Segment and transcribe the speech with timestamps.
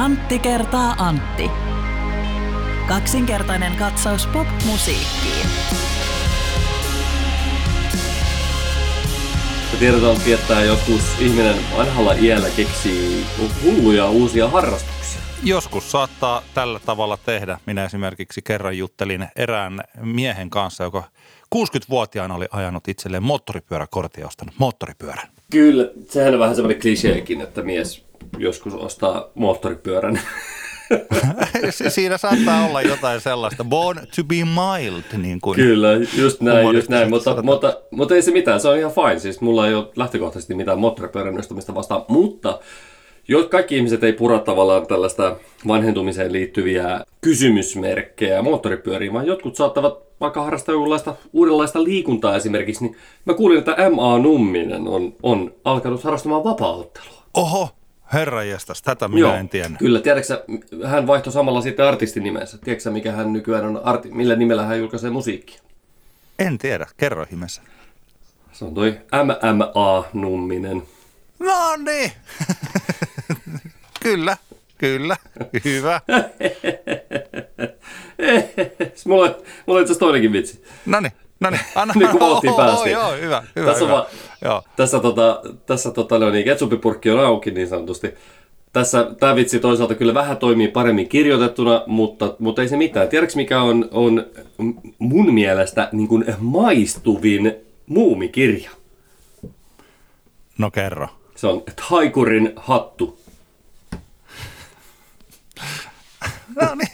[0.00, 1.50] Antti kertaa Antti.
[2.88, 5.46] Kaksinkertainen katsaus pop-musiikkiin.
[9.78, 13.24] Tiedetään, että joskus ihminen vanhalla iällä keksii
[13.64, 15.20] hulluja uusia harrastuksia.
[15.42, 17.58] Joskus saattaa tällä tavalla tehdä.
[17.66, 21.04] Minä esimerkiksi kerran juttelin erään miehen kanssa, joka
[21.54, 25.28] 60-vuotiaana oli ajanut itselleen moottoripyöräkortin ja ostanut moottoripyörän.
[25.50, 30.20] Kyllä, sehän on vähän semmoinen kliseekin, että mies joskus ostaa moottoripyörän.
[31.88, 33.64] Siinä saattaa olla jotain sellaista.
[33.64, 35.88] Born to be mild, niin kuin Kyllä,
[36.18, 37.10] just näin, just näin.
[37.10, 39.18] Mutta, mutta, mutta, ei se mitään, se on ihan fine.
[39.18, 42.60] Siis mulla ei ole lähtökohtaisesti mitään moottoripyörän ostamista vastaan, mutta
[43.28, 45.36] jos kaikki ihmiset ei pura tavallaan tällaista
[45.68, 53.34] vanhentumiseen liittyviä kysymysmerkkejä moottoripyöriin, vaan jotkut saattavat vaikka harrastaa jonkunlaista uudenlaista liikuntaa esimerkiksi, niin mä
[53.34, 54.18] kuulin, että M.A.
[54.18, 57.22] Numminen on, on alkanut harrastamaan vapaa-ottelua.
[57.34, 57.68] Oho,
[58.12, 59.70] herra jestas, tätä minä Joo, en tiedä.
[59.78, 60.44] Kyllä, tiedätkö
[60.86, 62.58] hän vaihtoi samalla sitten artistinimensä.
[62.58, 65.60] Tiedätkö mikä hän nykyään on, arti, millä nimellä hän julkaisee musiikkia?
[66.38, 67.62] En tiedä, kerro ihmeessä.
[68.52, 70.82] Se on toi MMA Numminen.
[71.38, 72.12] No niin.
[74.02, 74.36] kyllä,
[74.78, 75.16] kyllä,
[75.64, 76.00] hyvä.
[79.06, 79.26] mulla,
[79.66, 80.64] mulla on itse asiassa toinenkin vitsi.
[80.86, 81.12] No niin.
[81.40, 81.94] No niin, anna.
[81.96, 82.92] niin kuin vauhtiin päästiin.
[82.92, 83.66] Joo, hyvä, hyvä.
[83.66, 83.96] Tässä, hyvä.
[83.96, 84.06] Va,
[84.44, 84.62] joo.
[84.76, 88.14] tässä, tota, tässä tota, no niin, ketsupipurkki on auki niin sanotusti.
[88.72, 93.08] Tässä tämä vitsi toisaalta kyllä vähän toimii paremmin kirjoitettuna, mutta, mutta ei se mitään.
[93.08, 94.26] Tiedätkö mikä on, on
[94.98, 98.70] mun mielestä niin kuin maistuvin muumikirja?
[100.58, 101.08] No kerro.
[101.36, 103.20] Se on Taikurin hattu.
[106.60, 106.88] no niin,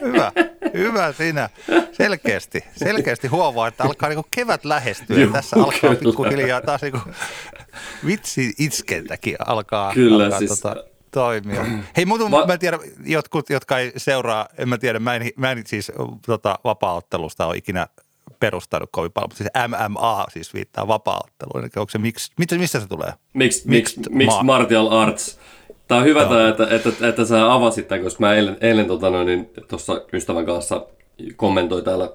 [0.00, 0.32] hyvä.
[0.74, 1.48] Hyvä sinä.
[1.92, 5.18] Selkeästi, selkeästi huomaa, että alkaa niinku kevät lähestyä.
[5.18, 6.98] Joo, Tässä alkaa pikkuhiljaa taas niinku
[8.06, 10.60] vitsi itskentäkin alkaa, Kyllä, alkaa siis...
[10.60, 11.64] tota, toimia.
[11.96, 15.50] Hei, Ma- mä en tiedä, jotkut, jotka ei seuraa, en mä tiedä, mä en, mä
[15.50, 15.92] en siis
[16.26, 17.86] tota, vapaa-ottelusta ole ikinä
[18.40, 21.70] perustanut kovin paljon, mutta siis MMA siis viittaa vapaa-otteluun.
[21.76, 23.12] Onko se, miksi, mistä se tulee?
[23.34, 25.39] Mixed, mixed, mixed martial arts.
[25.90, 29.10] Tämä on hyvä, tämä, että, että, että, sä avasit tämän, koska mä eilen, eilen tota
[29.10, 30.86] noin, niin tuossa ystävän kanssa
[31.36, 32.10] kommentoi täällä,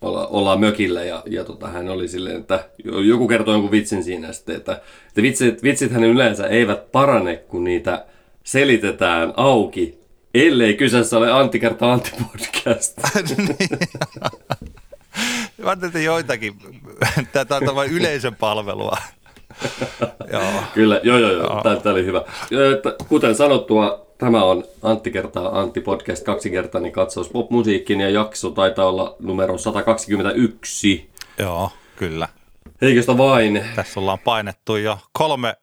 [0.00, 4.32] olla, ollaan mökillä ja, ja tota, hän oli silleen, että joku kertoi jonkun vitsin siinä
[4.32, 4.72] sitten, että,
[5.08, 8.06] että vitsit, vitsit hän yleensä eivät parane, kun niitä
[8.44, 9.98] selitetään auki,
[10.34, 12.98] ellei kyseessä ole Antti kertaa Antti podcast.
[13.38, 13.78] Niin.
[15.58, 16.54] Mä ajattelin, joitakin,
[17.32, 18.96] tätä on vain yleisön palvelua.
[20.74, 22.22] Kyllä, joo joo joo, tämä, tämä oli hyvä.
[23.08, 29.16] Kuten sanottua, tämä on Antti kertaa Antti podcast kaksinkertainen katsaus popmusiikkiin ja jakso taitaa olla
[29.18, 31.10] numero 121.
[31.38, 32.28] Joo, kyllä.
[32.82, 33.64] Eiköstä vain.
[33.76, 35.56] Tässä ollaan painettu jo kolme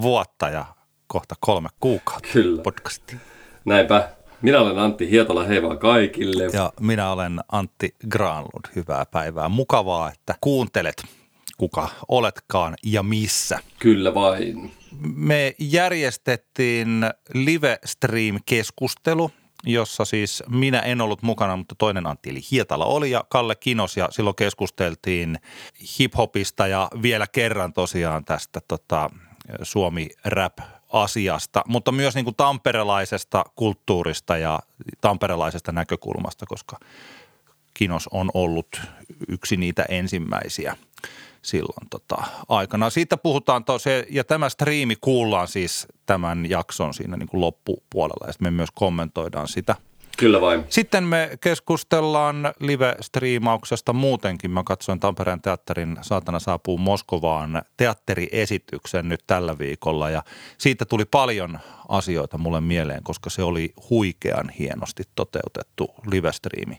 [0.00, 0.64] vuotta ja
[1.06, 2.62] kohta kolme kuukautta Kyllä.
[2.62, 3.20] podcastiin.
[3.64, 4.08] Näinpä.
[4.42, 6.44] Minä olen Antti Hietola, hei vaan kaikille.
[6.52, 9.48] Ja minä olen Antti Granlund, hyvää päivää.
[9.48, 11.04] Mukavaa, että kuuntelet
[11.60, 13.58] kuka oletkaan ja missä.
[13.78, 14.72] Kyllä vain.
[15.14, 19.30] Me järjestettiin live stream-keskustelu,
[19.64, 23.96] jossa siis minä en ollut mukana, mutta toinen Antti eli Hietala oli ja Kalle Kinos
[23.96, 25.38] ja silloin keskusteltiin
[25.98, 29.10] hiphopista ja vielä kerran tosiaan tästä tota,
[29.62, 30.58] Suomi-rap
[30.92, 34.58] asiasta, mutta myös niin kuin tamperelaisesta kulttuurista ja
[35.00, 36.76] tamperelaisesta näkökulmasta, koska
[37.74, 38.80] Kinos on ollut
[39.28, 40.76] yksi niitä ensimmäisiä–
[41.42, 42.16] silloin tota,
[42.48, 42.90] aikana.
[42.90, 48.32] Siitä puhutaan tosiaan, ja tämä striimi kuullaan siis tämän jakson siinä niin kuin loppupuolella, ja
[48.40, 49.76] me myös kommentoidaan sitä.
[50.18, 50.64] Kyllä vain.
[50.68, 54.50] Sitten me keskustellaan live-striimauksesta muutenkin.
[54.50, 60.22] Mä katsoin Tampereen teatterin Saatana saapuu Moskovaan teatteriesityksen nyt tällä viikolla ja
[60.58, 61.58] siitä tuli paljon
[61.88, 66.76] asioita mulle mieleen, koska se oli huikean hienosti toteutettu live-striimi.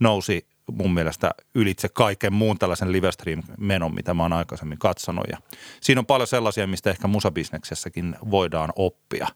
[0.00, 5.24] Nousi mun mielestä ylitse kaiken muun tällaisen livestream-menon, mitä mä oon aikaisemmin katsonut.
[5.30, 5.38] Ja
[5.80, 9.26] siinä on paljon sellaisia, mistä ehkä musabisneksessäkin voidaan oppia.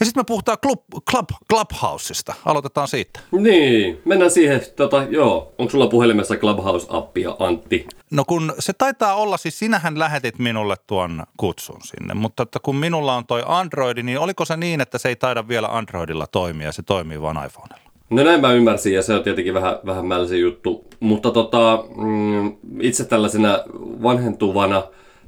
[0.00, 0.80] Ja sitten me puhutaan Club,
[1.10, 2.34] Club, Clubhouseista.
[2.44, 3.20] Aloitetaan siitä.
[3.32, 4.60] Niin, mennään siihen.
[4.76, 5.54] Tota, joo.
[5.58, 7.86] Onko sulla puhelimessa Clubhouse-appia, Antti?
[8.10, 12.76] No kun se taitaa olla, siis sinähän lähetit minulle tuon kutsun sinne, mutta että kun
[12.76, 16.72] minulla on toi Android, niin oliko se niin, että se ei taida vielä Androidilla toimia,
[16.72, 17.86] se toimii vain iPhonella?
[18.10, 20.84] No näin mä ymmärsin ja se on tietenkin vähän, vähän mälsi juttu.
[21.00, 23.58] Mutta tota, mm, itse tällaisena
[24.02, 24.82] vanhentuvana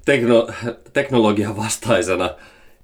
[0.04, 0.48] tekno,
[0.92, 2.30] teknologian vastaisena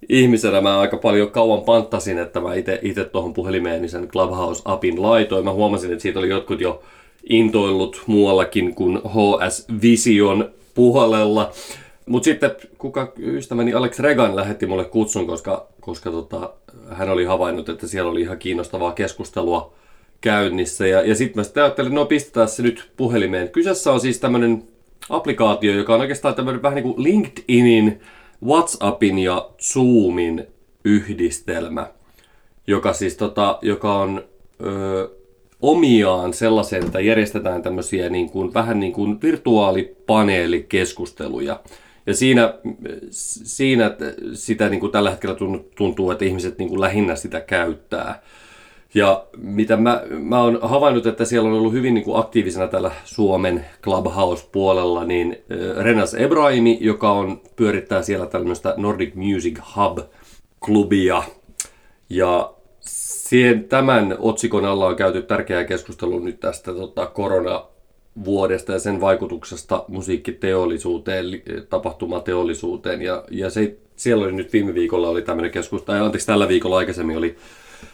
[0.08, 5.44] ihmisenä mä aika paljon kauan panttasin, että mä itse tuohon puhelimeeni sen Clubhouse-appin laitoin.
[5.44, 6.82] Mä huomasin, että siitä oli jotkut jo
[7.28, 11.50] intoillut muuallakin kuin HS Vision puolella.
[12.06, 16.52] Mutta sitten kuka ystäväni Alex Regan lähetti mulle kutsun, koska, koska tota,
[16.90, 19.72] hän oli havainnut, että siellä oli ihan kiinnostavaa keskustelua
[20.24, 20.86] käynnissä.
[20.86, 23.48] Ja, ja sitten mä sitten ajattelin, no pistetään se nyt puhelimeen.
[23.48, 24.64] Kyseessä on siis tämmöinen
[25.08, 28.00] applikaatio, joka on oikeastaan tämmöinen vähän niin kuin LinkedInin,
[28.44, 30.46] WhatsAppin ja Zoomin
[30.84, 31.86] yhdistelmä,
[32.66, 34.24] joka siis tota, joka on
[34.66, 35.08] ö,
[35.62, 41.60] omiaan sellaiseen, että järjestetään tämmöisiä niin kuin, vähän niin kuin virtuaalipaneelikeskusteluja.
[42.06, 42.54] Ja siinä,
[43.10, 43.96] siinä
[44.32, 45.36] sitä niin kuin tällä hetkellä
[45.74, 48.22] tuntuu, että ihmiset niin kuin lähinnä sitä käyttää.
[48.94, 52.90] Ja mitä mä, mä oon havainnut, että siellä on ollut hyvin niin kuin aktiivisena tällä
[53.04, 55.36] Suomen Clubhouse-puolella, niin
[55.76, 61.22] Renas Ebrahimi, joka on, pyörittää siellä tämmöistä Nordic Music Hub-klubia.
[62.10, 69.00] Ja siihen, tämän otsikon alla on käyty tärkeää keskustelua nyt tästä tota, koronavuodesta ja sen
[69.00, 71.26] vaikutuksesta musiikkiteollisuuteen,
[71.68, 73.02] tapahtumateollisuuteen.
[73.02, 76.76] Ja, ja se, siellä oli nyt viime viikolla oli tämmöinen keskustelu, tai anteeksi tällä viikolla
[76.76, 77.36] aikaisemmin oli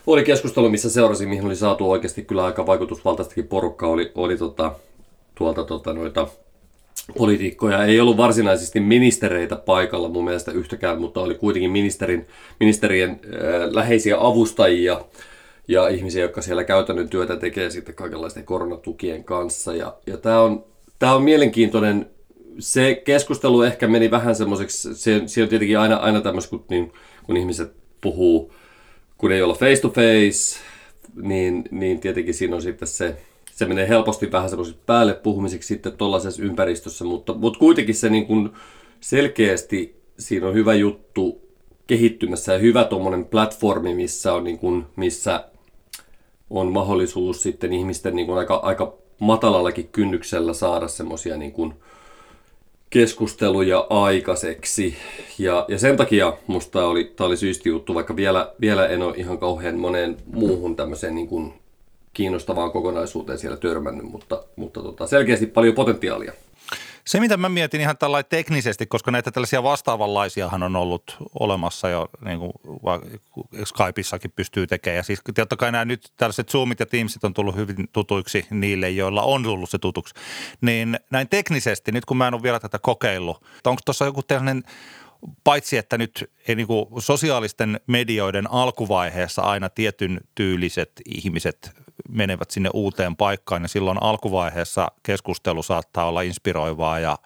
[0.06, 4.72] oli keskustelu, missä seurasin, mihin oli saatu oikeasti kyllä aika vaikutusvaltaistakin porukka, oli, oli tota,
[5.34, 6.28] tuolta tota, noita
[7.18, 7.84] poliitikkoja.
[7.84, 12.26] Ei ollut varsinaisesti ministereitä paikalla mun mielestä yhtäkään, mutta oli kuitenkin ministerin,
[12.60, 13.18] ministerien äh,
[13.70, 15.00] läheisiä avustajia
[15.68, 19.74] ja ihmisiä, jotka siellä käytännön työtä tekee sitten kaikenlaisten koronatukien kanssa.
[19.74, 20.64] Ja, ja tämä on,
[20.98, 22.10] tää on mielenkiintoinen.
[22.58, 26.92] Se keskustelu ehkä meni vähän semmoiseksi, se, se on tietenkin aina, aina tämmöistä, kun, niin,
[27.22, 28.52] kun ihmiset puhuu
[29.20, 30.60] kun ei olla face to face,
[31.22, 33.16] niin, niin tietenkin siinä on sitten se,
[33.52, 38.26] se menee helposti vähän semmoiseksi päälle puhumiseksi sitten tuollaisessa ympäristössä, mutta, mutta kuitenkin se niin
[38.26, 38.50] kuin
[39.00, 41.40] selkeästi siinä on hyvä juttu
[41.86, 45.44] kehittymässä ja hyvä tuommoinen platformi, missä on, niin kuin, missä
[46.50, 51.74] on mahdollisuus sitten ihmisten niin kuin aika, aika matalallakin kynnyksellä saada semmoisia niin kuin,
[52.90, 54.96] keskusteluja aikaiseksi.
[55.38, 59.02] Ja, ja sen takia musta tämä oli, tää oli syysti juttu, vaikka vielä, vielä en
[59.02, 61.52] ole ihan kauhean moneen muuhun tämmöiseen niin kuin
[62.12, 66.32] kiinnostavaan kokonaisuuteen siellä törmännyt, mutta, mutta tota, selkeästi paljon potentiaalia.
[67.06, 72.08] Se, mitä mä mietin ihan tällainen teknisesti, koska näitä tällaisia vastaavanlaisiahan on ollut olemassa jo,
[72.24, 72.52] niin kuin
[73.64, 74.96] Skypeissakin pystyy tekemään.
[74.96, 78.90] Ja siis totta kai nämä nyt tällaiset Zoomit ja Teamsit on tullut hyvin tutuiksi niille,
[78.90, 80.14] joilla on tullut se tutuksi.
[80.60, 84.62] Niin näin teknisesti, nyt kun mä en ole vielä tätä kokeillut, onko tuossa joku tällainen
[85.44, 86.66] paitsi että nyt ei niin
[86.98, 91.70] sosiaalisten medioiden alkuvaiheessa aina tietyn tyyliset ihmiset
[92.10, 97.18] menevät sinne uuteen paikkaan ja silloin alkuvaiheessa keskustelu saattaa olla inspiroivaa ja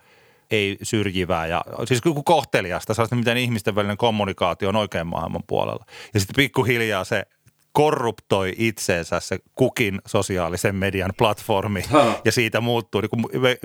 [0.51, 5.85] ei syrjivää ja siis kohteliasta, sellaista, miten ihmisten välinen kommunikaatio on oikein maailman puolella.
[6.15, 7.27] Ja sitten pikkuhiljaa se
[7.75, 12.21] korruptoi itseensä se kukin sosiaalisen median platformi ha.
[12.25, 13.01] ja siitä muuttuu.
[13.01, 13.11] Niin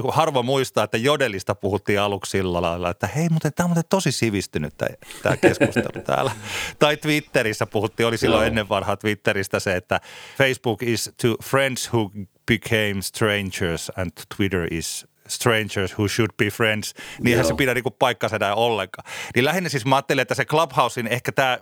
[0.01, 3.89] kun harva muistaa, että Jodelista puhuttiin aluksi sillä lailla, että hei, muuten, tämä on muuten
[3.89, 4.89] tosi sivistynyt tämä,
[5.23, 6.31] tämä keskustelu täällä.
[6.79, 10.01] tai Twitterissä puhuttiin, oli silloin ennen vanhaa Twitteristä se, että
[10.37, 12.11] Facebook is to friends who
[12.47, 17.91] became strangers and Twitter is strangers who should be friends, niin eihän se pidä niinku
[17.91, 19.11] paikkansa enää ollenkaan.
[19.35, 21.59] Niin lähinnä siis mä ajattelin, että se Clubhousein ehkä tämä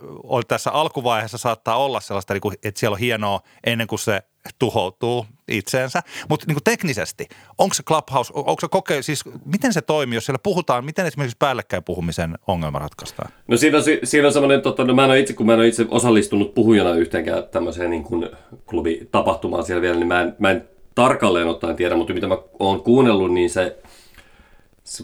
[0.48, 4.22] tässä alkuvaiheessa saattaa olla sellaista, niinku, että siellä on hienoa ennen kuin se
[4.58, 6.02] tuhoutuu itseensä.
[6.28, 7.28] Mutta niin teknisesti,
[7.58, 11.36] onko se Clubhouse, onko se koke, siis miten se toimii, jos siellä puhutaan, miten esimerkiksi
[11.38, 13.30] päällekkäin puhumisen ongelma ratkaistaan?
[13.48, 15.58] No siinä on, siinä on semmoinen, tota, no mä en ole itse, kun mä en
[15.58, 18.28] ole itse osallistunut puhujana yhteenkään tämmöiseen niin kuin
[18.66, 22.82] klubitapahtumaan siellä vielä, niin mä en, mä en tarkalleen ottaen tiedä, mutta mitä mä oon
[22.82, 23.76] kuunnellut, niin se,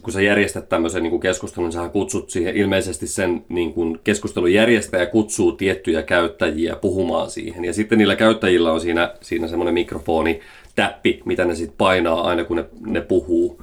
[0.02, 4.52] kun sä järjestät tämmöisen niin keskustelun, niin sä kutsut siihen, ilmeisesti sen niin kuin keskustelun
[4.52, 7.64] järjestäjä kutsuu tiettyjä käyttäjiä puhumaan siihen.
[7.64, 10.40] Ja sitten niillä käyttäjillä on siinä, siinä semmoinen mikrofoni,
[10.74, 13.62] täppi, mitä ne sitten painaa aina kun ne, ne puhuu.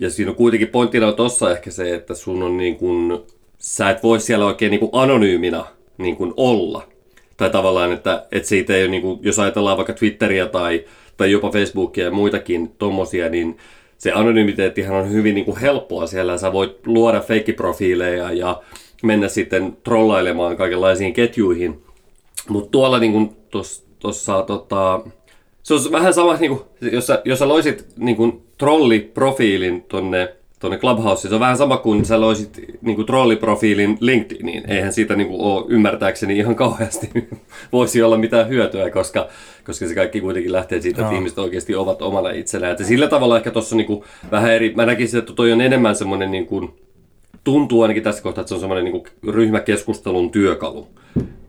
[0.00, 3.18] Ja siinä on kuitenkin pointtina on tossa ehkä se, että sun on niin kuin,
[3.58, 5.66] sä et voi siellä oikein niin kuin anonyymina
[5.98, 6.88] niin kuin olla.
[7.36, 10.84] Tai tavallaan, että, että siitä ei ole, niin kuin, jos ajatellaan vaikka Twitteriä tai
[11.16, 13.56] tai jopa Facebookia ja muitakin tommosia, niin
[13.98, 16.38] se anonymiteettihan on hyvin niin kuin helppoa siellä.
[16.38, 18.62] Sä voit luoda feikkiprofiileja ja
[19.02, 21.82] mennä sitten trollailemaan kaikenlaisiin ketjuihin.
[22.48, 23.36] Mutta tuolla niin
[23.98, 25.00] tuossa tota,
[25.62, 30.35] se on vähän sama, niin kuin, jos, sä, jos sä loisit niin kuin, trolliprofiilin tonne
[30.58, 31.28] tuonne Clubhouse.
[31.28, 34.70] Se on vähän sama kuin sä loisit niin kuin trolliprofiilin LinkedIniin.
[34.70, 37.10] Eihän siitä niin kuin, ole ymmärtääkseni ihan kauheasti
[37.72, 39.28] voisi olla mitään hyötyä, koska,
[39.64, 41.16] koska se kaikki kuitenkin lähtee siitä, että no.
[41.16, 42.72] ihmiset oikeasti ovat omana itsenään.
[42.72, 46.30] Että sillä tavalla ehkä tuossa niin vähän eri, mä näkisin, että toi on enemmän semmoinen
[46.30, 46.74] niin kuin,
[47.44, 50.88] tuntuu ainakin tässä kohtaa, että se on semmoinen niin kuin, ryhmäkeskustelun työkalu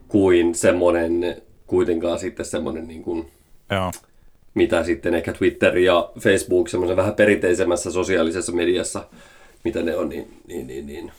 [0.07, 3.27] kuin semmoinen kuitenkaan sitten semmoinen niin kuin,
[3.71, 3.91] Joo
[4.57, 9.03] mitä sitten ehkä Twitter ja Facebook semmoisen vähän perinteisemmässä sosiaalisessa mediassa
[9.63, 11.11] mitä ne on, niin, niin, niin, niin.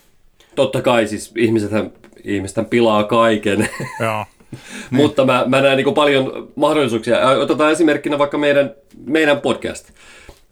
[0.55, 1.93] totta kai siis ihmisethän,
[2.25, 3.69] ihmisten pilaa kaiken.
[4.01, 4.25] Joo.
[4.91, 7.29] Mutta mä, mä näen niin paljon mahdollisuuksia.
[7.29, 8.75] Otetaan esimerkkinä vaikka meidän,
[9.07, 9.91] meidän podcast.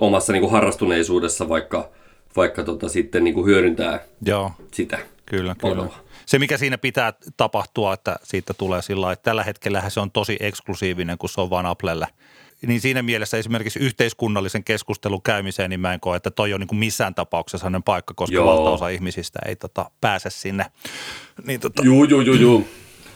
[0.00, 1.90] omassa niinku harrastuneisuudessa vaikka,
[2.36, 4.50] vaikka tota sitten niinku hyödyntää Joo.
[4.72, 4.98] sitä.
[5.26, 5.88] Kyllä, kyllä.
[6.28, 10.36] Se, mikä siinä pitää tapahtua, että siitä tulee sillä että tällä hetkellä se on tosi
[10.40, 12.06] eksklusiivinen, kun se on vain Applelle–
[12.66, 16.68] niin siinä mielessä esimerkiksi yhteiskunnallisen keskustelun käymiseen, niin mä en koe, että toi on niin
[16.68, 18.46] kuin missään tapauksessa sellainen paikka, koska joo.
[18.46, 20.66] valtaosa ihmisistä ei tota, pääse sinne.
[21.46, 21.82] Niin, tota...
[21.84, 22.68] Juu, juu, juu, juu.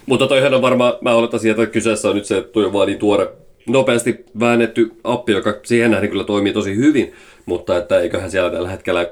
[0.06, 2.98] Mutta toihan on varmaan, mä olettaisin, että kyseessä on nyt se, että on vaan niin
[2.98, 3.28] tuore,
[3.66, 7.12] nopeasti väännetty appi, joka siihen nähden kyllä toimii tosi hyvin,
[7.46, 9.06] mutta että eiköhän siellä tällä hetkellä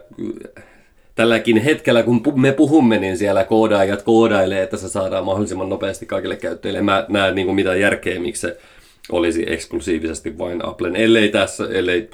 [1.20, 6.36] tälläkin hetkellä, kun me puhumme, niin siellä koodaajat koodailee, että se saadaan mahdollisimman nopeasti kaikille
[6.36, 6.82] käyttäjille.
[6.82, 8.58] Mä näen niin mitään järkeä, miksi se
[9.12, 12.10] olisi eksklusiivisesti vain Applen, ellei tässä, ellei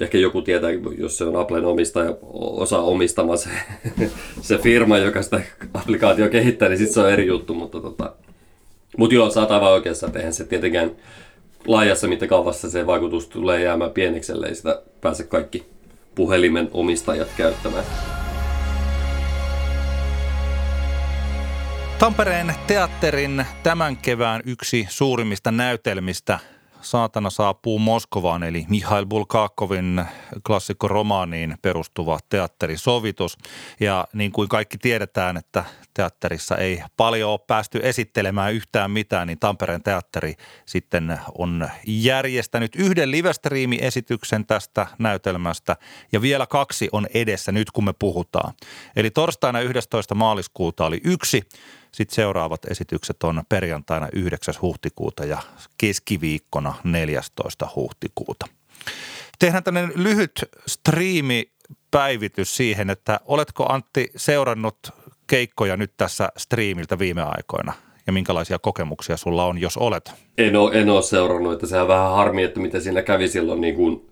[0.00, 3.50] ehkä joku tietää, jos se on Applen omistaja, osa omistama se,
[4.40, 5.40] se firma, joka sitä
[5.74, 8.12] applikaatio kehittää, niin sitten se on eri juttu, mutta tota,
[8.96, 10.90] mut joo, sä aivan oikeassa, että eihän se tietenkään
[11.66, 15.66] laajassa mittakaavassa se vaikutus tulee jäämään pieneksi, ellei sitä pääse kaikki
[16.14, 17.84] puhelimen omistajat käyttämään.
[21.98, 26.38] Tampereen teatterin tämän kevään yksi suurimmista näytelmistä
[26.86, 30.04] Saatana saapuu Moskovaan, eli Mihail Bulgakovin
[30.46, 33.38] klassikko-romaaniin perustuva teatterisovitus.
[33.80, 39.38] Ja niin kuin kaikki tiedetään, että teatterissa ei paljon ole päästy esittelemään yhtään mitään, niin
[39.38, 40.34] Tampereen teatteri
[40.66, 45.76] sitten on järjestänyt yhden livestriimi-esityksen tästä näytelmästä
[46.12, 48.54] ja vielä kaksi on edessä nyt kun me puhutaan.
[48.96, 50.14] Eli torstaina 11.
[50.14, 51.42] maaliskuuta oli yksi
[51.96, 54.54] sitten seuraavat esitykset on perjantaina 9.
[54.62, 55.38] huhtikuuta ja
[55.78, 57.68] keskiviikkona 14.
[57.76, 58.46] huhtikuuta.
[59.38, 60.32] Tehdään tämmöinen lyhyt
[60.66, 64.78] striimipäivitys siihen, että oletko Antti seurannut
[65.26, 67.72] keikkoja nyt tässä striimiltä viime aikoina
[68.06, 70.12] ja minkälaisia kokemuksia sulla on, jos olet?
[70.38, 73.74] En ole, en ole seurannut, että sehän vähän harmi, että mitä siinä kävi silloin niin
[73.74, 74.10] kuin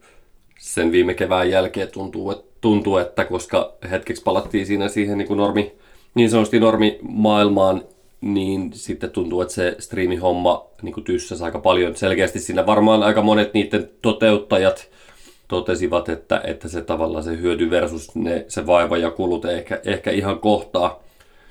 [0.58, 5.38] sen viime kevään jälkeen tuntuu, että, tuntuu, että koska hetkeksi palattiin siinä siihen niin kuin
[5.38, 5.83] normi,
[6.14, 7.82] niin sanotusti normimaailmaan,
[8.20, 11.96] niin sitten tuntuu, että se striimihomma niin tyssäsi aika paljon.
[11.96, 14.88] Selkeästi siinä varmaan aika monet niiden toteuttajat
[15.48, 20.10] totesivat, että, että se tavallaan se hyöty versus ne, se vaiva ja kulut ehkä, ehkä
[20.10, 21.02] ihan kohtaa.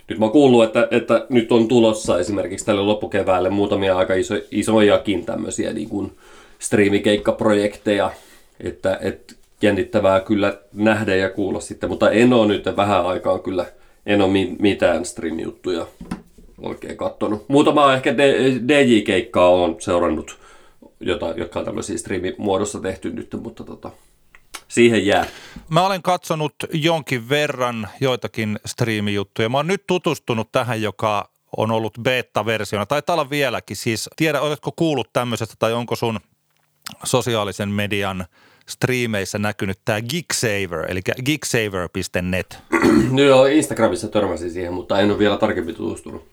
[0.09, 5.25] Nyt mä kuullut, että, että nyt on tulossa esimerkiksi tälle loppukeväälle muutamia aika iso, isojakin
[5.25, 6.11] tämmöisiä niin kuin
[6.59, 8.11] striimikeikkaprojekteja,
[8.59, 13.65] että, että jännittävää kyllä nähdä ja kuulla sitten, mutta en ole nyt vähän aikaa kyllä–
[14.05, 15.87] en ole mitään stream-juttuja
[16.61, 17.49] oikein kattonut.
[17.49, 18.17] Muutama ehkä
[18.67, 20.39] DJ-keikkaa on seurannut,
[20.99, 23.91] jota, jotka on tämmöisiä striimimuodossa tehty nyt, mutta tota,
[24.67, 25.25] siihen jää.
[25.69, 29.49] Mä olen katsonut jonkin verran joitakin striimijuttuja.
[29.49, 32.85] Mä oon nyt tutustunut tähän, joka on ollut beta-versiona.
[32.85, 33.77] Taitaa olla vieläkin.
[33.77, 36.19] Siis tiedä, oletko kuullut tämmöisestä tai onko sun
[37.03, 38.25] sosiaalisen median
[38.69, 42.57] striimeissä näkynyt tämä Gigsaver, eli gigsaver.net.
[43.11, 46.32] No joo, Instagramissa törmäsin siihen, mutta en ole vielä tarkemmin tutustunut.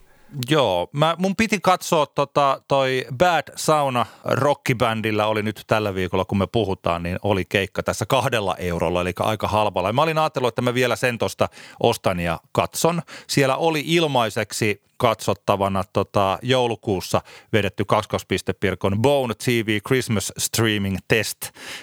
[0.50, 6.38] Joo, mä, mun piti katsoa tota, toi Bad Sauna rockibändillä oli nyt tällä viikolla, kun
[6.38, 9.88] me puhutaan, niin oli keikka tässä kahdella eurolla, eli aika halvalla.
[9.88, 11.48] Ja mä olin ajatellut, että mä vielä sen tosta
[11.80, 13.02] ostan ja katson.
[13.26, 17.22] Siellä oli ilmaiseksi katsottavana tota, joulukuussa
[17.52, 21.38] vedetty 22 Pirkon Bone TV Christmas Streaming Test,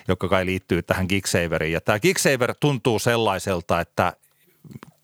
[0.08, 1.74] joka kai liittyy tähän Gigsaveriin.
[1.74, 4.14] Ja tämä Gigsaver tuntuu sellaiselta, että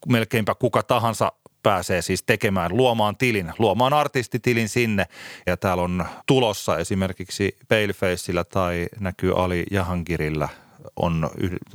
[0.08, 1.32] melkeinpä kuka tahansa
[1.64, 5.06] pääsee siis tekemään, luomaan tilin, luomaan artistitilin sinne.
[5.46, 10.50] Ja täällä on tulossa esimerkiksi Palefaceillä tai näkyy Ali Jahangirillä
[10.96, 11.30] on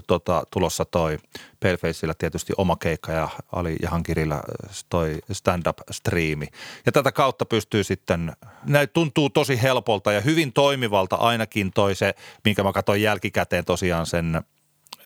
[0.07, 1.18] tota, tulossa toi
[1.62, 4.40] Palefaceillä tietysti oma keikka ja Ali Jahankirillä
[4.88, 6.47] toi stand-up-striimi.
[6.87, 8.33] Ja tätä kautta pystyy sitten,
[8.64, 12.14] näitä tuntuu tosi helpolta ja hyvin toimivalta ainakin toi se,
[12.45, 14.42] minkä mä katsoin jälkikäteen tosiaan sen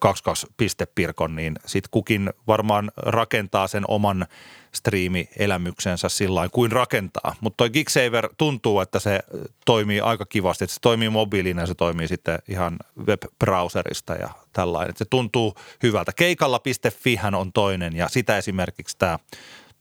[0.00, 4.26] 22 pistepirkon, niin sitten kukin varmaan rakentaa sen oman
[4.74, 7.34] striimi-elämyksensä sillä kuin rakentaa.
[7.40, 9.20] Mutta toi Gigsaver tuntuu, että se
[9.66, 12.76] toimii aika kivasti, että se toimii mobiilina ja se toimii sitten ihan
[13.06, 14.96] web-browserista ja tällainen.
[14.96, 16.12] se tuntuu hyvältä.
[16.12, 19.18] Keikalla.fi on toinen ja sitä esimerkiksi tämä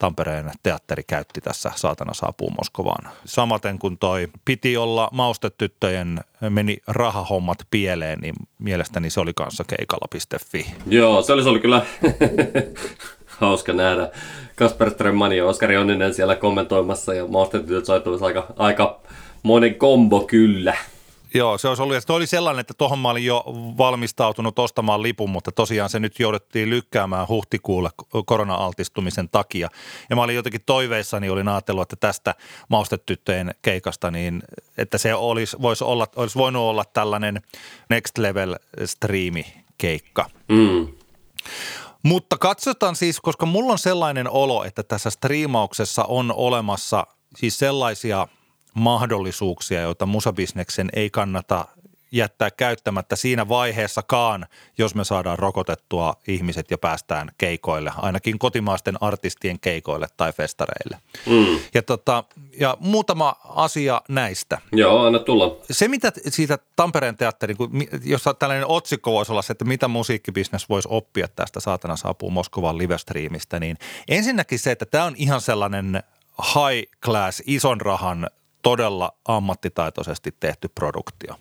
[0.02, 3.12] Tampereen teatteri käytti tässä Saatana saapuu Moskovaan.
[3.26, 6.20] Samaten kun toi piti olla maustetyttöjen,
[6.50, 10.66] meni rahahommat pieleen, niin mielestäni se oli kanssa keikalla.fi.
[10.86, 11.86] Joo, se olisi ollut kyllä
[13.42, 14.10] hauska nähdä.
[14.56, 19.00] Kasper Strömmani ja Oskari Onninen siellä kommentoimassa ja maustetytöt soittamassa aika, aika
[19.44, 20.76] monen kombo kyllä.
[21.34, 23.44] Joo, se olisi ollut, ja se oli sellainen, että tuohon mä olin jo
[23.78, 27.90] valmistautunut ostamaan lipun, mutta tosiaan se nyt jouduttiin lykkäämään huhtikuulle
[28.26, 29.70] korona-altistumisen takia.
[30.10, 32.36] Ja mä olin jotenkin toiveissani, olin ajatellut, että tästä
[32.70, 34.44] maustetyttöjen keikasta, niin
[34.78, 37.42] että se olisi, voisi, olla, olisi voinut olla tällainen
[37.90, 38.56] next level
[38.86, 39.46] striimi
[39.78, 40.30] keikka.
[40.48, 40.88] Mm.
[42.04, 48.28] Mutta katsotaan siis, koska mulla on sellainen olo, että tässä striimauksessa on olemassa siis sellaisia–
[48.74, 51.66] mahdollisuuksia, joita musabisneksen ei kannata
[52.12, 54.46] jättää käyttämättä siinä vaiheessakaan,
[54.78, 60.98] jos me saadaan rokotettua ihmiset ja päästään keikoille, ainakin kotimaisten artistien keikoille tai festareille.
[61.26, 61.60] Mm.
[61.74, 62.24] Ja, tota,
[62.60, 64.58] ja muutama asia näistä.
[64.72, 65.58] Joo, anna tulla.
[65.72, 67.58] Se, mitä siitä Tampereen teatterin,
[68.04, 72.78] jos tällainen otsikko voisi olla se, että mitä musiikkibisnes voisi oppia tästä saatana saapuu Moskovan
[72.78, 76.04] livestriimistä, niin ensinnäkin se, että tämä on ihan sellainen
[76.42, 78.28] high class, ison rahan
[78.62, 81.36] todella ammattitaitoisesti tehty produktio.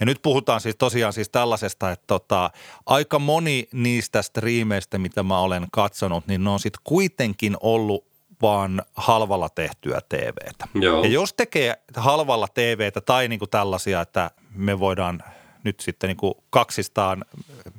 [0.00, 2.50] Ja nyt puhutaan siis tosiaan siis tällaisesta, että tota,
[2.86, 8.82] aika moni niistä striimeistä, mitä mä olen katsonut, niin ne on sitten kuitenkin ollut vaan
[8.94, 10.68] halvalla tehtyä TVtä.
[10.74, 11.04] Joo.
[11.04, 15.22] Ja jos tekee halvalla TVtä tai niinku tällaisia, että me voidaan
[15.64, 17.24] nyt sitten niinku kaksistaan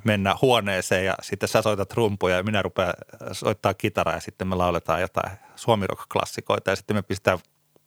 [0.04, 2.94] mennä huoneeseen ja sitten sä soitat rumpuja ja minä rupean
[3.32, 7.38] soittaa kitaraa ja sitten me lauletaan jotain suomirock-klassikoita ja sitten me pistää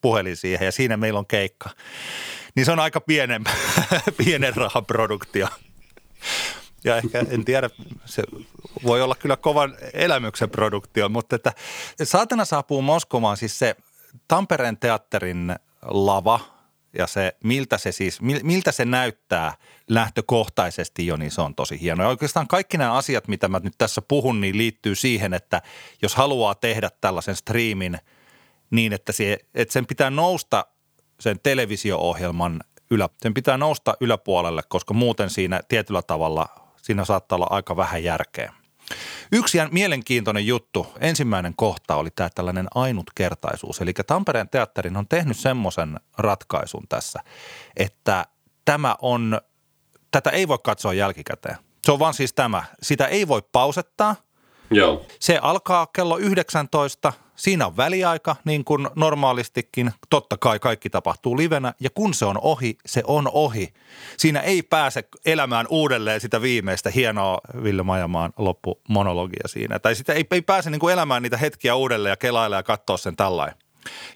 [0.02, 1.70] puhelin siihen ja siinä meillä on keikka.
[2.56, 3.44] Niin se on aika pienen,
[4.26, 5.48] pienen rahan produktio.
[6.84, 7.70] Ja ehkä, en tiedä,
[8.06, 8.24] se
[8.84, 11.54] voi olla kyllä kovan elämyksen produktio, mutta että
[12.04, 13.76] Saatana saapuu Moskovaan siis se
[14.28, 16.40] Tampereen teatterin lava
[16.98, 19.54] ja se, miltä se siis, miltä se näyttää
[19.88, 22.04] lähtökohtaisesti jo, niin se on tosi hieno.
[22.04, 25.62] Ja oikeastaan kaikki nämä asiat, mitä mä nyt tässä puhun, niin liittyy siihen, että
[26.02, 27.98] jos haluaa tehdä tällaisen striimin–
[28.72, 30.66] niin, että, se, että sen pitää nousta
[31.20, 32.60] sen televisio-ohjelman
[32.92, 36.48] ylä, sen pitää nousta yläpuolelle, koska muuten siinä tietyllä tavalla
[36.82, 38.54] siinä saattaa olla aika vähän järkeä.
[39.32, 43.82] Yksi mielenkiintoinen juttu, ensimmäinen kohta oli tämä tällainen ainutkertaisuus.
[43.82, 47.20] Eli Tampereen teatterin on tehnyt semmoisen ratkaisun tässä,
[47.78, 48.26] että
[48.66, 49.42] tämä on,
[50.12, 51.58] tätä ei voi katsoa jälkikäteen.
[51.86, 52.64] Se on vaan siis tämä.
[52.82, 54.16] Sitä ei voi pausettaa.
[54.72, 55.06] Joo.
[55.20, 59.92] Se alkaa kello 19– Siinä on väliaika, niin kuin normaalistikin.
[60.10, 63.74] Totta kai kaikki tapahtuu livenä, ja kun se on ohi, se on ohi.
[64.18, 69.80] Siinä ei pääse elämään uudelleen sitä viimeistä hienoa Ville Majamaan loppumonologia siinä.
[69.80, 72.98] Tai sitä ei, ei pääse niin kuin elämään niitä hetkiä uudelleen ja kelailla ja katsoa
[72.98, 73.56] sen tällainen.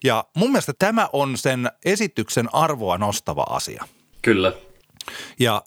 [0.04, 3.88] Ja mun mielestä tämä on sen esityksen arvoa nostava asia.
[4.22, 4.54] Kyllä.
[5.40, 5.64] Ja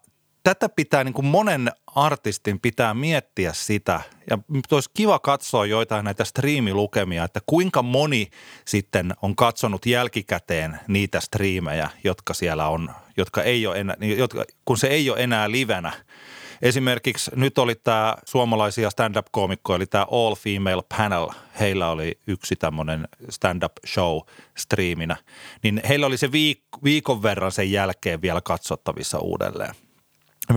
[0.46, 4.38] tätä pitää niin kuin monen artistin pitää miettiä sitä, ja
[4.70, 8.30] olisi kiva katsoa joitain näitä striimilukemia, että kuinka moni
[8.64, 14.78] sitten on katsonut jälkikäteen niitä striimejä, jotka siellä on, jotka ei ole enää, jotka, kun
[14.78, 15.92] se ei ole enää livenä.
[16.62, 21.28] Esimerkiksi nyt oli tämä suomalaisia stand-up-koomikkoja, eli tämä All Female Panel.
[21.60, 24.20] Heillä oli yksi tämmöinen stand-up show
[24.56, 25.16] striiminä.
[25.62, 29.85] Niin heillä oli se viik- viikon verran sen jälkeen vielä katsottavissa uudelleen.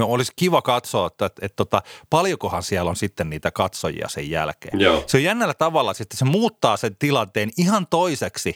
[0.01, 4.79] Olisi kiva katsoa, että, että, että tota, paljonkohan siellä on sitten niitä katsojia sen jälkeen.
[4.79, 5.03] Joo.
[5.07, 8.53] Se on jännällä tavalla, että se muuttaa sen tilanteen ihan toiseksi,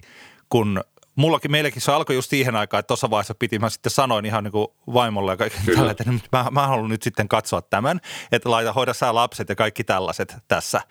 [0.50, 0.84] kun
[1.16, 4.44] mullakin, meillekin se alkoi just siihen aikaan, että tuossa vaiheessa piti, mä sitten sanoin ihan
[4.44, 8.00] niin kuin vaimolle ja kaikki tällä, että nyt mä, mä haluan nyt sitten katsoa tämän,
[8.32, 10.82] että laita, hoida sä lapset ja kaikki tällaiset tässä.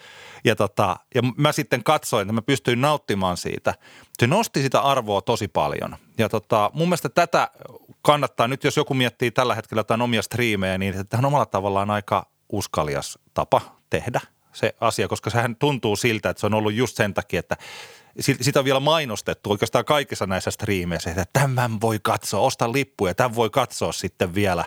[0.45, 3.75] Ja, tota, ja mä sitten katsoin, että mä pystyin nauttimaan siitä.
[4.19, 5.97] Se nosti sitä arvoa tosi paljon.
[6.19, 7.51] Ja tota, mun mielestä tätä
[8.03, 11.91] kannattaa nyt, jos joku miettii tällä hetkellä jotain omia striimejä, niin tämä on omalla tavallaan
[11.91, 14.21] aika uskalias tapa tehdä
[14.53, 17.57] se asia, koska sehän tuntuu siltä, että se on ollut just sen takia, että
[18.21, 23.35] sitä on vielä mainostettu oikeastaan kaikissa näissä striimeissä, että tämän voi katsoa, osta lippuja, tämän
[23.35, 24.65] voi katsoa sitten vielä.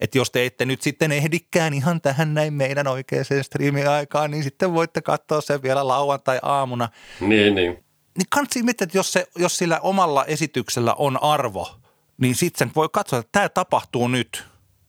[0.00, 4.74] Että jos te ette nyt sitten ehdikään ihan tähän näin meidän oikeaan striimiaikaan, niin sitten
[4.74, 6.88] voitte katsoa sen vielä lauantai-aamuna.
[7.20, 7.72] Niin, niin.
[8.18, 11.76] Niin kannattaa miettiä, että jos, se, jos sillä omalla esityksellä on arvo,
[12.18, 14.44] niin sitten voi katsoa, että tämä tapahtuu nyt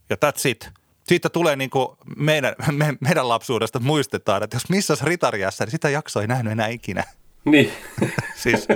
[0.10, 0.70] ja that's it.
[1.08, 5.90] Siitä tulee niin kuin meidän, me, meidän lapsuudesta muistetaan, että jos missä ritariassa, niin sitä
[5.90, 7.04] jaksoa ei nähnyt enää ikinä.
[7.52, 7.72] Niin.
[8.44, 8.68] siis,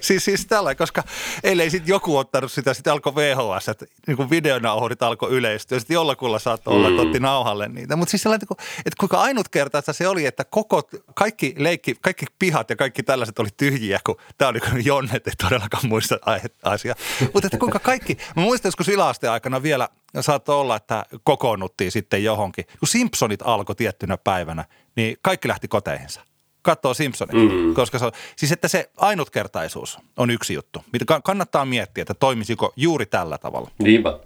[0.00, 1.02] siis, siis tällä, koska
[1.44, 5.94] ellei sitten joku ottanut sitä, sitten alkoi VHS, että niin kuin videonauhurit alkoi yleistyä, sitten
[5.94, 7.96] jollakulla saattoi olla, että otti nauhalle niitä.
[7.96, 8.46] Mutta siis sellainen,
[8.86, 10.82] että kuinka ainutkertaista se oli, että koko,
[11.14, 15.32] kaikki leikki, kaikki pihat ja kaikki tällaiset oli tyhjiä, kun tämä oli kun Jonnet, ei
[15.42, 16.18] todellakaan muista
[16.62, 16.94] asia.
[17.34, 19.88] Mutta että kuinka kaikki, mä muistan joskus yläasteen aikana vielä
[20.20, 22.64] saattoi olla, että kokoonnuttiin sitten johonkin.
[22.64, 24.64] Kun Simpsonit alkoi tiettynä päivänä,
[24.96, 26.20] niin kaikki lähti koteihinsa
[26.66, 27.52] katsoo Simpsonit.
[27.52, 27.74] Mm.
[27.74, 32.72] Koska se on, siis että se ainutkertaisuus on yksi juttu, mitä kannattaa miettiä, että toimisiko
[32.76, 33.70] juuri tällä tavalla.
[33.82, 34.18] Niinpä.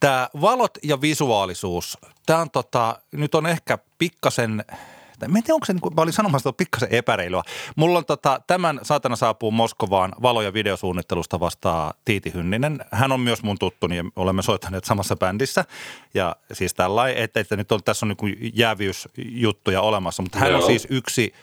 [0.00, 4.64] Tämä valot ja visuaalisuus, tämä on tota, nyt on ehkä pikkasen
[5.18, 7.42] tai en tiedä, onko se, niin kuin, mä olin sanomassa, että pikkasen epäreilua.
[7.76, 12.84] Mulla on tota, tämän Saatana saapuu Moskovaan valo- ja videosuunnittelusta vastaa Tiiti Hynninen.
[12.90, 15.64] Hän on myös mun tuttu, niin olemme soittaneet samassa bändissä.
[16.14, 20.62] Ja siis tällainen, että, että nyt on, tässä on niin jäävyysjuttuja olemassa, mutta hän on
[20.62, 21.32] siis yksi–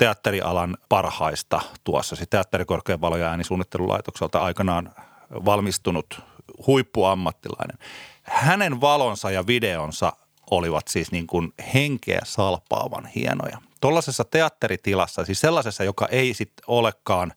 [0.00, 4.94] teatterialan parhaista tuossa, siis teatterikorkean valo- ja äänisuunnittelulaitokselta aikanaan
[5.30, 6.20] valmistunut
[6.66, 7.78] huippuammattilainen.
[8.22, 10.12] Hänen valonsa ja videonsa
[10.50, 13.58] olivat siis niin kuin henkeä salpaavan hienoja.
[13.80, 17.32] Tuollaisessa teatteritilassa, siis sellaisessa, joka ei sitten olekaan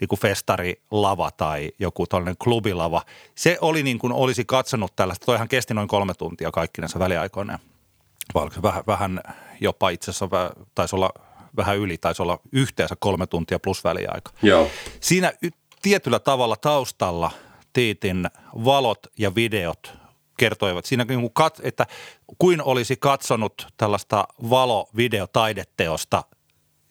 [0.00, 3.02] niin kuin festarilava tai joku tällainen klubilava.
[3.34, 7.58] Se oli niin kuin olisi katsonut tällaista, toihan kesti noin kolme tuntia kaikkinensa väliaikoina.
[8.62, 9.20] Vähän, vähän
[9.60, 10.28] jopa itse asiassa
[10.74, 11.10] taisi olla
[11.56, 14.32] vähän yli, taisi olla yhteensä kolme tuntia plus väliaika.
[14.42, 14.70] Joo.
[15.00, 15.32] Siinä
[15.82, 17.30] tietyllä tavalla taustalla
[17.72, 18.30] Tiitin
[18.64, 19.92] valot ja videot
[20.36, 21.30] kertoivat siinä, niin
[21.62, 21.86] että
[22.38, 26.24] kuin olisi katsonut tällaista valo-videotaideteosta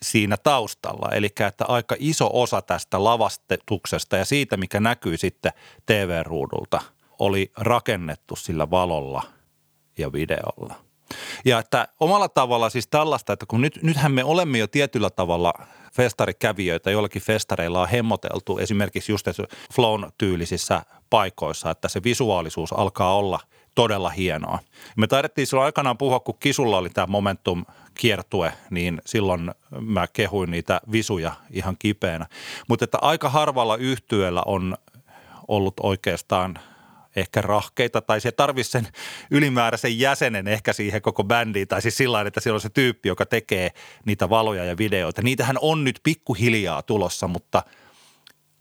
[0.02, 1.10] siinä taustalla.
[1.12, 5.52] Eli että aika iso osa tästä lavastetuksesta ja siitä, mikä näkyy sitten
[5.86, 6.82] TV-ruudulta,
[7.19, 9.24] oli rakennettu sillä valolla
[9.98, 10.76] ja videolla–
[11.45, 15.54] ja että omalla tavalla siis tällaista, että kun nyt, nythän me olemme jo tietyllä tavalla
[15.93, 19.28] festarikävijöitä, joillakin festareilla on hemmoteltu esimerkiksi just
[19.74, 23.39] flown tyylisissä paikoissa, että se visuaalisuus alkaa olla
[23.76, 24.60] todella hienoa.
[24.98, 30.52] Me taidettiin silloin aikanaan puhua, kun Kisulla oli tämä Momentum kiertue, niin silloin mä kehuin
[30.52, 32.26] niitä visuja ihan kipeänä.
[32.67, 34.78] Mutta että aika harvalla yhtyöllä on
[35.48, 36.60] ollut oikeastaan–
[37.19, 38.88] ehkä rahkeita tai se tarvitsisi sen
[39.32, 43.25] ylimääräisen jäsenen ehkä siihen koko bändiin tai siis sillä että siellä on se tyyppi, joka
[43.25, 43.69] tekee
[44.05, 45.21] niitä valoja ja videoita.
[45.21, 47.63] Niitähän on nyt pikkuhiljaa tulossa, mutta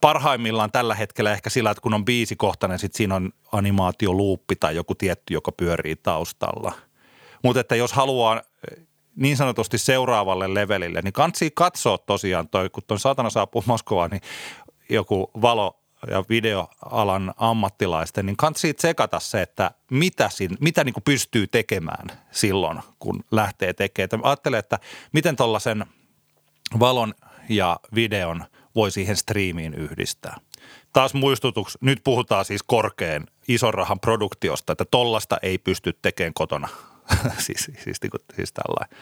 [0.00, 4.94] parhaimmillaan tällä hetkellä ehkä sillä, että kun on biisikohtainen, sitten siinä on animaatioluuppi tai joku
[4.94, 6.72] tietty, joka pyörii taustalla.
[7.44, 8.84] Mutta että jos haluaa eh,
[9.16, 14.22] niin sanotusti seuraavalle levelille, niin kansi katsoa tosiaan toi, kun tuon saatana saapuu Moskovaan, niin
[14.88, 15.77] joku valo
[16.10, 22.80] ja videoalan ammattilaisten, niin kannattaa tsekata se, että mitä, siinä, mitä niin pystyy tekemään silloin,
[22.98, 24.24] kun lähtee tekemään.
[24.24, 24.78] Ajattelen, että
[25.12, 25.86] miten tuollaisen
[26.78, 27.14] valon
[27.48, 30.36] ja videon voi siihen striimiin yhdistää.
[30.92, 36.68] Taas muistutuksi, nyt puhutaan siis korkean ison rahan produktiosta, että tollasta ei pysty tekemään kotona.
[37.46, 38.00] siis, siis, siis,
[38.36, 38.98] siis tällainen.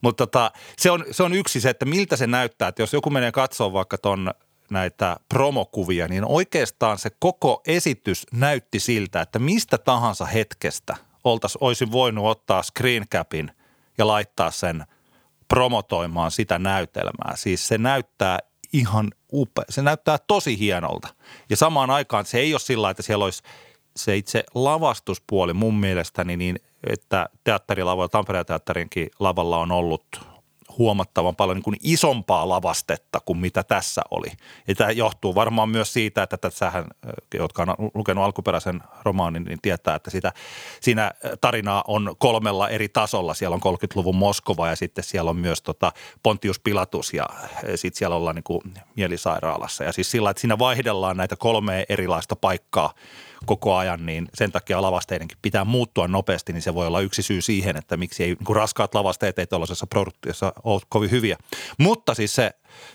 [0.00, 2.68] Mutta tota, se, on, se on yksi se, että miltä se näyttää.
[2.68, 4.34] Että jos joku menee katsoa vaikka ton
[4.70, 11.92] näitä promokuvia, niin oikeastaan se koko esitys näytti siltä, että mistä tahansa hetkestä oltaisiin, olisi
[11.92, 13.50] voinut ottaa screencapin
[13.98, 14.84] ja laittaa sen
[15.48, 17.36] promotoimaan sitä näytelmää.
[17.36, 18.38] Siis se näyttää
[18.72, 19.64] ihan upea.
[19.70, 21.08] Se näyttää tosi hienolta.
[21.50, 23.42] Ja samaan aikaan se ei ole sillä että siellä olisi
[23.96, 30.04] se itse lavastuspuoli mun mielestäni niin, että teatterilavoilla, Tampereen teatterinkin lavalla on ollut
[30.78, 34.28] huomattavan paljon niin kuin isompaa lavastetta kuin mitä tässä oli.
[34.68, 36.84] Ja tämä johtuu varmaan myös siitä, että tässähän,
[37.34, 40.32] jotka on lukenut alkuperäisen romaanin, niin tietää, että sitä,
[40.80, 41.10] siinä
[41.40, 43.34] tarinaa on kolmella eri tasolla.
[43.34, 47.26] Siellä on 30-luvun Moskova ja sitten siellä on myös tota Pontius Pilatus ja
[47.74, 48.60] sitten siellä ollaan niin kuin
[48.96, 49.84] mielisairaalassa.
[49.84, 52.94] Ja siis sillä, että siinä vaihdellaan näitä kolmea erilaista paikkaa–
[53.46, 57.40] koko ajan, niin sen takia lavasteidenkin pitää muuttua nopeasti, niin se voi olla yksi syy
[57.40, 61.36] siihen, että miksi ei niin raskaat lavasteet ei tuollaisessa produktiossa ole kovin hyviä.
[61.78, 62.50] Mutta siis se,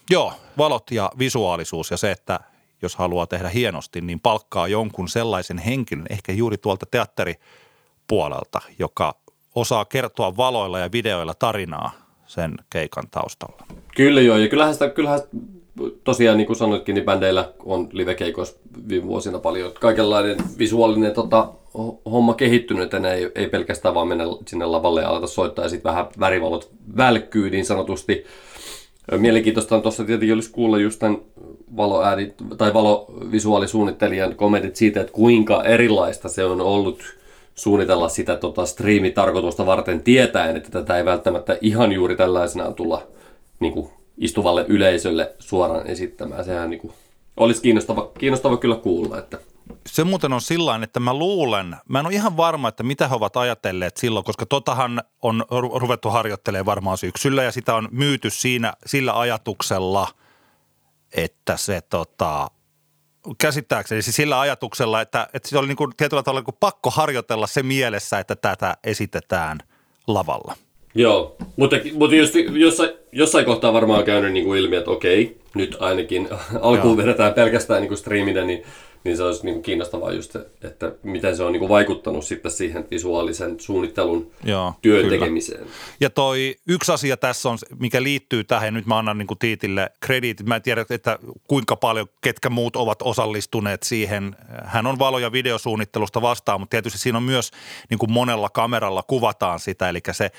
[0.10, 2.40] joo, valot ja visuaalisuus ja se, että
[2.82, 9.16] jos haluaa tehdä hienosti, niin palkkaa jonkun sellaisen henkilön, ehkä juuri tuolta teatteripuolelta, joka
[9.56, 11.92] osaa kertoa valoilla ja videoilla tarinaa
[12.26, 13.66] sen keikan taustalla.
[13.96, 15.20] Kyllä joo, ja kyllähän sitä, kyllähän
[16.04, 18.60] tosiaan niin kuin sanoitkin, niin bändeillä on livekeikoissa
[18.90, 21.50] viime vuosina paljon kaikenlainen visuaalinen tota,
[22.06, 25.90] homma kehittynyt, että ei, ei pelkästään vaan mennä sinne lavalle ja aleta soittaa ja sitten
[25.90, 28.26] vähän värivalot välkkyy niin sanotusti.
[29.18, 31.18] Mielenkiintoista on tuossa tietenkin olisi kuulla just tämän
[31.78, 37.04] valoääni, tai valovisuaalisuunnittelijan kommentit siitä, että kuinka erilaista se on ollut
[37.56, 43.08] suunnitella sitä tota, striimitarkoitusta varten tietäen, että tätä ei välttämättä ihan juuri tällaisenaan tulla
[43.60, 46.46] niin kuin, istuvalle yleisölle suoraan esittämään.
[46.46, 46.94] Sehän niin kuin,
[47.38, 49.20] olisi kiinnostava, kiinnostava kyllä kuulla.
[49.20, 49.38] Että.
[49.88, 53.16] Se muuten on sillä että mä luulen, mä en ole ihan varma, että mitä he
[53.16, 55.46] ovat ajatelleet silloin, koska totahan on
[55.76, 60.08] ruvettu harjoittelemaan varmaan syksyllä ja sitä on myyty siinä sillä ajatuksella,
[61.12, 62.52] että se tota,
[63.38, 66.90] käsittääkseni siis sillä ajatuksella, että, että se oli niin kuin tietyllä tavalla niin kuin pakko
[66.90, 69.60] harjoitella se mielessä, että tätä esitetään
[70.08, 70.56] lavalla.
[70.96, 75.38] Joo, mutta, mutta just, jossain, jossain kohtaa varmaan on käynyt niin kuin ilmi, että okei,
[75.56, 76.30] nyt ainakin
[76.62, 78.64] alkuun vedetään pelkästään niin kuin striiminä, niin
[79.04, 82.52] niin se olisi niin kuin kiinnostavaa just, että miten se on niin kuin vaikuttanut sitten
[82.52, 85.20] siihen visuaalisen suunnittelun Joo, työn kyllä.
[85.20, 85.68] tekemiseen.
[86.00, 89.90] Ja toi yksi asia tässä on, mikä liittyy tähän, nyt mä annan niin kuin Tiitille
[90.00, 94.36] krediitit, mä en tiedä, että kuinka paljon ketkä muut ovat osallistuneet siihen.
[94.64, 97.52] Hän on valo- ja videosuunnittelusta vastaan, mutta tietysti siinä on myös
[97.90, 100.32] niin kuin monella kameralla kuvataan sitä, eli se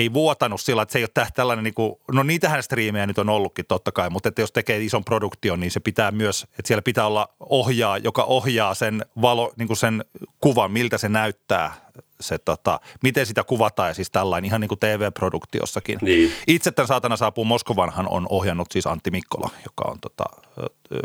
[0.00, 3.28] ei vuotanut sillä, että se ei ole tällainen, niin kuin, no niitähän striimejä nyt on
[3.28, 6.82] ollutkin totta kai, mutta että jos tekee ison produktion, niin se pitää myös, että siellä
[6.82, 10.04] pitää olla ohjaa, joka ohjaa sen, valo, niin kuin sen
[10.40, 11.74] kuvan, miltä se näyttää
[12.20, 15.98] se, tota, miten sitä kuvataan ja siis tällainen ihan niin kuin TV-produktiossakin.
[16.02, 16.32] Niin.
[16.46, 20.24] Itse tämän Saatana saapuu Moskovanhan on ohjannut siis Antti Mikkola, joka on tota,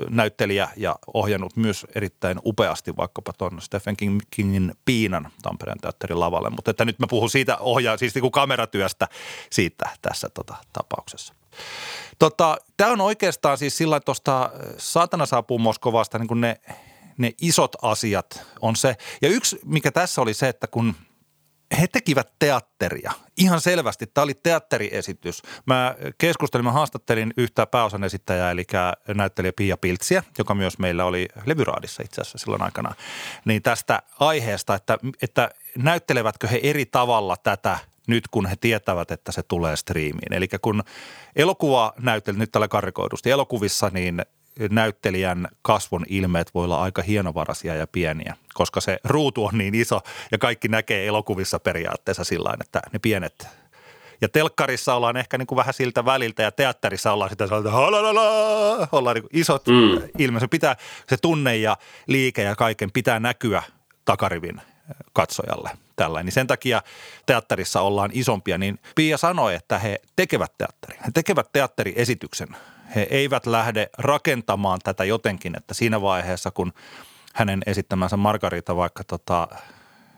[0.09, 6.49] näyttelijä ja ohjannut myös erittäin upeasti vaikkapa tuon Stephen King, Kingin Piinan Tampereen teatterin lavalle.
[6.49, 9.07] Mutta että nyt mä puhun siitä ohjaa, siis niin kuin kameratyöstä
[9.49, 11.33] siitä tässä tota, tapauksessa.
[12.19, 16.59] Tota, Tämä on oikeastaan siis sillä tuosta Saatana saapuu Moskovasta niin kuin ne–
[17.17, 18.95] ne isot asiat on se.
[19.21, 20.95] Ja yksi, mikä tässä oli se, että kun
[21.79, 23.11] he tekivät teatteria.
[23.37, 24.07] Ihan selvästi.
[24.07, 25.41] Tämä oli teatteriesitys.
[25.65, 28.65] Mä keskustelin, mä haastattelin yhtä pääosan esittäjää, eli
[29.15, 32.95] näyttelijä Pia Piltsiä, joka myös meillä oli Levyraadissa itse asiassa silloin aikana.
[33.45, 39.31] Niin tästä aiheesta, että, että näyttelevätkö he eri tavalla tätä nyt kun he tietävät, että
[39.31, 40.33] se tulee striimiin.
[40.33, 40.83] Eli kun
[41.35, 44.21] elokuva näytteli, nyt tällä karikoidusti, elokuvissa niin
[44.69, 50.01] näyttelijän kasvon ilmeet voi olla aika hienovaraisia ja pieniä, koska se ruutu on niin iso
[50.31, 53.47] ja kaikki näkee elokuvissa periaatteessa sillä että ne pienet
[54.23, 57.77] ja telkkarissa ollaan ehkä niin kuin vähän siltä väliltä ja teatterissa ollaan sitä sellaista
[58.91, 60.09] ollaan niin isot mm.
[60.17, 60.39] ilme.
[60.39, 60.75] Se pitää,
[61.09, 63.63] se tunne ja liike ja kaiken pitää näkyä
[64.05, 64.61] takarivin
[65.13, 66.25] katsojalle tällainen.
[66.25, 66.81] Niin sen takia
[67.25, 70.99] teatterissa ollaan isompia, niin Pia sanoi, että he tekevät teatterin.
[71.05, 72.47] He tekevät teatteriesityksen
[72.95, 76.73] he eivät lähde rakentamaan tätä jotenkin, että siinä vaiheessa, kun
[77.33, 79.47] hänen esittämänsä Margarita vaikka tota,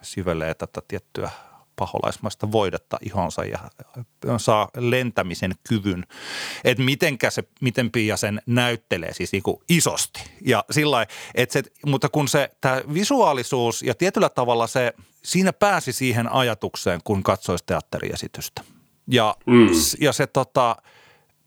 [0.01, 1.29] syvelee tätä tiettyä
[1.75, 3.59] paholaismaista voidetta ihonsa ja
[4.38, 6.05] saa lentämisen kyvyn.
[6.63, 10.23] Että mitenkä se, miten Pia sen näyttelee siis niin kuin isosti.
[10.41, 15.93] Ja sillä että se, mutta kun se tämä visuaalisuus ja tietyllä tavalla se, siinä pääsi
[15.93, 18.61] siihen ajatukseen, kun katsoisi teatteriesitystä.
[19.07, 19.67] Ja, mm.
[19.99, 20.75] ja se tota,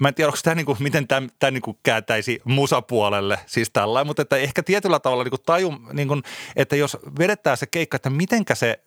[0.00, 4.22] mä en tiedä, onko tämä niinku, miten tämä, tämä niinku kääntäisi musapuolelle, siis tällä, mutta
[4.22, 6.14] että ehkä tietyllä tavalla niinku taju, niinku,
[6.56, 8.80] että jos vedetään se keikka, että mitenkä, se,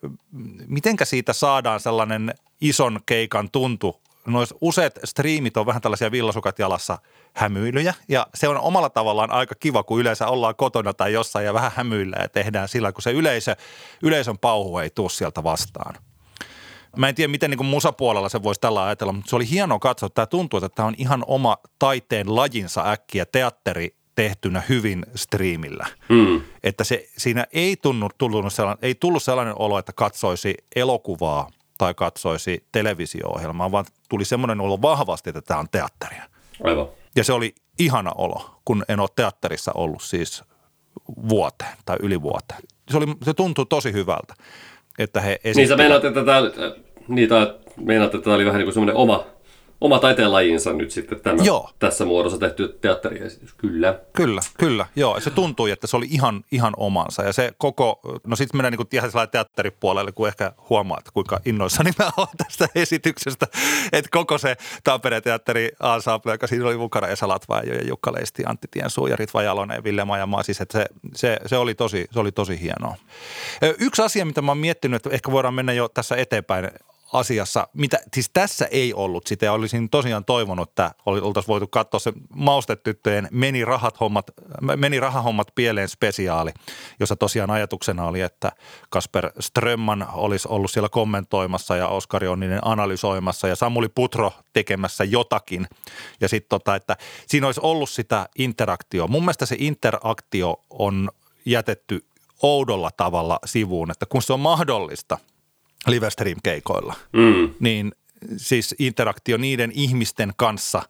[0.67, 4.02] mitenkä siitä saadaan sellainen ison keikan tuntu.
[4.26, 6.97] Nois useat striimit on vähän tällaisia villasukat jalassa
[7.34, 11.54] hämyilyjä ja se on omalla tavallaan aika kiva, kun yleensä ollaan kotona tai jossain ja
[11.54, 13.56] vähän hämyillä ja tehdään sillä, kun se yleisö,
[14.04, 15.95] yleisön pauhu ei tule sieltä vastaan–
[16.97, 19.80] Mä en tiedä, miten niin kuin musapuolella se voisi tällä ajatella, mutta se oli hienoa
[19.80, 20.10] katsoa.
[20.10, 25.88] Tämä tuntuu, että tämä on ihan oma taiteen lajinsa äkkiä teatteri tehtynä hyvin striimillä.
[26.10, 26.41] Mm.
[26.63, 31.93] Että se, siinä ei, tunnu, tullut sellainen, ei tullut sellainen olo, että katsoisi elokuvaa tai
[31.93, 36.23] katsoisi televisio-ohjelmaa, vaan tuli semmoinen olo vahvasti, että tämä on teatteria.
[36.63, 36.88] Aivan.
[37.15, 40.43] Ja se oli ihana olo, kun en ole teatterissa ollut siis
[41.30, 42.62] vuoteen tai yli vuoteen.
[42.91, 44.34] Se, oli, se tuntui tosi hyvältä,
[44.99, 46.41] että he Niin sä meinaat, että tämä,
[47.08, 47.30] niin,
[47.77, 49.25] meinaat, että tämä oli vähän niin kuin semmoinen oma
[49.82, 51.70] oma taiteenlajinsa nyt sitten tämä joo.
[51.80, 54.00] tässä muodossa tehty teatteriesitys, kyllä.
[54.13, 55.20] Kyllä, kyllä, joo.
[55.20, 58.88] Se tuntui, että se oli ihan, ihan omansa ja se koko, no sitten mennään niin
[58.91, 63.48] ihan sellainen teatteripuolelle, kun ehkä huomaa, että kuinka innoissani mä olen tästä esityksestä,
[63.91, 68.44] että koko se Tampereen teatteri ensemble, joka siinä oli mukana Esa Latvajo ja Jukka Leisti,
[68.46, 72.08] Antti Tiensuu ja Ritva Jalonen ja Ville Majamaa, siis että se, se, se, oli tosi,
[72.12, 72.96] se oli tosi hienoa.
[73.80, 76.70] Yksi asia, mitä mä oon miettinyt, että ehkä voidaan mennä jo tässä eteenpäin
[77.13, 82.00] asiassa, mitä siis tässä ei ollut sitä ja olisin tosiaan toivonut, että oltaisiin voitu katsoa
[82.00, 84.32] se maustetyttöjen meni, rahat hommat,
[84.76, 86.52] meni rahahommat pieleen spesiaali,
[87.00, 88.52] jossa tosiaan ajatuksena oli, että
[88.89, 95.67] Kasper Strömman olisi ollut siellä kommentoimassa ja Oskari Onninen analysoimassa ja Samuli Putro tekemässä jotakin.
[96.21, 96.97] Ja sitten tota, että
[97.28, 99.08] siinä olisi ollut sitä interaktio.
[99.08, 101.10] Mun mielestä se interaktio on
[101.45, 102.06] jätetty
[102.41, 105.17] oudolla tavalla sivuun, että kun se on mahdollista–
[105.88, 107.54] livestream-keikoilla, mm.
[107.60, 107.91] niin
[108.38, 110.84] siis interaktio niiden ihmisten kanssa,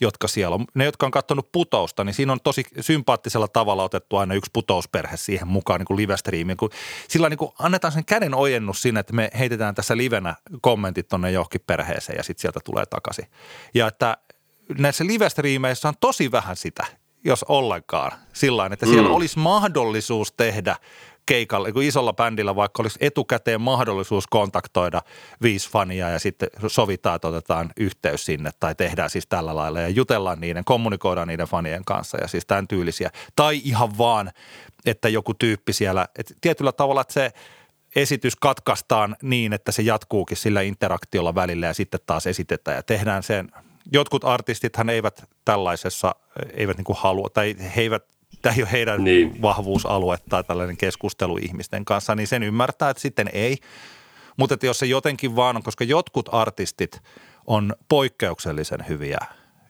[0.00, 0.64] jotka siellä on.
[0.74, 5.16] Ne, jotka on katsonut putousta, niin siinä on tosi sympaattisella tavalla otettu aina yksi putousperhe
[5.16, 6.56] siihen mukaan niin kuin livestreamiin.
[6.56, 6.70] Kun
[7.08, 11.30] sillä niin kuin annetaan sen käden ojennus siinä, että me heitetään tässä livenä kommentit tuonne
[11.30, 13.26] johonkin perheeseen ja sitten sieltä tulee takaisin.
[13.74, 14.16] Ja että
[14.78, 16.86] näissä livestreameissä on tosi vähän sitä,
[17.24, 19.14] jos ollenkaan, sillä että siellä mm.
[19.14, 20.76] olisi mahdollisuus tehdä
[21.26, 25.02] keikalla, kun isolla bändillä vaikka olisi etukäteen mahdollisuus kontaktoida
[25.42, 29.88] viisi fania ja sitten sovitaan, että otetaan yhteys sinne tai tehdään siis tällä lailla ja
[29.88, 33.10] jutellaan niiden, kommunikoidaan niiden fanien kanssa ja siis tämän tyylisiä.
[33.36, 34.30] Tai ihan vaan,
[34.86, 37.32] että joku tyyppi siellä, että tietyllä tavalla, että se
[37.96, 43.22] esitys katkaistaan niin, että se jatkuukin sillä interaktiolla välillä ja sitten taas esitetään ja tehdään
[43.22, 43.52] sen
[43.92, 46.14] jotkut artistithan eivät tällaisessa,
[46.52, 48.04] eivät niin halua, tai he eivät
[48.42, 49.42] tämä ei ole heidän niin.
[49.42, 53.58] vahvuusalue tai tällainen keskustelu ihmisten kanssa, niin sen ymmärtää, että sitten ei.
[54.36, 57.02] Mutta että jos se jotenkin vaan on, koska jotkut artistit
[57.46, 59.18] on poikkeuksellisen hyviä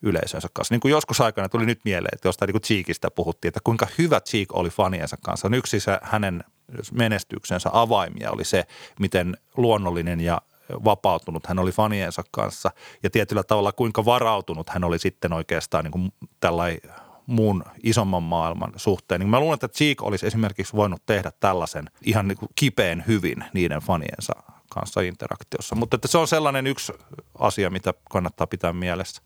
[0.03, 0.75] yleisönsä kanssa.
[0.75, 4.21] Niin kuin joskus aikana tuli nyt mieleen, että jostain niin Cheekistä puhuttiin, että kuinka hyvä
[4.21, 5.49] Cheek oli faniensa kanssa.
[5.53, 6.45] Yksi se hänen
[6.93, 8.65] menestyksensä avaimia oli se,
[9.01, 10.43] miten luonnollinen ja
[10.85, 12.71] vapautunut hän oli faniensa kanssa
[13.03, 16.81] ja tietyllä tavalla kuinka varautunut hän oli sitten oikeastaan niin kuin tällainen
[17.27, 19.21] muun isomman maailman suhteen.
[19.21, 23.45] Niin mä luulen, että Cheek olisi esimerkiksi voinut tehdä tällaisen ihan niin kuin kipeen hyvin
[23.55, 24.33] niiden faniensa
[24.71, 25.75] kanssa interaktiossa.
[25.75, 26.93] Mutta että se on sellainen yksi
[27.39, 29.23] asia, mitä kannattaa pitää mielessä.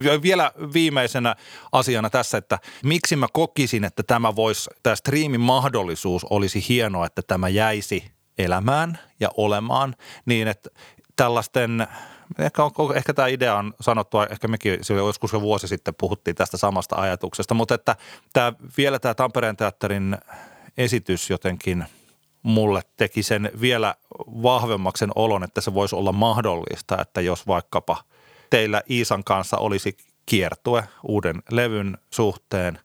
[0.00, 1.36] Ja vielä viimeisenä
[1.72, 7.22] asiana tässä, että miksi mä kokisin, että tämä voisi, tämä striimin mahdollisuus olisi hienoa, että
[7.22, 9.94] tämä jäisi elämään ja olemaan
[10.26, 10.70] niin, että
[11.16, 11.86] tällaisten–
[12.38, 16.56] ehkä, on, ehkä tämä idea on sanottu, ehkä mekin joskus jo vuosi sitten puhuttiin tästä
[16.56, 17.96] samasta ajatuksesta, mutta että
[18.32, 20.16] tämä, vielä tämä Tampereen teatterin
[20.78, 21.84] esitys jotenkin
[22.42, 23.94] mulle teki sen vielä
[24.42, 28.04] vahvemmaksen olon, että se voisi olla mahdollista, että jos vaikkapa
[28.50, 32.78] teillä Iisan kanssa olisi kiertue uuden levyn suhteen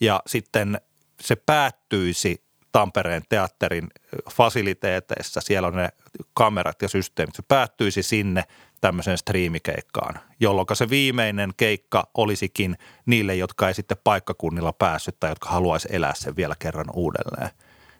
[0.00, 0.80] ja sitten
[1.20, 3.88] se päättyisi Tampereen teatterin
[4.30, 5.88] fasiliteeteissa, siellä on ne
[6.34, 8.44] kamerat ja systeemit, se päättyisi sinne
[8.80, 15.48] tämmöiseen striimikeikkaan, jolloin se viimeinen keikka olisikin niille, jotka ei sitten paikkakunnilla päässyt tai jotka
[15.48, 17.50] haluaisi elää sen vielä kerran uudelleen.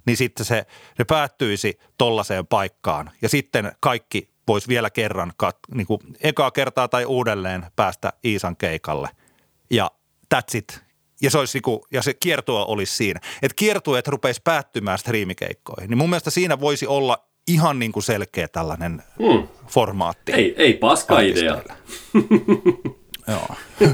[0.06, 5.86] Niin sitten se, se päättyisi tollaiseen paikkaan ja sitten kaikki voisi vielä kerran, kat, niin
[5.86, 9.08] kuin ekaa kertaa tai uudelleen päästä Iisan keikalle
[9.70, 9.90] ja
[10.34, 10.89] that's it.
[11.22, 13.20] Ja se, olisi, niinku, ja se kiertue olisi siinä.
[13.42, 15.90] Että kiertueet rupeisi päättymään striimikeikkoihin.
[15.90, 19.48] Niin mun mielestä siinä voisi olla ihan niin kuin selkeä tällainen hmm.
[19.68, 20.32] formaatti.
[20.32, 21.58] Ei, ei paska idea.
[23.28, 23.48] Joo.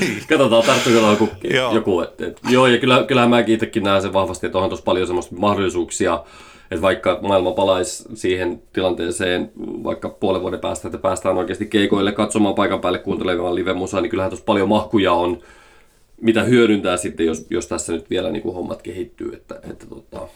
[0.00, 0.22] niin.
[0.28, 1.28] Katsotaan, tarttuuko joku.
[1.54, 1.74] joo.
[1.74, 4.84] joku et, et, joo, ja kyllä, kyllähän mäkin itsekin näen sen vahvasti, että onhan tuossa
[4.84, 6.24] paljon semmoista mahdollisuuksia,
[6.70, 9.52] että vaikka maailma palaisi siihen tilanteeseen
[9.84, 14.30] vaikka puolen vuoden päästä, että päästään oikeasti keikoille katsomaan paikan päälle kuuntelemaan live-musaa, niin kyllähän
[14.30, 15.38] tuossa paljon mahkuja on,
[16.22, 19.32] mitä hyödyntää sitten, jos, jos tässä nyt vielä niin kuin hommat kehittyy.
[19.34, 20.28] Että, että tota,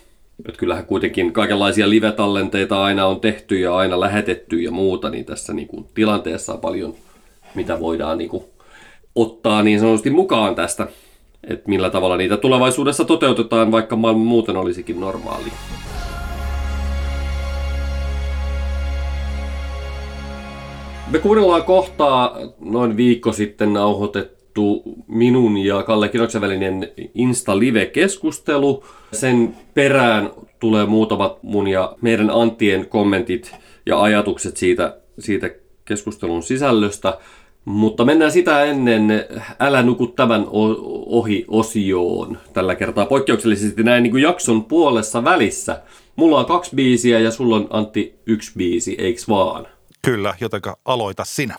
[0.49, 5.53] että kyllähän kuitenkin kaikenlaisia live-tallenteita aina on tehty ja aina lähetetty ja muuta, niin tässä
[5.53, 6.95] niin kuin tilanteessa on paljon,
[7.55, 8.45] mitä voidaan niin kuin
[9.15, 10.89] ottaa niin sanotusti mukaan tästä,
[11.45, 15.53] että millä tavalla niitä tulevaisuudessa toteutetaan, vaikka maailma muuten olisikin normaali.
[21.11, 24.36] Me kuunnellaan kohtaa noin viikko sitten nauhoitettu
[25.09, 28.85] minun ja Kalle Kinoksen välinen Insta-live-keskustelu.
[29.13, 30.31] Sen perään
[30.61, 33.55] tulee muutamat mun ja meidän Anttien kommentit
[33.87, 35.51] ja ajatukset siitä, siitä
[35.85, 37.19] keskustelun sisällöstä.
[37.65, 39.25] Mutta mennään sitä ennen
[39.61, 40.47] Älä nuku tämän
[41.07, 45.83] ohi osioon tällä kertaa poikkeuksellisesti näin niin kuin jakson puolessa välissä.
[46.17, 49.67] Mulla on kaksi biisiä ja sulla on Antti yksi biisi, eiks vaan?
[50.03, 51.57] Kyllä, jotenka aloita sinä.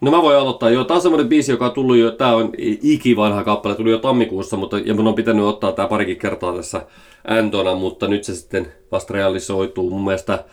[0.00, 0.84] No mä voin aloittaa jo.
[0.84, 4.56] Tää on semmoinen biisi, joka on tullut jo, tää on ikivanha kappale, tuli jo tammikuussa,
[4.56, 6.86] mutta ja mun on pitänyt ottaa tää parikin kertaa tässä
[7.28, 9.90] Antona, mutta nyt se sitten vasta realisoituu.
[9.90, 10.44] Mun mielestä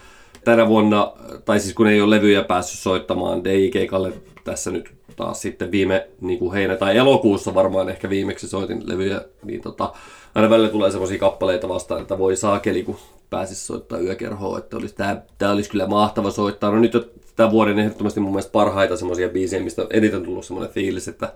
[0.44, 1.12] tänä vuonna,
[1.46, 4.14] tai siis kun ei ole levyjä päässyt soittamaan DIG-kalle
[4.44, 9.22] tässä nyt taas sitten viime niin kuin heinä tai elokuussa varmaan ehkä viimeksi soitin levyjä,
[9.44, 9.94] niin tota,
[10.36, 12.98] aina välillä tulee semmoisia kappaleita vastaan, että voi saakeli, kun
[13.30, 16.72] pääsisi soittaa yökerhoa, että olisi, tämä, tämä olisi kyllä mahtava soittaa.
[16.72, 16.96] No nyt
[17.36, 21.34] tämän vuoden ehdottomasti mun mielestä parhaita semmoisia biisejä, mistä on eniten tullut semmoinen fiilis, että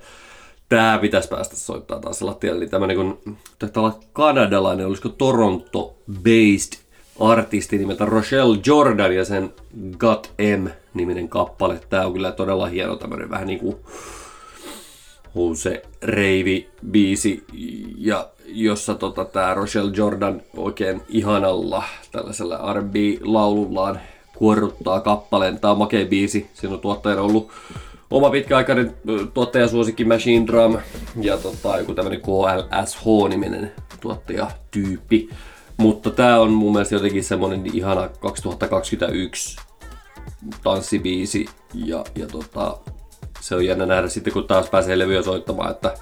[0.70, 2.58] tämä pitäisi päästä soittaa taas lattialle.
[2.58, 3.38] Eli tämmöinen kun,
[3.76, 6.80] olla kanadalainen, olisiko Toronto-based
[7.20, 9.54] artisti nimeltä Rochelle Jordan ja sen
[9.98, 11.80] Got M-niminen kappale.
[11.89, 13.80] Tää on kyllä todella hieno tämmönen vähän niinku
[15.56, 17.43] se reivi biisi
[17.98, 24.00] ja jossa tota, tää Rochelle Jordan oikein ihanalla tällaisella R&B-laulullaan
[24.38, 25.60] kuorruttaa kappaleen.
[25.60, 26.50] Tää on makea biisi.
[26.54, 27.52] Siinä on tuottajana ollut
[28.12, 28.96] oma pitkäaikainen
[29.34, 30.78] tuottajasuosikki Machine Drum
[31.22, 33.72] ja tota, joku tämmönen KLSH-niminen
[34.02, 35.30] tuottajatyyppi.
[35.78, 39.58] Mutta tää on mun mielestä jotenkin semmonen ihana 2021
[40.64, 42.78] tanssibiisi ja, ja tota,
[43.40, 45.94] se on jännä nähdä sitten kun taas pääsee levyä soittamaan, että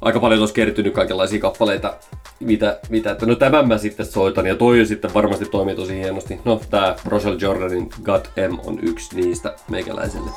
[0.00, 1.94] aika paljon olisi kertynyt kaikenlaisia kappaleita,
[2.40, 6.40] mitä, mitä että no tämän mä sitten soitan ja toi sitten varmasti toimii tosi hienosti.
[6.44, 10.30] No tää Rochelle Jordanin God M on yksi niistä meikäläiselle.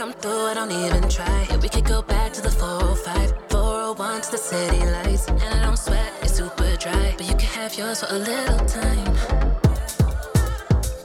[0.00, 1.40] come through, I don't even try.
[1.50, 5.28] Yeah, we could go back to the 405, 401 to the city lights.
[5.28, 7.14] And I don't sweat, it's super dry.
[7.18, 9.12] But you can have yours for a little time.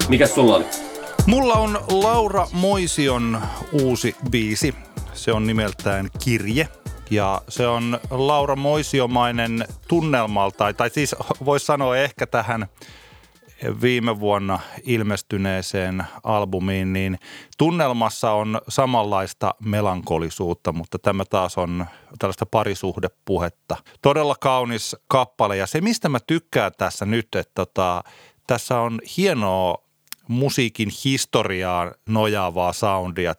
[0.10, 0.95] Mikäs sulla oli?
[1.28, 4.76] Mulla on Laura Moision uusi biisi.
[5.14, 6.68] Se on nimeltään Kirje.
[7.12, 11.16] Ja se on Laura Moisiomainen tunnelmalta, tai siis
[11.46, 12.68] voisi sanoa ehkä tähän
[13.82, 17.20] viime vuonna ilmestyneeseen albumiin, niin
[17.58, 21.86] tunnelmassa on samanlaista melankolisuutta, mutta tämä taas on
[22.20, 23.78] tällaista parisuhdepuhetta.
[24.02, 28.04] Todella kaunis kappale ja se, mistä mä tykkään tässä nyt, että tota,
[28.48, 29.85] tässä on hienoa
[30.28, 33.34] musiikin historiaan nojaavaa soundia.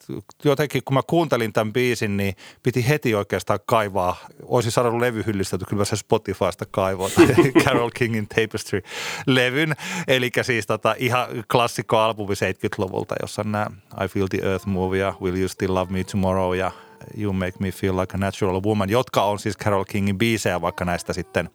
[0.45, 5.84] Jotenkin kun mä kuuntelin tämän biisin, niin piti heti oikeastaan kaivaa, olisin sanonut levyhyllistä, kyllä
[5.84, 7.09] se Spotifysta kaivaa,
[7.64, 9.74] Carol Kingin Tapestry-levyn.
[10.09, 13.66] Eli siis tota, ihan klassikko-albumi 70-luvulta, jossa on nämä
[14.05, 16.70] I Feel the Earth Movie ja Will You Still Love Me Tomorrow ja
[17.19, 20.85] You Make Me Feel Like a Natural Woman, jotka on siis Carol Kingin biisejä, vaikka
[20.85, 21.51] näistä sitten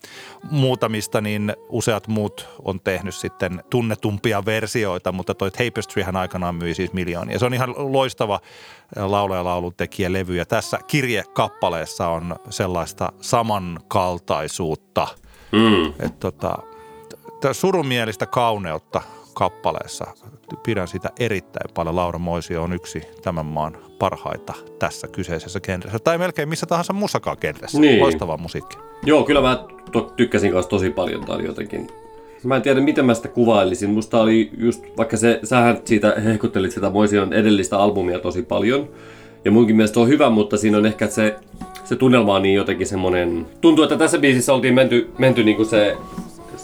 [0.51, 6.93] muutamista, niin useat muut on tehnyt sitten tunnetumpia versioita, mutta toi Tapestryhän aikanaan myi siis
[6.93, 7.39] miljoonia.
[7.39, 8.39] Se on ihan loistava
[8.95, 15.07] laulaja laulun tekijä levy ja tässä kirjekappaleessa on sellaista samankaltaisuutta,
[15.51, 15.85] mm.
[15.87, 16.57] että tota,
[17.51, 19.01] surumielistä kauneutta
[19.33, 20.05] kappaleessa.
[20.65, 21.95] Pidän sitä erittäin paljon.
[21.95, 25.99] Laura Moisio on yksi tämän maan parhaita tässä kyseisessä genressä.
[25.99, 27.79] Tai melkein missä tahansa musakaan genressä.
[27.79, 27.99] Niin.
[27.99, 28.77] Loistavaa musiikki.
[29.03, 31.25] Joo, kyllä mä to- tykkäsin kanssa tosi paljon.
[31.25, 31.87] Tämä oli jotenkin
[32.43, 33.89] Mä en tiedä, miten mä sitä kuvailisin.
[33.89, 38.89] Musta oli just, vaikka se, sähän siitä hehkuttelit sitä Moision edellistä albumia tosi paljon.
[39.45, 41.35] Ja munkin mielestä on hyvä, mutta siinä on ehkä se,
[41.83, 43.47] se tunnelma on niin jotenkin semmonen...
[43.61, 45.97] Tuntuu, että tässä biisissä oltiin menty, menty niinku se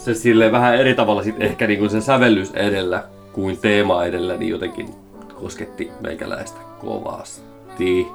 [0.07, 3.03] se sille vähän eri tavalla sit ehkä niinku se sävellys edellä
[3.33, 4.89] kuin teema edellä, niin jotenkin
[5.33, 8.07] kosketti meikäläistä kovasti.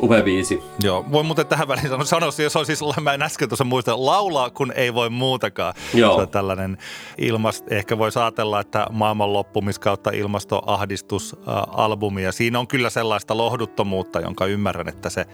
[0.00, 0.62] Upea biisi.
[0.82, 4.06] Joo, voi muuten tähän väliin sanoa, sanoa se on siis, mä en äsken tuossa muista,
[4.06, 5.74] laulaa kun ei voi muutakaan.
[5.94, 6.14] Joo.
[6.14, 6.78] Se on tällainen
[7.18, 14.46] ilmast, ehkä voi ajatella, että maailman loppumiskautta ilmastoahdistusalbumi, ja siinä on kyllä sellaista lohduttomuutta, jonka
[14.46, 15.26] ymmärrän, että se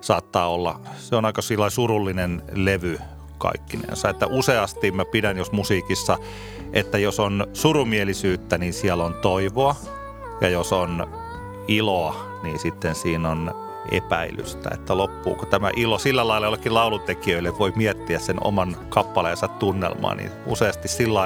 [0.00, 2.98] saattaa olla, se on aika sillä surullinen levy
[3.38, 4.08] kaikkinensa.
[4.08, 6.18] Että useasti mä pidän, jos musiikissa,
[6.72, 9.76] että jos on surumielisyyttä, niin siellä on toivoa.
[10.40, 11.06] Ja jos on
[11.68, 13.54] iloa, niin sitten siinä on
[13.90, 20.14] epäilystä, että loppuuko tämä ilo sillä lailla jollekin laulutekijöille voi miettiä sen oman kappaleensa tunnelmaa,
[20.14, 21.20] niin useasti sillä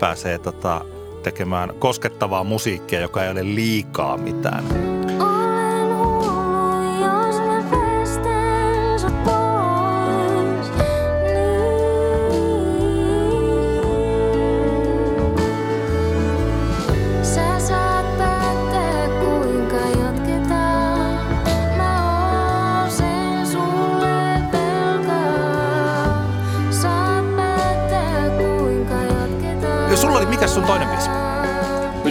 [0.00, 0.84] pääsee tota,
[1.22, 4.93] tekemään koskettavaa musiikkia, joka ei ole liikaa mitään.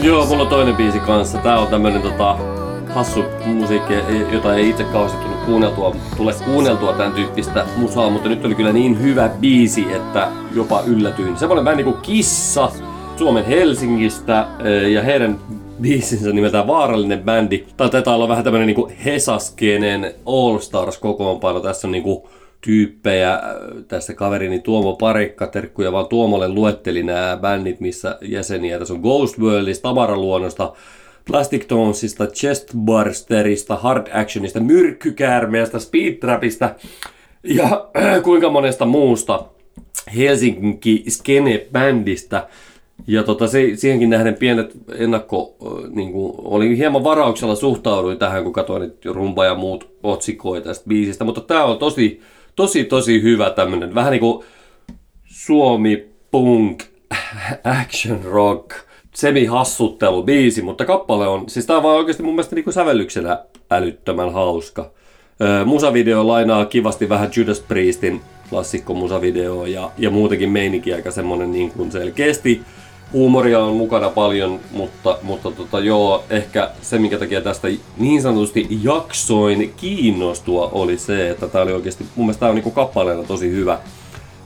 [0.04, 1.38] Joo, mulla on toinen biisi kanssa.
[1.38, 2.38] Tää on tämmönen tota,
[2.94, 3.94] hassu musiikki,
[4.32, 8.74] jota ei itse kauheasti tullut kuunneltua, tule kuunneltua tämän tyyppistä musaa, mutta nyt oli kyllä
[8.74, 11.38] niin hyvä biisi, että jopa yllätyin.
[11.38, 12.72] Semmoinen bändi kuin Kissa
[13.18, 15.40] Suomen Helsingistä eh, ja heidän
[15.82, 17.66] biisinsä nimeltään Vaarallinen bändi.
[17.78, 21.60] Tai taitaa olla vähän tämmönen niinku Hesaskenen All Stars kokoonpano.
[21.60, 22.30] Tässä on niinku
[22.64, 23.40] tyyppejä.
[23.88, 28.80] Tässä kaverini Tuomo Parikka, terkkuja vaan Tuomolle luetteli nämä bändit, missä jäseniä.
[28.80, 30.74] Tässä on Ghost Worldista, Tamaraluonnosta,
[31.28, 36.76] Plastic Tonesista, Chestbursterista, Hard Actionista, Myrkkykäärmeestä, Speedtrapista
[37.44, 39.46] ja äh, kuinka monesta muusta
[40.16, 42.48] Helsinki Skene-bändistä.
[43.08, 45.56] Ja tota, se, siihenkin nähden pienet ennakko,
[45.90, 51.24] niin kuin, oli hieman varauksella suhtauduin tähän, kun katsoin rumba ja muut otsikoita tästä biisistä.
[51.24, 52.22] Mutta tämä on tosi,
[52.56, 54.46] tosi, tosi hyvä tämmönen, vähän niin kuin
[55.24, 56.84] Suomi punk,
[57.82, 58.72] action rock,
[59.16, 63.46] semi-hassuttelu biisi, mutta kappale on, siis tää on vaan oikeasti mun mielestä niin kuin sävellyksenä
[63.72, 64.92] älyttömän hauska.
[65.66, 71.72] musavideo lainaa kivasti vähän Judas Priestin klassikko musavideo ja, ja muutenkin meininki aika semmonen niin
[71.72, 72.62] kuin selkeästi
[73.14, 78.68] huumoria on mukana paljon, mutta, mutta tota, joo, ehkä se, minkä takia tästä niin sanotusti
[78.84, 83.52] jaksoin kiinnostua, oli se, että tämä oli oikeasti, mun mielestä tämä on niinku kappaleena tosi
[83.52, 83.80] hyvä.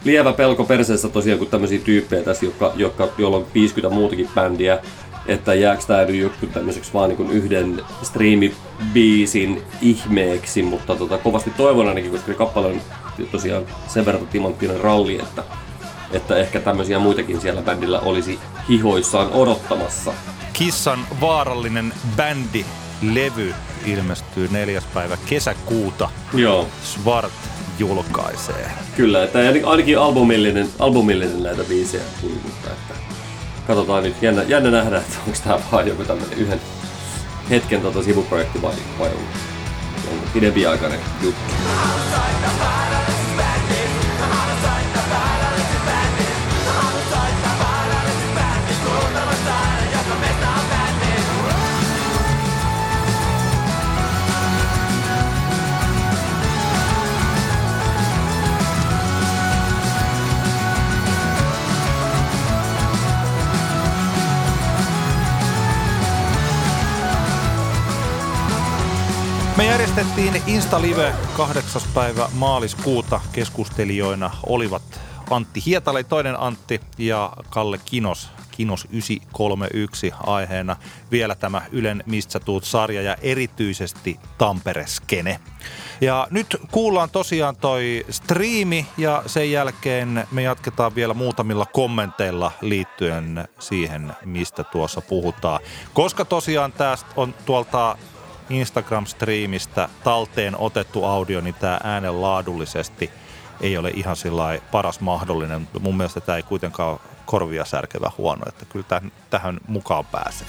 [0.03, 4.79] Lievä pelko perseessä tosiaan, kun tämmöisiä tyyppejä tässä, jotka, jotka, joilla on 50 muutakin bändiä,
[5.27, 11.87] että jääkö tämä nyt joku tämmöiseksi vaan niin yhden striimibiisin ihmeeksi, mutta tota, kovasti toivon
[11.87, 12.81] ainakin, koska kappale on
[13.31, 15.43] tosiaan sen verran timanttinen ralli, että
[16.11, 18.39] että ehkä tämmöisiä muitakin siellä bändillä olisi
[18.69, 20.13] hihoissaan odottamassa.
[20.53, 22.65] Kissan vaarallinen bändi
[23.01, 23.53] levy
[23.85, 26.09] ilmestyy neljäs päivä kesäkuuta.
[26.33, 26.67] Joo.
[26.83, 27.33] Svart
[27.79, 28.71] julkaisee.
[28.95, 32.93] Kyllä, että ainakin albumillinen, albumillinen näitä biisejä tuli, mutta että
[33.67, 36.61] katsotaan nyt, jännä, jännä nähdä, että onko tämä vaan joku tämmöinen yhden
[37.49, 39.23] hetken tota sivuprojekti vai, vai on,
[40.11, 41.53] on pidempiaikainen juttu.
[69.97, 71.81] Järjestettiin Insta Live 8.
[71.93, 73.21] päivä maaliskuuta.
[73.31, 74.81] Keskustelijoina olivat
[75.29, 80.75] Antti Hietala, toinen Antti ja Kalle Kinos, Kinos 931 aiheena
[81.11, 85.39] vielä tämä Ylen Mistä tuut sarja ja erityisesti Tampere-skene.
[86.01, 93.47] Ja nyt kuullaan tosiaan toi striimi ja sen jälkeen me jatketaan vielä muutamilla kommenteilla liittyen
[93.59, 95.59] siihen, mistä tuossa puhutaan.
[95.93, 97.97] Koska tosiaan tästä on tuolta
[98.49, 103.11] Instagram-striimistä talteen otettu audio, niin tämä äänen laadullisesti
[103.61, 108.41] ei ole ihan sillä paras mahdollinen, mun mielestä tämä ei kuitenkaan ole korvia särkevä huono,
[108.47, 110.47] että kyllä tähän, tähän mukaan pääsee.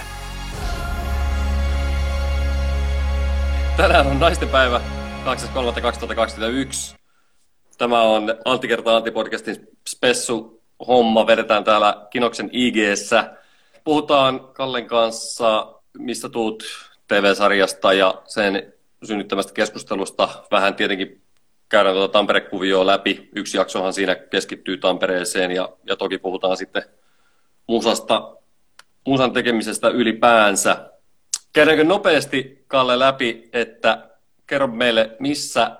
[3.76, 4.80] Tänään on naistenpäivä
[5.24, 6.98] 8.3.2021.
[7.78, 9.56] Tämä on Antti kertaa Antti podcastin
[9.88, 11.26] spessu homma.
[11.26, 12.76] Vedetään täällä Kinoksen ig
[13.84, 16.64] Puhutaan Kallen kanssa, mistä tuut
[17.08, 18.72] TV-sarjasta ja sen
[19.04, 20.28] synnyttämästä keskustelusta.
[20.50, 21.20] Vähän tietenkin
[21.68, 23.28] käydään tuota Tampere-kuvioa läpi.
[23.34, 26.82] Yksi jaksohan siinä keskittyy Tampereeseen ja, ja toki puhutaan sitten
[27.66, 28.36] musasta,
[29.06, 30.90] musan tekemisestä ylipäänsä.
[31.52, 34.08] Käydäänkö nopeasti, Kalle, läpi, että
[34.46, 35.76] kerro meille, missä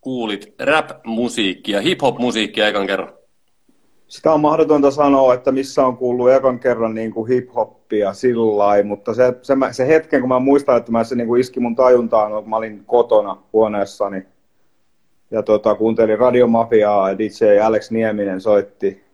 [0.00, 3.18] kuulit rap-musiikkia, hip-hop-musiikkia ekan kerran?
[4.08, 7.28] sitä on mahdotonta sanoa, että missä on kuullut ekan kerran niin kuin
[7.92, 11.40] hip-hoppia sillä mutta se, se, se, hetken, kun mä muistan, että mä se niin kuin
[11.40, 14.26] iski mun tajuntaan, kun mä olin kotona huoneessani
[15.30, 19.04] ja tota, kuuntelin Radiomafiaa ja DJ Alex Nieminen soitti.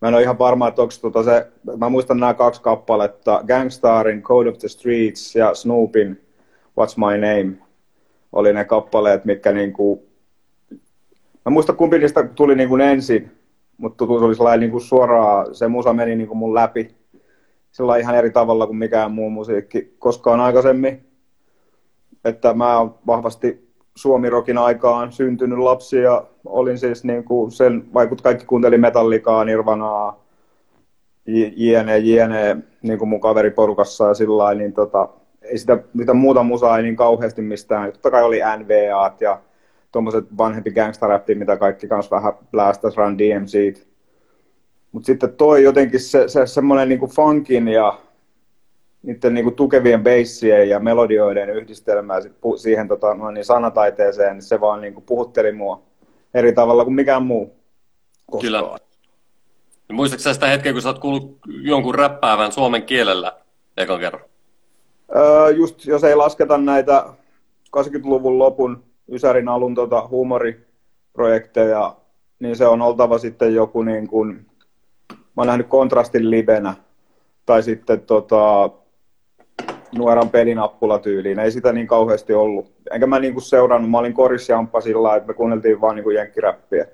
[0.00, 1.46] Mä en ole ihan varma, että onko tota se,
[1.76, 6.20] mä muistan nämä kaksi kappaletta, Gangstarin Code of the Streets ja Snoopin
[6.80, 7.56] What's My Name
[8.32, 10.04] oli ne kappaleet, mitkä niinku,
[11.44, 13.30] mä muistan kumpi niistä tuli niinku ensin,
[13.78, 16.95] mutta oli sellainen niin kuin suoraan, se musa meni niin kuin mun läpi
[17.76, 21.06] sillä ihan eri tavalla kuin mikään muu musiikki koskaan aikaisemmin.
[22.24, 28.20] Että mä oon vahvasti suomirokin aikaan syntynyt lapsi ja olin siis niin kuin sen, vaikut
[28.20, 30.24] kaikki kuunteli metallikaa, nirvanaa,
[31.56, 35.08] jne, jne, niin kuin mun kaveriporukassa ja sillä niin tota,
[35.42, 37.92] ei sitä, mitä muuta musaa ei niin kauheasti mistään.
[37.92, 39.40] Totta kai oli NVAt ja
[39.92, 43.86] tuommoiset vanhempi gangsta mitä kaikki kanssa vähän blästäs Run DMC.
[44.96, 47.98] Mutta sitten toi jotenkin se, se semmoinen niinku funkin ja
[49.02, 54.42] niiden niinku tukevien beissien ja melodioiden yhdistelmää sit pu, siihen tota, no niin sanataiteeseen, niin
[54.42, 55.82] se vaan niinku puhutteli mua
[56.34, 57.56] eri tavalla kuin mikään muu.
[58.30, 58.62] Koskaan.
[58.62, 58.78] Kyllä.
[59.92, 63.32] Muistatko sitä hetkeä, kun sä oot kuullut jonkun räppäävän suomen kielellä
[63.76, 64.22] ekan kerran?
[65.16, 67.04] Öö, just jos ei lasketa näitä
[67.76, 71.96] 80-luvun lopun Ysärin alun tota, huumoriprojekteja,
[72.40, 74.46] niin se on oltava sitten joku niin kuin,
[75.42, 76.74] oon nähnyt kontrastin livenä,
[77.46, 78.70] tai sitten tota,
[79.98, 81.38] nuoran pelinappulatyyliin.
[81.38, 82.72] Ei sitä niin kauheasti ollut.
[82.90, 86.86] Enkä mä niinku seurannut, mä olin korisjamppa sillä että me kuunneltiin vaan niinku jenkkiräppiä.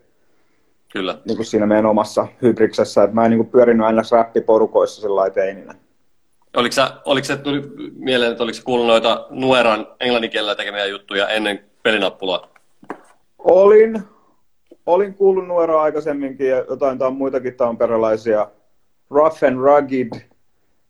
[0.93, 1.19] Kyllä.
[1.25, 5.75] Niinku siinä meidän omassa hybriksessä, että mä en niinku pyörinyt aina räppiporukoissa sillä teininä.
[6.57, 7.63] Oliko, sä, oliko se tuli
[7.97, 12.49] mieleen, että oliko se kuullut noita Nueran englanninkielellä tekemiä juttuja ennen pelinappulaa?
[13.39, 14.03] Olin.
[14.87, 18.51] Olin kuullut Nueraa aikaisemminkin ja jotain tai muitakin tamperelaisia.
[19.11, 20.21] Rough and Rugged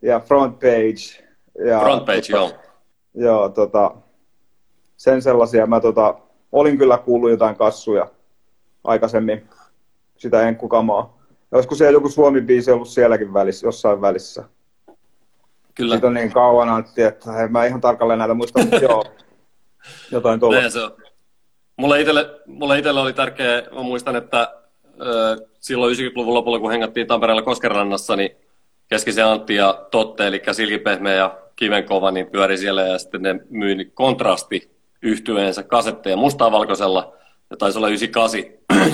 [0.03, 1.25] ja Front Page.
[1.69, 2.51] Ja, Front Page, tota, joo.
[3.15, 3.95] Joo, tota,
[4.97, 5.67] sen sellaisia.
[5.67, 6.19] Mä tota,
[6.53, 8.07] olin kyllä kuullut jotain kassuja
[8.85, 9.49] aikaisemmin,
[10.17, 11.19] sitä enkkukamaa.
[11.53, 14.45] Olisiko siellä joku Suomi-biisi ollut sielläkin välissä, jossain välissä?
[15.75, 15.95] Kyllä.
[15.95, 19.05] Siitä on niin kauan, Antti, että hei, mä ihan tarkalleen näitä muista, mutta joo,
[20.13, 20.71] jotain tuolla.
[20.71, 21.12] se on.
[21.83, 27.07] Mulle itselle, mulle itselle oli tärkeää, mä muistan, että äh, silloin 90-luvun lopulla, kun hengattiin
[27.07, 28.31] Tampereella Koskenrannassa, niin
[28.89, 33.75] Keskisen Antti ja Totte, eli Silkipehmeä ja Kivenkova, niin pyöri siellä ja sitten ne myi
[33.75, 34.71] niin kontrasti
[35.03, 37.13] yhtyeensä kasetteja mustaa valkoisella,
[37.51, 38.41] ja taisi olla 98.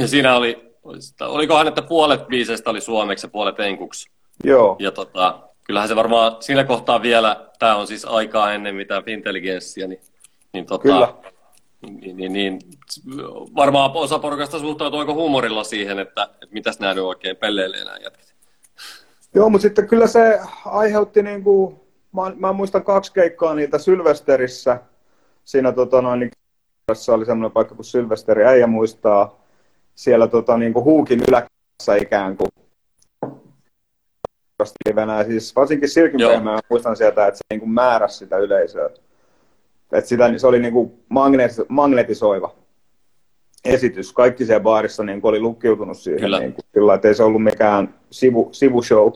[0.01, 0.75] ja siinä oli,
[1.21, 4.11] olikohan, että puolet biiseistä oli suomeksi ja puolet enkuksi.
[4.45, 4.77] Joo.
[4.79, 9.89] Ja tota, kyllähän se varmaan siinä kohtaa vielä, tämä on siis aikaa ennen mitään intelligenssia,
[9.89, 10.01] niin,
[10.53, 11.15] niin, tota, Kyllä.
[11.83, 12.59] Niin, niin, niin,
[13.57, 17.97] varmaan osa porukasta suhtautuu aika huumorilla siihen, että, että mitäs nämä nyt oikein pelleilee nämä
[17.97, 18.35] jätkät.
[19.35, 21.81] Joo, mutta sitten kyllä se aiheutti, niin kuin,
[22.13, 24.81] mä, mä muistan kaksi keikkaa niitä Sylvesterissä.
[25.45, 26.31] Siinä tota, noin, niin,
[27.09, 29.45] oli semmoinen paikka kuin Sylvesteri, äijä muistaa.
[29.95, 32.49] Siellä tota, niin kuin huukin yläkässä ikään kuin
[34.89, 35.25] livenä.
[35.25, 38.91] Siis varsinkin Silkinpehmeä muistan sieltä, että se niin kuin määräsi sitä yleisöä.
[39.93, 42.55] Että sitä, se oli niin kuin magnetis- magnetisoiva
[43.65, 44.13] esitys.
[44.13, 46.21] Kaikki siellä baarissa niin kuin oli lukkiutunut siihen.
[46.21, 46.39] Kyllä.
[46.39, 49.13] Niin kuin, sillä, että ei se ollut mikään sivu, sivushow.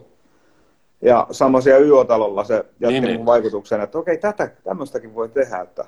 [1.03, 3.27] Ja sama siellä YO-talolla se jätti niin, niin.
[3.27, 5.61] vaikutuksen, että okei, tätä, tämmöistäkin voi tehdä.
[5.61, 5.85] Että...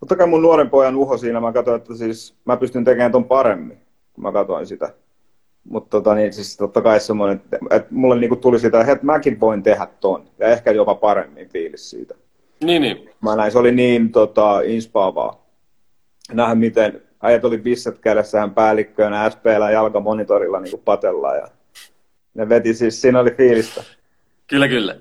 [0.00, 3.24] Totta kai mun nuoren pojan uho siinä, mä katsoin, että siis mä pystyn tekemään ton
[3.24, 3.78] paremmin,
[4.12, 4.94] kun mä katsoin sitä.
[5.64, 9.62] Mutta tota, niin, siis totta kai semmoinen, että mulle niinku tuli sitä, että mäkin voin
[9.62, 12.14] tehdä ton, ja ehkä jopa paremmin fiilis siitä.
[12.64, 13.10] Niin, niin.
[13.20, 15.46] Mä näin, se oli niin tota, inspaavaa.
[16.32, 21.36] Nähdä, miten äijät oli bisset kädessään päällikköönä SPllä jalkamonitorilla niin patellaan.
[21.36, 21.48] Ja
[22.34, 23.82] ne veti siis, siinä oli fiilistä.
[24.46, 24.96] Kyllä, kyllä.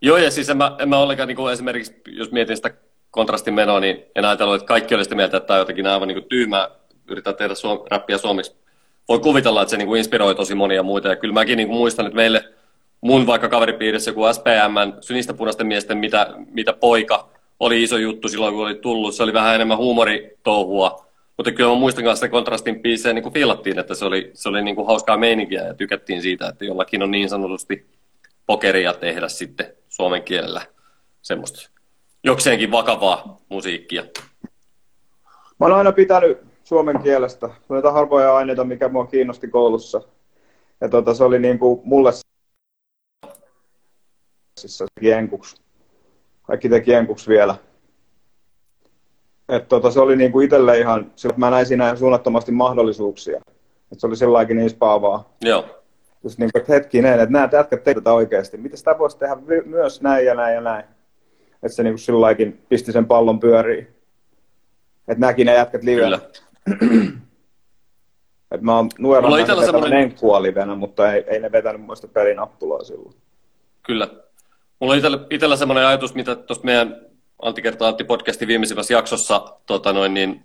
[0.00, 2.70] Joo, ja siis en mä, en mä ollenkaan niin kuin esimerkiksi, jos mietin sitä
[3.10, 6.08] kontrastin menoa, niin en ajatellut, että kaikki oli sitä mieltä, että tämä on jotenkin aivan
[6.08, 6.68] niin tyhmää,
[7.08, 8.56] yrittää tehdä suom- räppiä suomeksi.
[9.08, 11.78] Voi kuvitella, että se niin kuin inspiroi tosi monia muita, ja kyllä mäkin niin kuin
[11.78, 12.44] muistan, että meille
[13.04, 17.28] mun vaikka kaveripiirissä joku SPM, synistä punaisten miesten, mitä, mitä poika,
[17.60, 19.14] oli iso juttu silloin, kun oli tullut.
[19.14, 21.06] Se oli vähän enemmän huumoritouhua.
[21.36, 24.76] Mutta kyllä mä muistan kanssa kontrastin biisejä niin fiilattiin, että se oli, se oli niin
[24.76, 27.86] kuin hauskaa meininkiä ja tykättiin siitä, että jollakin on niin sanotusti
[28.46, 30.62] pokeria tehdä sitten suomen kielellä
[31.22, 31.70] semmoista
[32.24, 34.02] jokseenkin vakavaa musiikkia.
[35.60, 37.48] Mä oon aina pitänyt suomen kielestä.
[37.48, 40.00] Se on harvoja aineita, mikä mua kiinnosti koulussa.
[40.80, 42.12] Ja tota, se oli niin kuin mulle
[44.56, 45.64] siis enkuksi
[46.46, 47.54] kaikki teki enkuksi vielä.
[49.48, 53.40] Et tota, se oli niinku itselle ihan, mä näin siinä suunnattomasti mahdollisuuksia.
[53.92, 55.36] Et se oli sellaikin niin spaavaa.
[55.40, 55.64] Joo.
[56.24, 58.56] Just niin kuin, että hetkinen, että nämä jätkät tekevät tätä oikeasti.
[58.56, 60.84] Miten sitä voisi tehdä myös näin ja näin ja näin?
[61.62, 61.96] Että se niin
[62.32, 63.88] kuin pisti sen pallon pyöriin.
[65.08, 66.18] Että näki ne jätkät livenä.
[68.50, 70.14] Et mä oon nuorena nähnyt semmoinen...
[70.42, 73.14] livenä, mutta ei, ei ne vetänyt muista pelinappuloa silloin.
[73.82, 74.23] Kyllä.
[74.84, 77.00] Mulla on itsellä, itsellä semmoinen ajatus, mitä tuosta meidän
[77.42, 80.44] Antti kertaa Antti podcastin viimeisimmässä jaksossa tota noin, niin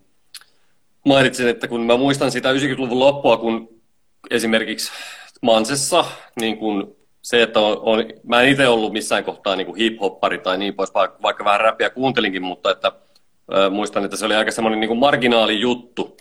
[1.05, 3.81] mainitsin, että kun mä muistan sitä 90-luvun loppua, kun
[4.31, 4.91] esimerkiksi
[5.41, 6.05] Mansessa
[6.39, 10.57] niin kun se, että on, on, mä en itse ollut missään kohtaa niin hip-hoppari tai
[10.57, 12.91] niin pois, vaikka, vaikka vähän räppiä kuuntelinkin, mutta että,
[13.53, 16.17] äh, muistan, että se oli aika semmoinen niin marginaali juttu.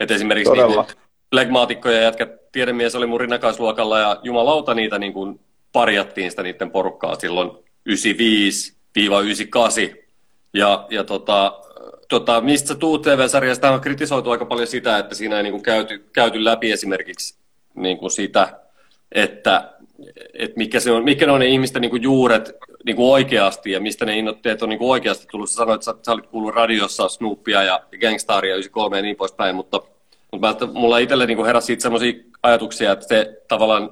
[0.00, 0.84] Että esimerkiksi niin
[1.30, 5.40] flegmaatikkoja jätkät, tiedemies oli mun rinnakaisluokalla ja jumalauta niitä niin kuin
[5.72, 7.50] parjattiin sitä niiden porukkaa silloin
[7.88, 7.92] 95-98.
[10.54, 11.60] Ja, ja tota,
[12.08, 15.98] tota, mistä tuut TV-sarjasta, on kritisoitu aika paljon sitä, että siinä ei niin kuin käyty,
[16.12, 17.38] käyty läpi esimerkiksi
[17.74, 18.62] niin kuin sitä
[19.14, 19.72] että,
[20.34, 22.52] että mikä, se on, mikä ne on ne ihmisten niin kuin juuret
[22.84, 25.50] niin kuin oikeasti ja mistä ne innoitteet on niin kuin oikeasti tullut.
[25.50, 29.56] Sä sanoit, että sä, sä olit kuullut radiossa Snoopia ja Gangstaria 93 ja niin poispäin,
[29.56, 29.80] mutta,
[30.32, 32.12] mutta mä, mulla itselle niin heräsi siitä sellaisia
[32.42, 33.90] ajatuksia, että se tavallaan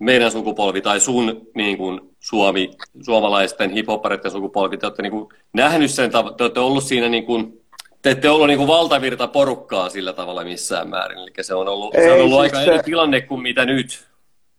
[0.00, 2.70] meidän sukupolvi tai sun niin kuin Suomi,
[3.02, 7.60] suomalaisten hiphoppareiden sukupolvi, te olette niin kuin nähnyt sen, te olette ollut siinä niin kuin,
[8.02, 11.94] te ette ollut niin kuin valtavirta porukkaa sillä tavalla missään määrin, eli se on ollut,
[11.94, 12.74] ei, se on ollut siis aika se...
[12.74, 14.10] eri tilanne kuin mitä nyt.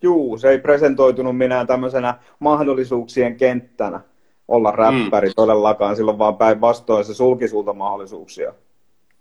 [0.02, 4.02] Juu, se ei presentoitunut minä tämmöisenä mahdollisuuksien kenttänä
[4.48, 5.34] olla räppäri mm.
[5.36, 8.54] todellakaan, silloin vaan päinvastoin se sulki sulta mahdollisuuksia.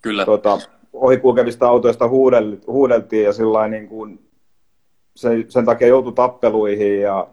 [0.02, 0.24] Kyllä.
[0.24, 0.58] Tota,
[0.92, 2.08] ohikulkevista autoista
[2.66, 4.29] huudeltiin ja sillä niin kuin,
[5.14, 7.28] se, sen takia joutui tappeluihin ja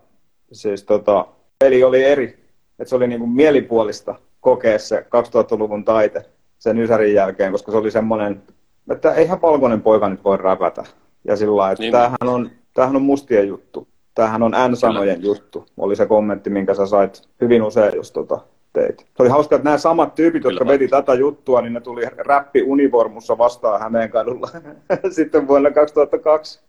[0.52, 1.26] siis tota,
[1.60, 2.48] peli oli eri.
[2.80, 6.26] Et se oli niin kuin mielipuolista kokea se 2000-luvun taite
[6.60, 8.44] sen Ysärin jälkeen, koska se oli semmoinen,
[8.92, 10.84] että eihän valkoinen poika nyt voi räpätä.
[11.24, 11.92] Ja sillä että niin.
[11.92, 13.88] tämähän on, tämähän on mustien juttu.
[14.16, 18.40] Tämähän on N-sanojen juttu, oli se kommentti, minkä sä sait hyvin usein, jos tota,
[18.74, 19.00] teit.
[19.00, 20.74] Se oli hauska, että nämä samat tyypit, jotka Kyllä.
[20.74, 24.50] veti tätä juttua, niin ne tuli räppi univormussa vastaan Hämeenkadulla
[25.10, 26.66] sitten vuonna 2002.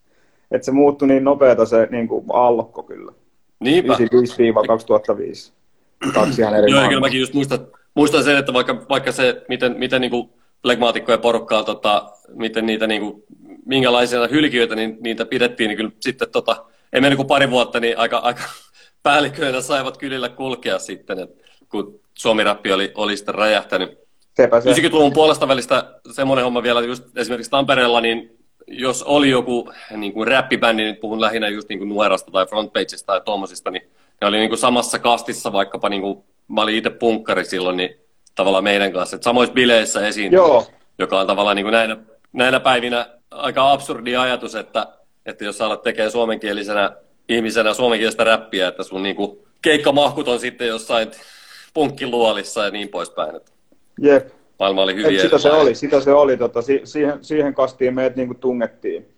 [0.51, 3.13] Että se muuttui niin nopeata se niin kuin aallokko kyllä.
[3.61, 3.95] Niinpä.
[3.95, 5.53] 95-2005.
[6.15, 7.59] Kaksi ihan eri Joo, kyllä mäkin just muistan,
[7.95, 10.31] muistan sen, että vaikka, vaikka se, miten, miten niin kuin
[10.63, 13.25] flegmaatikkoja porukkaa, tota, miten niitä, niin kuin,
[13.67, 17.99] minkälaisia hylkiöitä niin, niitä pidettiin, niin kyllä sitten tota, ei mennyt kuin pari vuotta, niin
[17.99, 18.43] aika, aika
[19.03, 23.99] päälliköinä saivat kylillä kulkea sitten, että kun Suomi-rappi oli, oli sitten räjähtänyt.
[24.41, 28.38] 90-luvun puolesta välistä semmoinen homma vielä, just esimerkiksi Tampereella, niin
[28.71, 33.07] jos oli joku niin kuin räppibändi, nyt puhun lähinnä just niin kuin Nuerasta tai Frontpageista
[33.07, 33.83] tai tuommoisista, niin
[34.21, 37.97] ne oli niin kuin samassa kastissa vaikkapa, niin kuin, mä olin itse punkkari silloin, niin
[38.35, 40.67] tavallaan meidän kanssa, että samoissa bileissä esiin, Joo.
[40.99, 41.97] joka on tavallaan niin kuin näinä,
[42.33, 44.87] näinä päivinä aika absurdi ajatus, että,
[45.27, 46.91] että jos sä alat tekemään suomenkielisenä
[47.29, 51.11] ihmisenä suomenkielistä räppiä, että sun niin kuin keikkamahkut on sitten jossain
[51.75, 53.41] punkkiluolissa ja niin poispäin.
[54.01, 57.95] Jep maailma oli hyvin sitä se oli, sitä se oli, tota, si- siihen, siihen kastiin
[57.95, 59.09] meidät niin kuin tungettiin.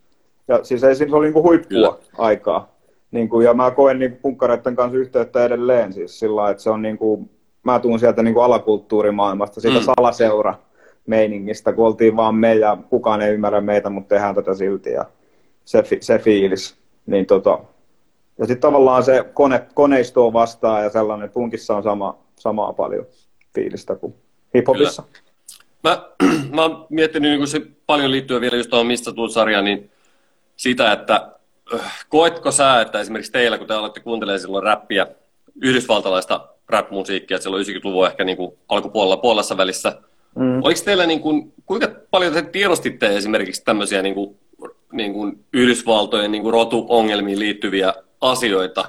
[0.48, 1.92] Ja siis ei, se oli niin kuin huippua Kyllä.
[2.18, 2.74] aikaa.
[3.10, 6.82] Niin kuin, ja mä koen niin punkkareiden kanssa yhteyttä edelleen siis sillä että se on
[6.82, 7.30] niin kuin,
[7.62, 9.84] mä tuun sieltä niin kuin alakulttuurimaailmasta, siitä mm.
[9.84, 10.54] salaseura
[11.06, 15.04] meiningistä, kun oltiin vaan me ja kukaan ei ymmärrä meitä, mutta tehdään tätä silti ja
[15.64, 16.76] se, se fiilis.
[17.06, 17.58] Niin tota,
[18.38, 23.06] ja sitten tavallaan se kone, koneisto vastaan ja sellainen, punkissa on sama, samaa paljon
[23.54, 24.14] fiilistä kuin
[24.54, 25.02] hiphopissa.
[25.02, 25.29] Kyllä.
[25.84, 26.02] Mä,
[26.54, 29.90] mä oon miettinyt niin se paljon liittyen vielä just tuohon Mistä tuut sarjaan, niin
[30.56, 31.30] sitä, että
[31.74, 35.06] äh, koetko sä, että esimerkiksi teillä, kun te olette kuuntelemaan silloin räppiä,
[35.62, 39.98] yhdysvaltalaista rap-musiikkia, silloin 90-luvun ehkä niin kuin alkupuolella puolessa välissä,
[40.34, 40.62] mm.
[40.62, 44.36] oliko teillä, niin kuin, kuinka paljon te tiedostitte esimerkiksi tämmöisiä niin kuin,
[44.92, 48.84] niin kuin Yhdysvaltojen niin kuin rotuongelmiin liittyviä asioita?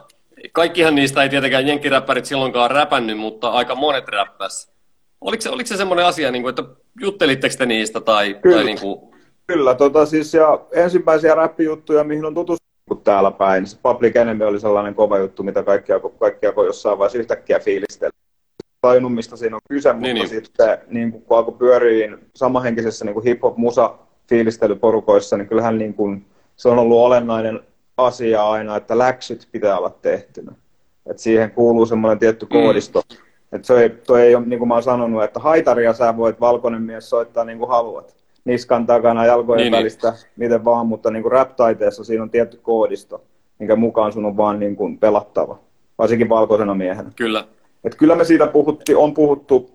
[0.51, 4.71] Kaikkihan niistä ei tietenkään jenkkiräppärit silloinkaan räpännyt, mutta aika monet räppäs.
[5.21, 6.63] Oliko se, oliko se semmoinen asia, niin kuin, että
[6.99, 8.01] juttelitteko te niistä?
[8.01, 8.99] Tai, Kyllä, tai niin kuin...
[9.47, 13.67] Kyllä tota, siis, ja ensimmäisiä räppijuttuja, mihin on tutustunut täällä päin.
[13.67, 18.13] Se Public Enemy oli sellainen kova juttu, mitä kaikkia, kaikkia voi jossain vaiheessa yhtäkkiä fiilistellä.
[18.81, 20.45] Tajunnut, mistä siinä on kyse, niin, mutta niin.
[20.45, 23.95] sitten niin kun alkoi pyöriin samahenkisessä niin hip-hop-musa
[24.29, 26.25] fiilistelyporukoissa, niin kyllähän niin kuin,
[26.55, 27.59] se on ollut olennainen
[27.97, 30.51] asia aina, että läksyt pitää olla tehtynä.
[31.09, 32.49] Et siihen kuuluu semmoinen tietty mm.
[32.49, 35.93] koodisto, mm et se ei, toi ei ole, niin kuin mä oon sanonut, että haitaria
[35.93, 38.15] sä voit valkoinen mies soittaa niin kuin haluat.
[38.45, 39.79] Niskan takana, jalkojen niin, niin.
[39.79, 40.19] välistä, niin.
[40.35, 43.23] miten vaan, mutta niin kuin rap-taiteessa siinä on tietty koodisto,
[43.59, 45.59] minkä mukaan sun on vaan niin kuin pelattava,
[45.97, 47.11] varsinkin valkoisena miehenä.
[47.15, 47.45] Kyllä.
[47.83, 49.69] Et kyllä me siitä puhutti, on puhuttu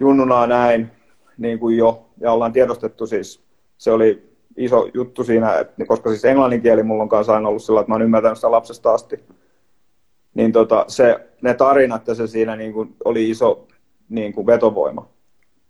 [0.00, 0.90] junnunaa näin
[1.38, 3.40] niin kuin jo, ja ollaan tiedostettu siis,
[3.78, 7.62] se oli iso juttu siinä, että, koska siis englannin kieli mulla on kanssa aina ollut
[7.62, 9.20] sillä, että mä oon ymmärtänyt sitä lapsesta asti,
[10.34, 13.66] niin tota, se, ne tarinat ja se siinä niin kuin oli iso
[14.08, 15.08] niin kuin vetovoima.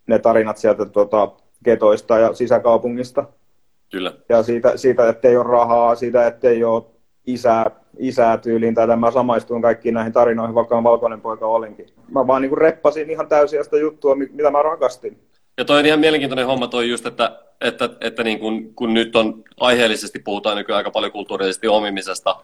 [0.07, 1.31] Ne tarinat sieltä tota,
[1.63, 3.25] ketoista ja sisäkaupungista.
[3.91, 4.13] Kyllä.
[4.29, 6.83] Ja siitä, siitä ettei ole rahaa, siitä ettei ole
[7.25, 11.85] isää, isää tyyliin, tai mä samaistuin kaikkiin näihin tarinoihin, vaikka on valkoinen poika olinkin.
[12.11, 15.19] Mä vaan niin kuin reppasin ihan täysin sitä juttua, mitä mä rakastin.
[15.57, 19.15] Ja toi on ihan mielenkiintoinen homma toi just, että, että, että niin kun, kun nyt
[19.15, 22.35] on aiheellisesti puhutaan nykyään aika paljon kulttuurisesti omimisesta,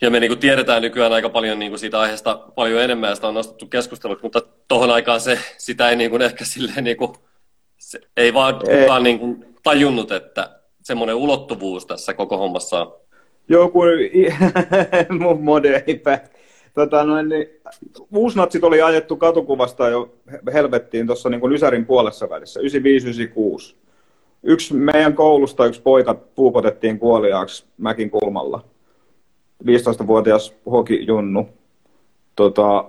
[0.00, 3.14] ja me niin kuin tiedetään nykyään aika paljon niin kuin siitä aiheesta paljon enemmän, ja
[3.14, 6.96] sitä on nostettu keskustelut, mutta tuohon aikaan se, sitä ei niin kuin ehkä silleen, niin
[6.96, 7.12] kuin,
[7.78, 8.80] se, ei vaan ei.
[8.80, 12.94] kukaan niin kuin tajunnut, että semmoinen ulottuvuus tässä koko hommassa on.
[13.48, 13.80] Joku
[15.40, 16.02] moderni
[16.74, 17.48] tota noin, niin,
[18.12, 20.14] uusnatsit oli ajettu katukuvasta jo
[20.52, 23.74] helvettiin tuossa niin Ysärin puolessa välissä, 95-96.
[24.42, 28.64] Yksi meidän koulusta yksi poika puukotettiin kuoliaaksi Mäkin kulmalla
[29.64, 31.48] 15-vuotias hokijunnu.
[32.36, 32.84] Tota,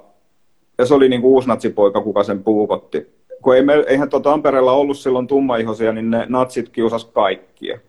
[0.77, 3.07] ja se oli niin kuin uusi natsipoika, kuka sen puukotti.
[3.41, 7.79] Kun ei me, eihän tota Tampereella ollut silloin tummaihosia, niin ne natsit kiusas kaikkia.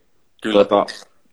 [0.43, 0.65] Kyllä.
[0.65, 0.87] Tota,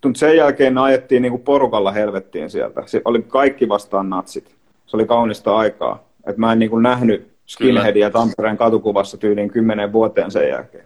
[0.05, 2.83] mutta sen jälkeen ne ajettiin niin kuin porukalla helvettiin sieltä.
[2.85, 4.55] Se oli kaikki vastaan natsit.
[4.85, 6.03] Se oli kaunista aikaa.
[6.27, 10.85] Et mä en niin kuin nähnyt skinheadia Tampereen katukuvassa tyyliin kymmenen vuoteen sen jälkeen.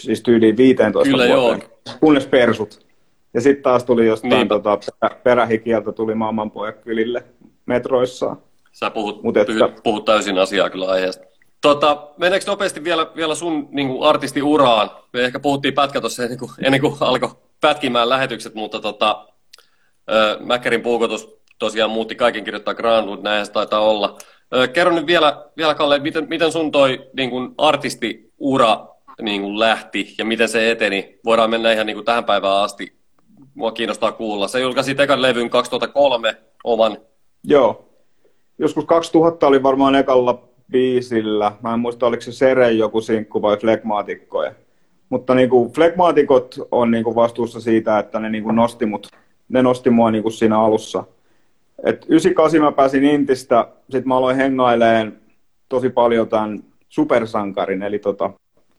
[0.00, 1.60] Siis tyyliin 15 Kyllä, vuoteen.
[1.86, 1.96] Joo.
[2.00, 2.85] Kunnes persut.
[3.36, 4.78] Ja sitten taas tuli jostain tota,
[5.22, 7.24] perähikieltä tuli maailmanpojat kylille
[7.66, 8.36] metroissaan.
[8.72, 9.52] Sä puhut, Mut että...
[9.82, 11.24] puhut täysin asiaa kyllä aiheesta.
[11.60, 14.90] Tota, mennäänkö nopeasti vielä, vielä sun niin kuin artistiuraan?
[15.12, 17.30] Me ehkä puhuttiin pätkä tuossa ennen kuin, ennen kuin alkoi
[17.60, 19.26] pätkimään lähetykset, mutta tota,
[20.40, 24.18] Mäkkärin puukotus tosiaan muutti kaiken kirjoittaa Granwood, näin se taitaa olla.
[24.54, 28.86] Ö, kerro nyt vielä, vielä Kalle, miten, miten sun toi niin kuin artistiura
[29.22, 31.18] niin kuin lähti ja miten se eteni?
[31.24, 32.95] Voidaan mennä ihan niin kuin tähän päivään asti.
[33.56, 34.48] Mua kiinnostaa kuulla.
[34.48, 36.96] Se julkaisi ekan levyn 2003 oman.
[37.44, 37.88] Joo.
[38.58, 41.52] Joskus 2000 oli varmaan ekalla biisillä.
[41.62, 44.52] Mä en muista, oliko se Sere joku sinkku vai Flegmaatikkoja.
[45.08, 49.08] Mutta niin kuin, Flegmaatikot on niin kuin vastuussa siitä, että ne niin kuin nosti, mut,
[49.48, 51.04] ne nosti mua niin kuin siinä alussa.
[51.84, 55.20] Et 98 mä pääsin Intistä, sitten mä aloin hengaileen
[55.68, 58.30] tosi paljon tämän supersankarin, eli tota,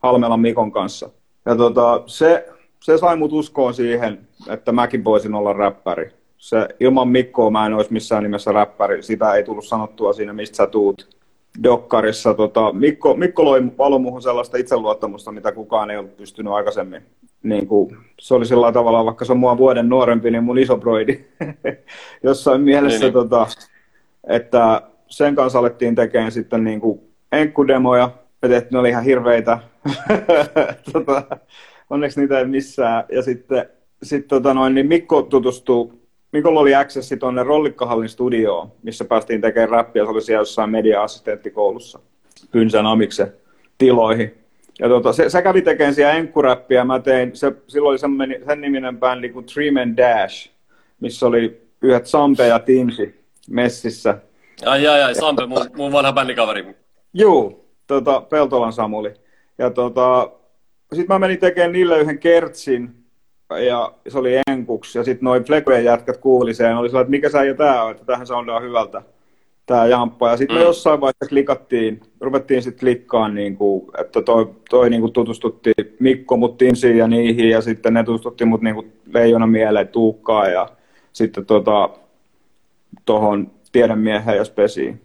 [0.03, 1.09] Halmelan Mikon kanssa.
[1.45, 2.47] Ja tota, se,
[2.83, 6.11] se sai mut uskoon siihen, että mäkin voisin olla räppäri.
[6.37, 9.03] Se, ilman Mikkoa mä en olisi missään nimessä räppäri.
[9.03, 11.17] Sitä ei tullut sanottua siinä, mistä sä tuut.
[11.63, 12.33] Dokkarissa.
[12.33, 17.01] Tota, Mikko, Mikko loi valo muuhun sellaista itseluottamusta, mitä kukaan ei ollut pystynyt aikaisemmin.
[17.43, 20.77] Niin kuin, se oli sillä tavalla, vaikka se on mua vuoden nuorempi, niin mun iso
[20.77, 21.25] broidi.
[22.23, 23.13] Jossain mielessä, niin, niin.
[23.13, 23.47] Tota,
[24.27, 26.99] että sen kanssa alettiin tekemään sitten niin kuin
[27.31, 28.11] enkkudemoja.
[28.41, 29.59] Me tehtiin, ne oli ihan hirveitä.
[30.93, 31.23] tota,
[31.89, 33.03] onneksi niitä ei missään.
[33.11, 33.69] Ja sitten
[34.03, 39.69] sit, tota noin, niin Mikko tutustuu Mikolla oli accessi tuonne Rollikkahallin studioon, missä päästiin tekemään
[39.69, 40.03] räppiä.
[40.05, 41.99] Se oli siellä jossain media-assistenttikoulussa
[42.51, 43.33] Pynsän Amiksen
[43.77, 44.37] tiloihin.
[44.79, 46.83] Ja tota, se, se, kävi tekemään siellä enkkuräppiä.
[46.83, 50.49] Mä tein, se, silloin oli semmoinen, sen niminen bändi kuin Three Men Dash,
[50.99, 54.17] missä oli yhdet Sampe ja Teamsi messissä.
[54.65, 56.75] Ai, ai, ai, Sampe, mun, mun vanha bändikaveri.
[57.13, 59.13] Juu, tota, Peltolan Samuli.
[59.57, 60.31] Ja tota,
[60.93, 62.89] sitten mä menin tekemään niille yhden kertsin,
[63.65, 67.29] ja se oli enkuks, ja sitten noin Flekojen jätkät kuuli sen, oli sellainen, että mikä
[67.29, 69.01] sä ja tää on, että tähän soundaa hyvältä,
[69.65, 70.29] tää jamppa.
[70.29, 70.59] Ja sitten mm.
[70.59, 75.73] me jossain vaiheessa klikattiin, ruvettiin sitten klikkaan, niin kuin, että toi, toi niin kuin tutustutti
[75.99, 80.51] Mikko mut Timsiin ja niihin, ja sitten ne tutustutti mut niin kuin Leijona mieleen Tuukkaan,
[80.51, 80.69] ja
[81.13, 81.89] sitten tota,
[83.05, 85.01] tohon tiedemieheen ja Spesiin.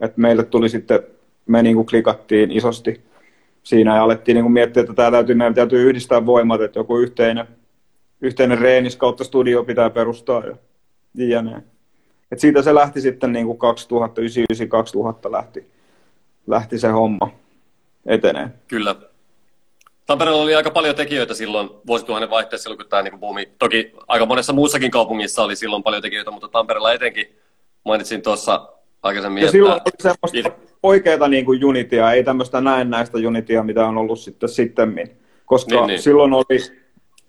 [0.00, 1.00] Että meille tuli sitten,
[1.46, 3.00] me niin kuin klikattiin isosti
[3.64, 6.98] siinä ja alettiin niin kuin miettiä, että tämä täytyy, meidän täytyy yhdistää voimat, että joku
[6.98, 7.46] yhteinen
[8.24, 10.56] yhteinen reenis kautta studio pitää perustaa ja
[11.14, 11.62] jne.
[12.32, 13.58] Et siitä se lähti sitten niin kuin
[15.26, 15.66] 2099-2000 lähti,
[16.46, 17.30] lähti se homma
[18.06, 18.48] etenee.
[18.68, 18.96] Kyllä.
[20.06, 23.48] Tampereella oli aika paljon tekijöitä silloin vuosituhannen vaihteessa, silloin kun tämä niin buumi.
[23.58, 27.38] Toki aika monessa muussakin kaupungissa oli silloin paljon tekijöitä, mutta Tampereella etenkin
[27.84, 28.73] mainitsin tuossa
[29.04, 29.40] aikaisemmin.
[29.40, 29.52] Ja että...
[29.52, 30.70] silloin oli semmoista it...
[30.82, 35.10] oikeaa niin kuin unitia, ei tämmöistä näennäistä unitia, mitä on ollut sitten sittemmin.
[35.46, 36.02] Koska niin, niin.
[36.02, 36.60] silloin oli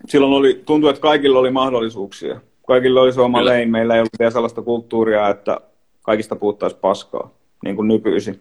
[0.07, 2.41] silloin oli, tuntui, että kaikilla oli mahdollisuuksia.
[2.67, 3.51] Kaikilla oli se oma Kyllä.
[3.51, 3.71] lein.
[3.71, 5.61] Meillä ei ollut vielä sellaista kulttuuria, että
[6.01, 7.31] kaikista puhuttaisiin paskaa,
[7.63, 8.39] niin kuin nykyisin.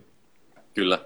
[0.74, 0.98] Kyllä.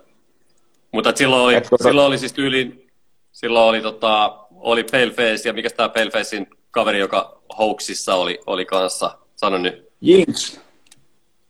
[0.92, 1.84] Mutta silloin oli, tota...
[1.84, 2.86] silloin oli siis tyyli,
[3.32, 9.18] silloin oli, tota, oli Paleface, ja mikä tämä Palefacein kaveri, joka Hoaxissa oli, oli kanssa,
[9.36, 9.88] sano nyt.
[10.00, 10.60] Jinx.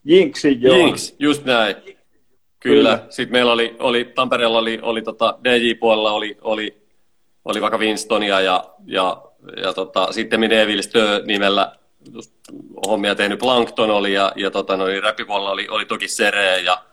[0.09, 0.75] Jinxi, joo.
[0.75, 1.75] Jinx, just näin.
[1.75, 1.95] Kyllä.
[2.59, 2.99] Kyllä.
[3.09, 6.79] Sitten meillä oli, oli Tampereella oli, oli tota, DJ-puolella oli, oli
[7.45, 9.21] oli vaikka Winstonia ja, ja,
[9.63, 11.75] ja tota, sitten Devil Stö nimellä
[12.87, 16.83] hommia tehnyt Plankton oli ja, ja tota, no, niin räppipuolella oli, oli toki Sere ja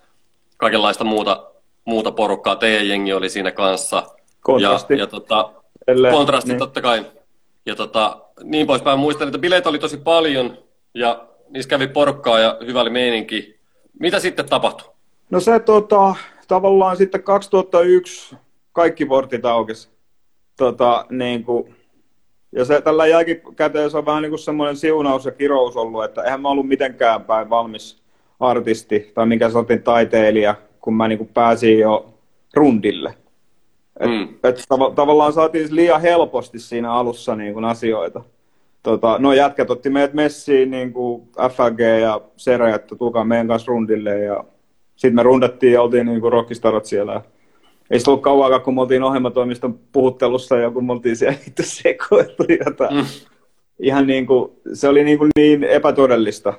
[0.56, 1.50] kaikenlaista muuta,
[1.84, 2.56] muuta porukkaa.
[2.56, 4.02] Teidän jengi oli siinä kanssa.
[4.40, 4.94] Kontrasti.
[4.94, 5.50] Ja, ja tota,
[6.10, 6.58] kontrasti niin.
[6.58, 7.06] totta kai.
[7.66, 8.98] Ja tota, niin poispäin.
[8.98, 10.58] Muistan, että bileitä oli tosi paljon
[10.94, 13.56] ja niissä kävi porukkaa ja hyvä oli meininki.
[14.00, 14.92] Mitä sitten tapahtui?
[15.30, 16.14] No se tota,
[16.48, 18.36] tavallaan sitten 2001
[18.72, 19.88] kaikki portit aukesi
[20.56, 21.74] tota, niin kuin,
[22.52, 26.22] ja se tällä jälkikäteen se on vähän niin kuin semmoinen siunaus ja kirous ollut, että
[26.22, 28.02] eihän mä ollut mitenkään päin valmis
[28.40, 32.14] artisti tai minkä sortin taiteilija, kun mä niin kuin pääsin jo
[32.54, 33.14] rundille.
[34.00, 34.28] Et, mm.
[34.44, 38.24] et tav- tavallaan saatiin liian helposti siinä alussa niin kuin asioita.
[38.86, 43.72] Tota, no jätkät otti meidät messiin, niin kuin FG ja Sere, että tulkaa meidän kanssa
[43.72, 44.18] rundille.
[44.18, 44.44] Ja
[44.96, 47.22] sitten me rundattiin ja oltiin niin kuin rockistarat siellä
[47.90, 51.62] ei se ollut kauan, kun me oltiin ohjelmatoimiston puhuttelussa ja kun me oltiin siellä itse
[51.62, 52.96] sekoiltu jotain.
[52.96, 53.04] Mm.
[53.78, 56.54] ihan niin kuin, se oli niin, kuin niin epätodellista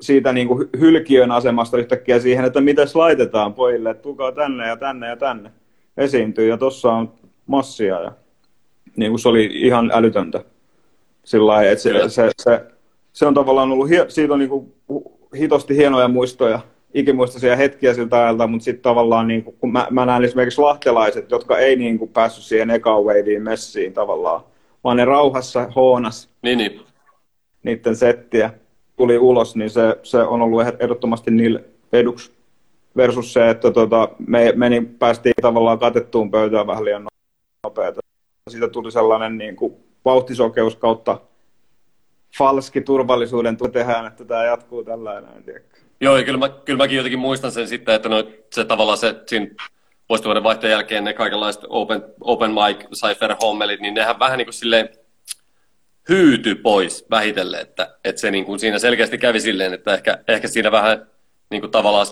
[0.00, 4.76] siitä niin kuin hylkiön asemasta yhtäkkiä siihen, että mitäs laitetaan pojille, että tulkaa tänne ja
[4.76, 5.50] tänne ja tänne
[5.96, 7.12] esiintyy ja tuossa on
[7.46, 8.12] massia ja
[8.96, 10.44] niin kuin se oli ihan älytöntä.
[11.24, 12.64] Sillä että se, se, se,
[13.12, 14.72] se, on tavallaan ollut, siitä on niin kuin
[15.36, 16.60] hitosti hienoja muistoja,
[16.94, 21.30] ikimuistoisia hetkiä siltä ajalta, mutta sitten tavallaan niin kuin, kun mä, mä näen esimerkiksi lahtelaiset,
[21.30, 22.96] jotka ei niin kuin päässyt siihen eka
[23.42, 24.40] messiin tavallaan,
[24.84, 26.80] vaan ne rauhassa hoonas niin, niin.
[27.62, 28.50] niiden settiä
[28.96, 32.32] tuli ulos, niin se, se on ollut ehdottomasti niille eduksi
[32.96, 37.06] versus se, että tota, me meni, päästiin tavallaan katettuun pöytään vähän liian
[37.62, 38.00] nopeasti.
[38.50, 41.20] Siitä tuli sellainen niin kuin, vauhtisokeus kautta
[42.38, 45.44] falski turvallisuuden tehdään, että tämä jatkuu tällainen.
[46.00, 49.14] Joo, ja kyllä, mä, kyllä mäkin jotenkin muistan sen sitten, että no, se tavallaan se
[49.26, 49.46] siinä
[50.08, 54.54] vuosituhannen vaihteen jälkeen ne kaikenlaiset open, open mic, cypher hommelit, niin nehän vähän niin kuin
[54.54, 54.88] silleen
[56.08, 60.48] hyyty pois vähitellen, että, että se niin kuin siinä selkeästi kävi silleen, että ehkä, ehkä
[60.48, 61.06] siinä vähän
[61.50, 62.06] niin kuin tavallaan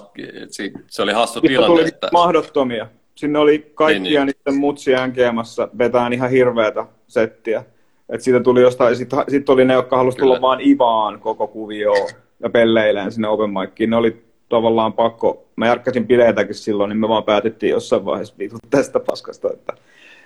[0.86, 1.76] se oli hassu Sitten tilanne.
[1.76, 2.08] Tuli että...
[2.12, 2.86] mahdottomia.
[3.14, 4.34] Sinne oli kaikkia niin, niin.
[4.46, 7.64] niiden mutsia NGMassa vetään ihan hirveätä settiä.
[8.08, 11.94] Et siitä tuli jostain, sitten sit oli ne, jotka halusivat tulla vaan Ivaan koko kuvio
[12.40, 13.90] ja pelleileen sinne open mickiin.
[13.90, 18.60] Ne oli tavallaan pakko, mä järkkäsin bileitäkin silloin, niin me vaan päätettiin jossain vaiheessa viitut
[18.70, 19.72] tästä paskasta, että,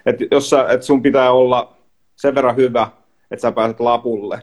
[0.07, 1.77] että jos sä, että sun pitää olla
[2.17, 2.89] sen verran hyvä,
[3.31, 4.43] että sä pääset lapulle,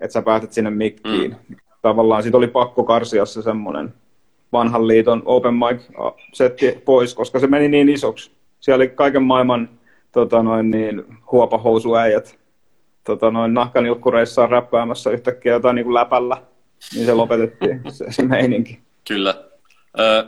[0.00, 1.36] että sä pääset sinne mikkiin.
[1.48, 1.56] Mm.
[1.82, 3.94] Tavallaan siitä oli pakko karsia se semmoinen
[4.52, 8.30] vanhan liiton open mic-setti pois, koska se meni niin isoksi.
[8.60, 9.68] Siellä oli kaiken maailman
[10.12, 12.38] tota noin, niin, huopahousuäijät
[13.04, 16.36] tota noin, nahkanilkkureissaan räppäämässä yhtäkkiä jotain niin kuin läpällä,
[16.94, 18.78] niin se lopetettiin se, se meininki.
[19.08, 19.34] Kyllä.
[19.98, 20.24] Ö,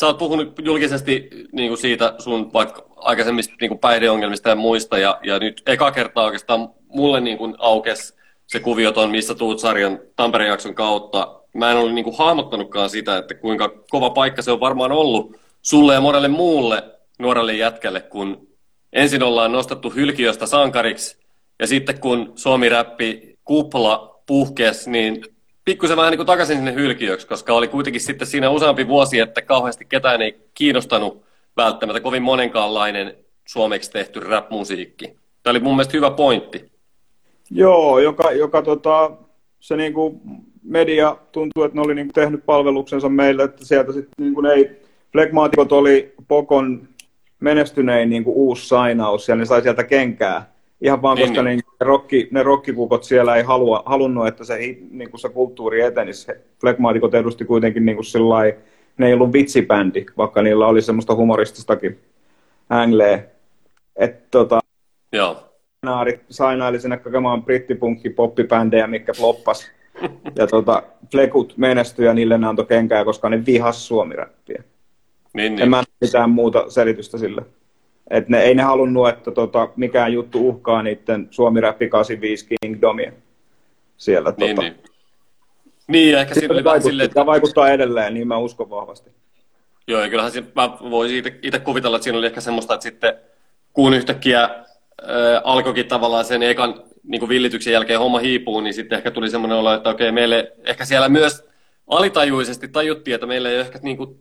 [0.00, 4.98] sä oot puhunut julkisesti niin kuin siitä sun vaikka aikaisemmista niin kuin päihdeongelmista ja muista,
[4.98, 8.14] ja, ja nyt eka kertaa oikeastaan mulle niin kuin aukesi
[8.46, 11.40] se kuvio ton Missä tuut sarjan Tampereen jakson kautta.
[11.54, 15.36] Mä en ole niin kuin hahmottanutkaan sitä, että kuinka kova paikka se on varmaan ollut
[15.62, 16.82] sulle ja monelle muulle
[17.18, 18.48] nuorelle jätkälle, kun
[18.92, 21.21] ensin ollaan nostettu hylkiöstä sankariksi,
[21.62, 25.24] ja sitten kun Suomi-räppi kupla puhkesi, niin
[25.64, 29.42] pikkusen vähän niin kuin takaisin sinne hylkiöksi, koska oli kuitenkin sitten siinä useampi vuosi, että
[29.42, 31.22] kauheasti ketään ei kiinnostanut
[31.56, 35.16] välttämättä kovin monenkaanlainen suomeksi tehty rap-musiikki.
[35.42, 36.72] Tämä oli mun mielestä hyvä pointti.
[37.50, 39.10] Joo, joka, joka tota,
[39.60, 40.20] se niinku
[40.62, 44.82] media tuntuu, että ne oli niinku tehnyt palveluksensa meille, että sieltä sitten niinku ei,
[45.12, 46.88] Flegmaatikot oli Pokon
[47.40, 50.51] menestynein niinku uusi sainaus ja ne sai sieltä kenkää.
[50.82, 51.60] Ihan vaan, niin, koska niin.
[51.80, 54.58] Ne, rokki, ne rokkikukot siellä ei halua, halunnut, että se,
[54.90, 56.32] niin kuin se kulttuuri etenisi.
[56.60, 58.54] Flegmaatikot edusti kuitenkin niin kuin sillai,
[58.98, 61.98] ne ei ollut vitsibändi, vaikka niillä oli semmoista humorististakin
[62.72, 63.24] ängleä.
[63.96, 64.60] Että tota,
[65.12, 65.48] Joo.
[66.30, 69.70] Sainaili sinne kokemaan brittipunkki poppibändejä, mikä floppas.
[70.36, 74.62] ja tota, Flekut menestyi ja niille ne antoi kenkää, koska ne vihas suomiräppiä.
[75.34, 75.62] Niin, niin.
[75.62, 77.42] En mä mitään muuta selitystä sille.
[78.10, 83.12] Et ne, ei ne halunnut, että tota, mikään juttu uhkaa niiden Suomi Rappi 85 Kingdomia
[83.96, 84.34] siellä.
[84.36, 84.68] Niin, tota.
[84.68, 84.82] niin.
[85.88, 87.10] Niin, ehkä siinä oli vähän silleen...
[87.10, 89.10] Tämä vaikuttaa edelleen, niin mä uskon vahvasti.
[89.86, 93.14] Joo, ja kyllähän siinä, mä voisin itse kuvitella, että siinä oli ehkä semmoista, että sitten
[93.72, 94.60] kun yhtäkkiä äh,
[95.44, 99.74] alkoikin tavallaan sen ekan niin villityksen jälkeen homma hiipuu, niin sitten ehkä tuli semmoinen olo,
[99.74, 101.44] että okei, meille ehkä siellä myös
[101.86, 104.18] alitajuisesti tajuttiin, että meillä ei ole ehkä niin kuin,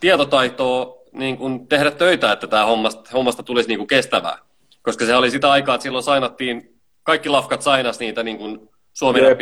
[0.00, 4.38] tietotaitoa niin kuin tehdä töitä, että tämä hommasta, hommasta tulisi niin kuin kestävää.
[4.82, 8.68] Koska se oli sitä aikaa, että silloin sainattiin, kaikki lafkat sainas niitä niin kuin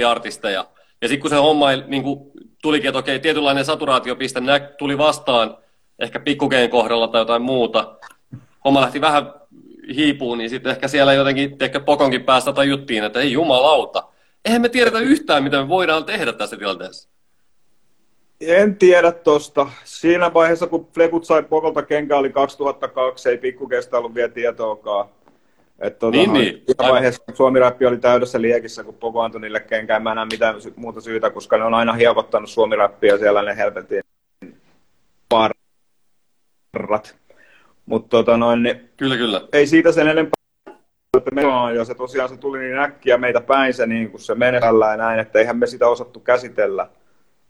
[0.09, 0.67] artisteja
[1.03, 2.31] Ja sitten kun se homma niin kuin
[2.63, 4.41] tulikin, että okei, tietynlainen saturaatiopiste
[4.79, 5.57] tuli vastaan,
[5.99, 7.99] ehkä pikkukeen kohdalla tai jotain muuta,
[8.65, 9.33] homma lähti vähän
[9.95, 14.03] hiipuun, niin sitten ehkä siellä jotenkin ehkä pokonkin päästä tajuttiin, että ei jumalauta,
[14.45, 17.09] eihän me tiedetä yhtään, mitä me voidaan tehdä tässä tilanteessa.
[18.41, 19.71] En tiedä tosta.
[19.85, 25.09] Siinä vaiheessa, kun Flekut sai Pokolta kenkä, oli 2002, ei pikkukestä ollut vielä tietoakaan.
[25.79, 26.63] Et tuota, niin, niin.
[26.67, 30.03] Siinä vaiheessa Suomi Rappi oli täydessä liekissä, kun Poko antoi niille kenkään.
[30.03, 33.57] Mä en näe mitään muuta syytä, koska ne on aina hievottanut Suomi Rappia siellä ne
[33.57, 34.03] helvetin
[35.29, 37.17] parrat.
[37.87, 39.41] Mutta tota noin, niin kyllä, kyllä.
[39.53, 40.39] ei siitä sen enempää
[41.17, 44.21] että me on, ja se tosiaan se tuli niin äkkiä meitä päin se, niin kun
[44.21, 46.89] se menee ja näin, että eihän me sitä osattu käsitellä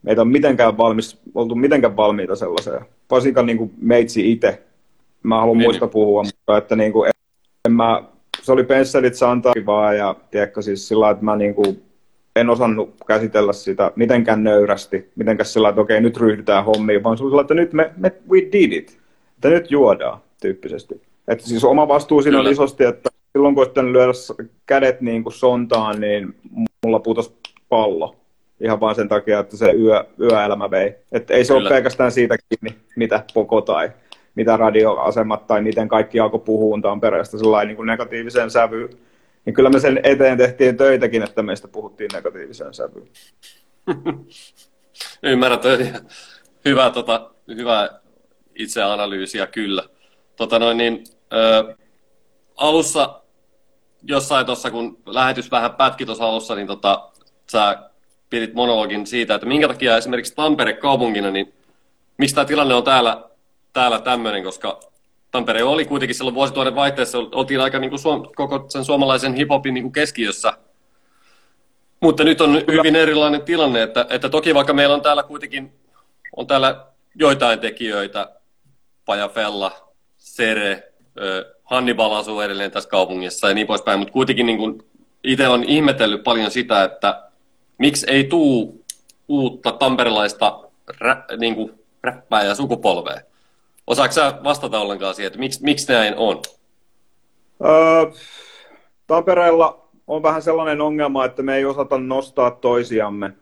[0.03, 2.81] meitä on mitenkään valmis, oltu mitenkään valmiita sellaiseen.
[3.11, 4.63] Varsinkaan niin kuin meitsi itse.
[5.23, 5.93] Mä haluan niin, muista niin.
[5.93, 7.11] puhua, mutta että niin kuin,
[7.65, 8.03] en mä,
[8.43, 11.83] se oli pensselit Santaa vaan ja tiedätkö, siis sillä että mä niin kuin,
[12.37, 17.25] en osannut käsitellä sitä mitenkään nöyrästi, mitenkään sillä että okei, nyt ryhdytään hommiin, vaan se
[17.25, 18.99] oli että nyt me, me we did it,
[19.37, 21.01] että nyt juodaan tyyppisesti.
[21.29, 24.13] Että siis oma vastuu siinä on isosti, että silloin kun olisi lyödä
[24.67, 26.35] kädet niin kuin sontaan, niin
[26.87, 27.33] mulla putosi
[27.69, 28.15] pallo.
[28.61, 30.95] Ihan vain sen takia, että se yö, yöelämä vei.
[31.13, 31.69] Että ei se Kyllä.
[31.69, 33.91] ole pelkästään siitä kiinni, mitä Poko tai
[34.35, 38.91] mitä radioasemat tai miten kaikki alkoi puhua Tampereesta sellainen niin kuin negatiiviseen sävyyn.
[39.45, 43.09] Niin kyllä me sen eteen tehtiin töitäkin, että meistä puhuttiin negatiiviseen sävyyn.
[45.23, 45.61] Ymmärrän,
[46.65, 47.89] hyvä, tota, hyvä
[48.55, 49.83] itseanalyysiä kyllä.
[50.37, 51.75] Tota noin, niin, ö,
[52.57, 53.23] alussa
[54.03, 57.11] jossain tuossa, kun lähetys vähän pätki tuossa alussa, niin tota,
[57.53, 57.91] sä
[58.31, 61.55] pidit monologin siitä, että minkä takia esimerkiksi Tampere kaupungina, niin
[62.19, 63.25] miksi tämä tilanne on täällä,
[63.73, 64.81] täällä tämmöinen, koska
[65.31, 69.75] Tampere oli kuitenkin silloin vuosituhannen vaihteessa, oltiin aika niin kuin suom- koko sen suomalaisen hiphopin
[69.75, 70.53] niin kuin keskiössä.
[72.01, 75.73] Mutta nyt on hyvin erilainen tilanne, että, että toki vaikka meillä on täällä kuitenkin
[76.37, 78.31] on täällä joitain tekijöitä,
[79.05, 79.73] Paja Fella,
[80.17, 80.93] Sere,
[81.65, 84.83] Hannibal asuu edelleen tässä kaupungissa ja niin poispäin, mutta kuitenkin niin kuin
[85.25, 87.28] itse on ihmetellyt paljon sitä, että
[87.79, 88.85] miksi ei tuu
[89.29, 90.61] uutta tamperilaista
[91.01, 91.73] rä, niin kuin
[92.03, 93.21] räppää ja sukupolvea?
[93.87, 96.43] Osaatko sä vastata ollenkaan siihen, että miksi, miksi näin on?
[97.65, 98.13] Öö,
[99.07, 103.33] Tampereella on vähän sellainen ongelma, että me ei osata nostaa toisiamme.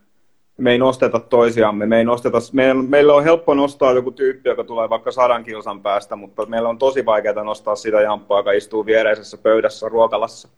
[0.59, 1.87] Me ei nosteta toisiamme.
[1.87, 5.83] Me ei nosteta, meillä, meillä on helppo nostaa joku tyyppi, joka tulee vaikka sadan kilsan
[5.83, 10.49] päästä, mutta meillä on tosi vaikeaa nostaa sitä jamppaa, joka istuu viereisessä pöydässä ruokalassa.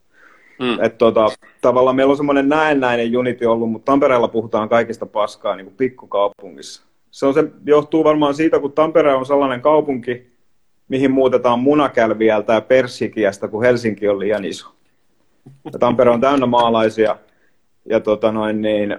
[0.59, 0.85] Mm.
[0.85, 1.29] Et tota,
[1.61, 6.83] tavallaan meillä on semmoinen näennäinen unity ollut, mutta Tampereella puhutaan kaikista paskaa niin kuin pikkukaupungissa.
[7.11, 10.33] Se, on se johtuu varmaan siitä, kun Tampere on sellainen kaupunki,
[10.89, 14.69] mihin muutetaan munakälviältä ja persikiästä, kun Helsinki on liian iso.
[15.73, 17.17] Ja Tampere on täynnä maalaisia.
[17.91, 18.99] Ja tota noin, niin,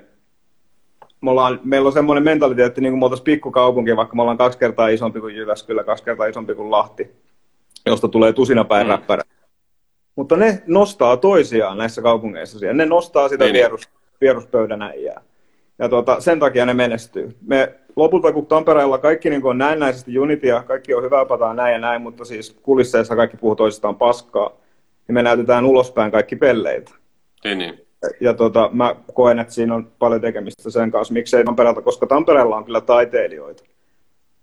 [1.22, 4.60] me ollaan, meillä on semmoinen mentaliteetti, niin kuin me oltaisiin pikkukaupunki, vaikka me ollaan kaksi
[4.60, 7.12] kertaa isompi kuin Jyväskylä, kaksi kertaa isompi kuin Lahti,
[7.86, 8.93] josta tulee tusina päin mm.
[10.16, 12.60] Mutta ne nostaa toisiaan näissä kaupungeissa.
[12.60, 12.74] Siellä.
[12.74, 13.53] Ne nostaa sitä niin.
[13.53, 13.89] vierus,
[14.22, 15.22] vieruspöydän äijää.
[15.80, 17.36] Ja tuota, sen takia ne menestyy.
[17.47, 21.80] Me lopulta, kun Tampereella kaikki niin on näennäisesti unitia, kaikki on hyvää pataa näin ja
[21.80, 24.57] näin, mutta siis kulisseissa kaikki puhuu toisistaan paskaa,
[25.07, 26.91] niin me näytetään ulospäin kaikki pelleitä.
[27.43, 27.86] Niin, niin.
[28.22, 31.14] Ja tuota, mä koen, että siinä on paljon tekemistä sen kanssa.
[31.14, 33.64] Miksei Tampereelta, koska Tampereella on kyllä taiteilijoita.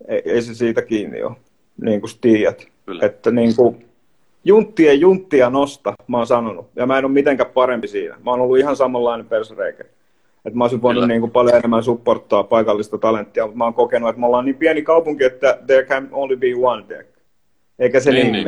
[0.07, 1.35] Ei, ei se siitä kiinni ole,
[1.81, 2.67] niin kuin tiedät.
[2.85, 3.05] Kyllä.
[3.05, 3.86] Että niin kuin,
[4.47, 6.69] junttien junttia nosta, mä oon sanonut.
[6.75, 8.15] Ja mä en ole mitenkään parempi siinä.
[8.25, 9.83] Mä oon ollut ihan samanlainen persoreikä.
[10.45, 14.09] Että mä olisin voinut niin kuin paljon enemmän supporttaa paikallista talenttia, mutta mä oon kokenut,
[14.09, 17.09] että me ollaan niin pieni kaupunki, että there can only be one deck.
[17.79, 18.47] Eikä se niin, niin.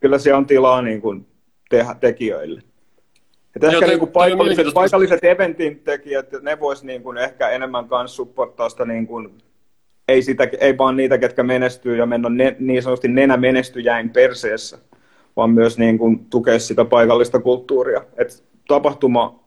[0.00, 1.26] Kyllä siellä on tilaa niin kuin
[1.70, 2.62] tehdä tekijöille.
[3.56, 8.16] Että ehkä niin kuin paikalliset, paikalliset eventin tekijät, ne vois niin kuin ehkä enemmän kanssa
[8.16, 9.38] supporttaa sitä niin kuin,
[10.08, 14.78] ei, sitä, ei vaan niitä, ketkä menestyy ja mennä ne, niin sanotusti nenä menestyjäin perseessä,
[15.36, 18.04] vaan myös niin kuin tukea sitä paikallista kulttuuria.
[18.16, 19.44] Et tapahtuma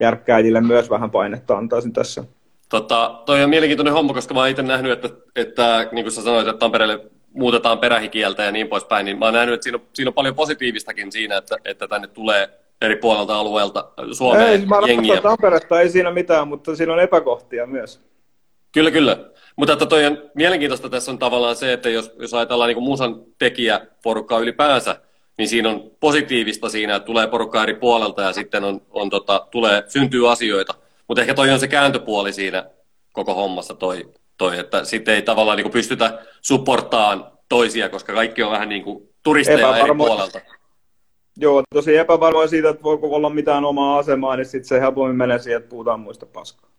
[0.00, 2.24] järkkääjille myös vähän painetta antaisin tässä.
[2.68, 6.22] Tota, toi on mielenkiintoinen homma, koska mä oon itse nähnyt, että, että niin kuin sä
[6.22, 7.00] sanoit, että Tampereelle
[7.34, 10.34] muutetaan perähikieltä ja niin poispäin, niin mä oon nähnyt, että siinä on, siinä on paljon
[10.34, 12.48] positiivistakin siinä, että, että tänne tulee
[12.80, 15.20] eri puolelta alueelta Suomeen ei, mä jengiä.
[15.20, 18.00] Tamperetta ei siinä mitään, mutta siinä on epäkohtia myös.
[18.72, 19.18] Kyllä, kyllä.
[19.56, 23.22] Mutta että toi on mielenkiintoista tässä on tavallaan se, että jos, jos ajatellaan niin musan
[23.38, 24.96] tekijäporukkaa ylipäänsä,
[25.42, 29.46] niin siinä on positiivista siinä, että tulee porukka eri puolelta ja sitten on, on tota,
[29.50, 30.74] tulee, syntyy asioita.
[31.08, 32.64] Mutta ehkä toi on se kääntöpuoli siinä
[33.12, 38.42] koko hommassa toi, toi että sitten ei tavallaan niin kuin pystytä supportaan toisia, koska kaikki
[38.42, 40.40] on vähän niin kuin turisteja eri puolelta.
[41.36, 45.38] Joo, tosi epävarmoja siitä, että voiko olla mitään omaa asemaa, niin sitten se helpommin menee
[45.38, 46.70] siihen, että puhutaan muista paskaa.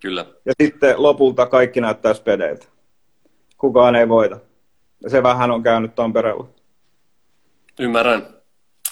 [0.00, 0.26] Kyllä.
[0.44, 2.66] Ja sitten lopulta kaikki näyttää spedeiltä.
[3.56, 4.40] Kukaan ei voita.
[5.02, 6.57] Ja se vähän on käynyt Tampereella.
[7.78, 8.26] Ymmärrän.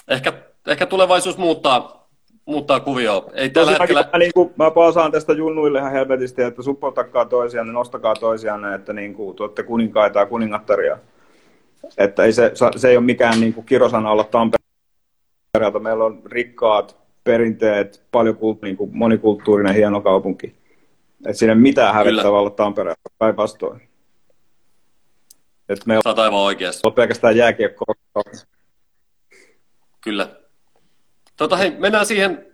[0.08, 0.32] Ehkä,
[0.66, 2.08] ehkä tulevaisuus muuttaa,
[2.46, 3.30] muuttaa kuvioa.
[3.32, 4.08] Ei tällä hetkellä...
[4.12, 8.92] mä, niin kuin, mä paasaan tästä junnuille ihan helvetisti, että supportakaa toisiaan, nostakaa toisiaan, että
[8.92, 10.98] niin kuin, tuotte kuninkaita ja kuningattaria.
[11.98, 15.78] Että ei se, se ei ole mikään niin kuin kirosana olla Tampereelta.
[15.78, 20.54] Meillä on rikkaat perinteet, paljon kult, niin kuin monikulttuurinen hieno kaupunki.
[21.26, 23.88] Että siinä ei mitään hävittävää olla Tampereelta, päinvastoin.
[25.68, 26.88] Että meillä on aivan oikeassa.
[26.88, 27.94] on pelkästään jääkiekkoa.
[30.06, 30.28] Kyllä.
[31.36, 32.46] Tota, hei, mennään siihen,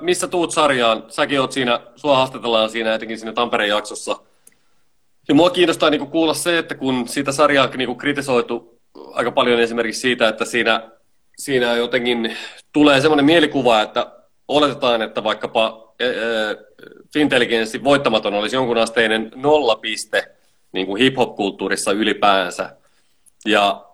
[0.00, 1.04] missä tuut sarjaan.
[1.08, 4.16] Säkin oot siinä, sua haastatellaan siinä etenkin siinä Tampereen jaksossa.
[5.28, 8.80] Ja mua kiinnostaa niin kuulla se, että kun sitä sarjaa niin kritisoitu
[9.12, 10.90] aika paljon esimerkiksi siitä, että siinä,
[11.36, 12.36] siinä jotenkin
[12.72, 14.12] tulee semmoinen mielikuva, että
[14.48, 16.14] oletetaan, että vaikkapa e, e,
[17.12, 20.34] Fintelligenssin voittamaton olisi jonkun asteinen nollapiste
[20.72, 22.76] niin kuin hip-hop-kulttuurissa ylipäänsä.
[23.46, 23.87] Ja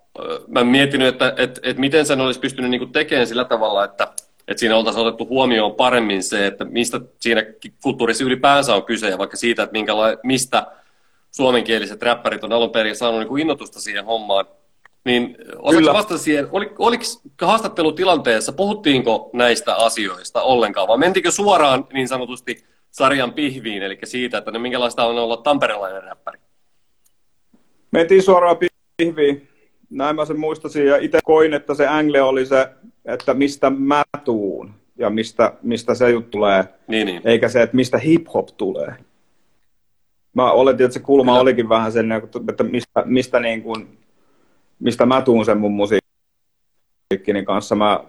[0.48, 4.08] mä miettinyt, että et, et miten sen olisi pystynyt niinku tekemään sillä tavalla, että
[4.48, 7.42] et siinä oltaisiin otettu huomioon paremmin se, että mistä siinä
[7.82, 9.74] kulttuurissa ylipäänsä on kyse, ja vaikka siitä, että
[10.22, 10.66] mistä
[11.30, 14.46] suomenkieliset räppärit on alun perin saanut niin innotusta siihen hommaan.
[15.04, 17.04] Niin osaatko vastata siihen, oli, oliko
[17.42, 24.50] haastattelutilanteessa, puhuttiinko näistä asioista ollenkaan, vai mentikö suoraan niin sanotusti sarjan pihviin, eli siitä, että
[24.50, 26.38] ne minkälaista on olla tamperelainen räppäri?
[27.90, 28.56] Mentiin suoraan
[28.96, 29.53] pihviin.
[29.94, 32.68] Näin mä sen muistasin, ja itse koin, että se angle oli se,
[33.04, 37.22] että mistä mä tuun, ja mistä, mistä se juttu tulee, niin, niin.
[37.24, 38.94] eikä se, että mistä hip-hop tulee
[40.34, 41.40] mä oletin, että se kulma Kyllä.
[41.40, 43.98] olikin vähän sen, että mistä, mistä, niin kuin,
[44.78, 47.74] mistä mä tuun sen mun musiikkini kanssa.
[47.74, 48.00] Mä,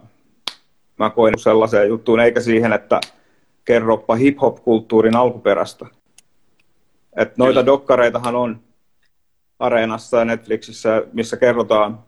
[1.00, 3.02] mä koin sellaiseen juttuun, eikä siihen, että
[3.66, 5.86] kerroppa hip-hop-kulttuurin alkuperästä.
[7.16, 7.66] Et noita Kyllä.
[7.66, 8.60] dokkareitahan on
[9.60, 12.00] Areenassa ja Netflixissä, missä kerrotaan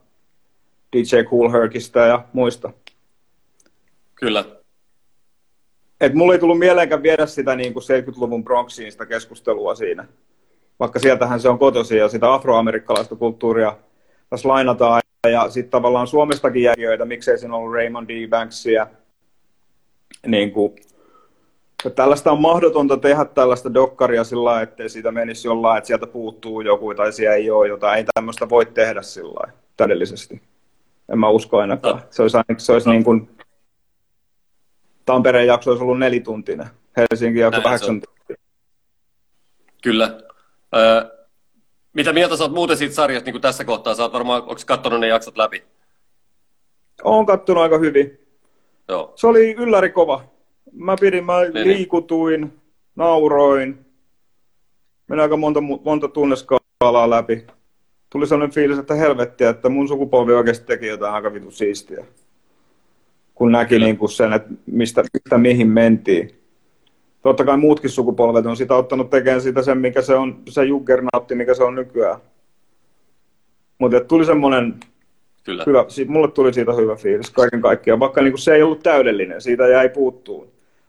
[0.96, 2.74] DJ Cool Herkistä ja muista.
[4.16, 4.58] Kyllä
[6.02, 10.08] et mulla ei tullut mieleenkään viedä sitä niin kuin 70-luvun Bronxiin sitä keskustelua siinä.
[10.80, 13.78] Vaikka sieltähän se on kotosi ja sitä afroamerikkalaista kulttuuria
[14.30, 15.02] tässä lainataan.
[15.32, 18.30] Ja sitten tavallaan Suomestakin järjöitä, miksei siinä ollut Raymond D.
[18.30, 18.88] Banksia.
[20.28, 20.76] Niin kuin,
[21.96, 26.94] tällaista on mahdotonta tehdä tällaista dokkaria sillä ettei siitä menisi jollain, että sieltä puuttuu joku
[26.94, 27.98] tai siellä ei ole jotain.
[27.98, 30.42] Ei tämmöistä voi tehdä sillä täydellisesti.
[31.12, 32.02] En mä usko ainakaan.
[32.10, 33.30] Se olisi, se olisi niin kuin
[35.06, 38.46] Tampereen jakso olisi ollut nelituntinen, Helsingin jakso kahdeksan tuntia.
[39.84, 40.18] Kyllä.
[40.76, 41.06] Öö,
[41.94, 43.96] mitä mieltä sä oot muuten siitä sarjasta niin kuin tässä kohtaa?
[43.96, 45.64] Sä oot varmaan, onko katsonut ne jaksot läpi?
[47.04, 48.28] Oon kattonut aika hyvin.
[48.88, 49.14] Joo.
[49.16, 50.24] Se oli ylläri kova.
[50.78, 51.68] Mä pidin, mä niin.
[51.68, 52.54] liikutuin,
[52.96, 53.86] nauroin.
[55.08, 57.48] Meni aika monta, monta tunneskaalaa läpi.
[58.10, 62.06] Tuli sellainen fiilis, että helvettiä, että mun sukupolvi oikeasti teki jotain aika vitu siistiä
[63.38, 66.32] kun näki niin kuin sen, että mistä, mistä mihin mentiin.
[67.22, 71.36] Totta kai muutkin sukupolvet on sitä ottanut tekemään sitä sen, mikä se on, se juggernautti,
[71.36, 72.18] mikä se on nykyään.
[73.78, 74.74] Mutta tuli semmoinen
[75.44, 75.64] Kyllä.
[75.66, 79.42] Hyvä, mulle tuli siitä hyvä fiilis kaiken kaikkiaan, vaikka niin kuin se ei ollut täydellinen,
[79.42, 80.48] siitä jäi puuttuun.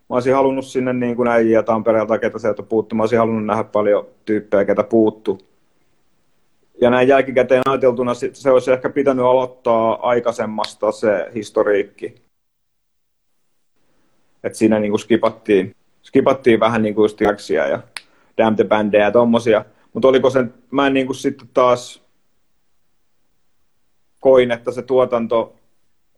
[0.09, 2.95] Mä olisin halunnut sinne niin kuin äijiä Tampereelta, ketä sieltä puuttu.
[2.95, 5.39] Mä olisin halunnut nähdä paljon tyyppejä, ketä puuttu.
[6.81, 12.29] Ja näin jälkikäteen ajateltuna se olisi ehkä pitänyt aloittaa aikaisemmasta se historiikki
[14.45, 17.11] että siinä niin kuin skipattiin, skipattiin vähän niin kuin
[17.71, 17.83] ja
[18.39, 19.65] Damn the Bandia ja tommosia.
[19.93, 22.03] Mutta oliko se, mä en niin kuin sitten taas
[24.21, 25.55] koin, että se tuotanto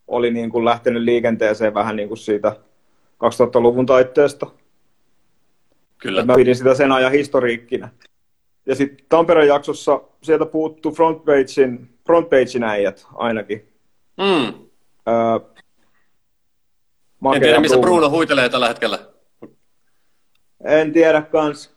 [0.08, 2.56] oli niin kuin lähtenyt liikenteeseen vähän niin kuin siitä
[3.24, 4.46] 2000-luvun taitteesta.
[5.98, 6.24] Kyllä.
[6.24, 7.88] mä pidin sitä sen ajan historiikkinä.
[8.66, 13.68] Ja sitten Tampereen jaksossa sieltä puuttuu frontpagein, frontpagein äijät ainakin.
[14.16, 14.54] Mm.
[15.08, 15.50] Öö,
[17.34, 17.96] en tiedä, missä Bruno.
[17.96, 18.98] Bruno huitelee tällä hetkellä.
[20.64, 21.74] En tiedä kans,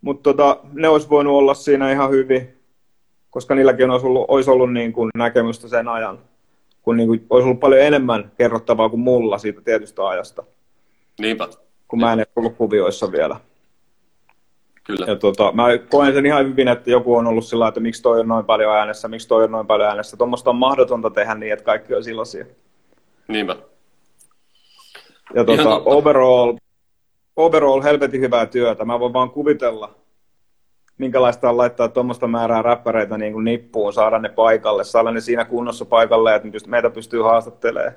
[0.00, 2.58] mutta tota, ne olisi voinut olla siinä ihan hyvin,
[3.30, 6.18] koska niilläkin olisi ollut, olisi ollut niin kuin näkemystä sen ajan,
[6.82, 10.44] kun niin kuin olisi ollut paljon enemmän kerrottavaa kuin mulla siitä tietystä ajasta.
[11.20, 11.48] Niinpä.
[11.88, 13.36] Kun mä en ollut kuvioissa vielä.
[14.84, 15.06] Kyllä.
[15.06, 18.20] Ja tota, mä koen sen ihan hyvin, että joku on ollut sillä että miksi toi
[18.20, 20.16] on noin paljon äänessä, miksi toi on noin paljon äänessä.
[20.16, 22.46] Tuommoista on mahdotonta tehdä niin, että kaikki on iloisia.
[23.28, 23.56] Niinpä.
[25.34, 26.56] Ja tuota, overall,
[27.36, 28.84] overall helvetin hyvää työtä.
[28.84, 29.94] Mä voin vaan kuvitella,
[30.98, 35.44] minkälaista on laittaa tuommoista määrää räppäreitä niin kuin nippuun, saada ne paikalle, saada ne siinä
[35.44, 37.92] kunnossa paikalle, että meitä pystyy haastattelemaan.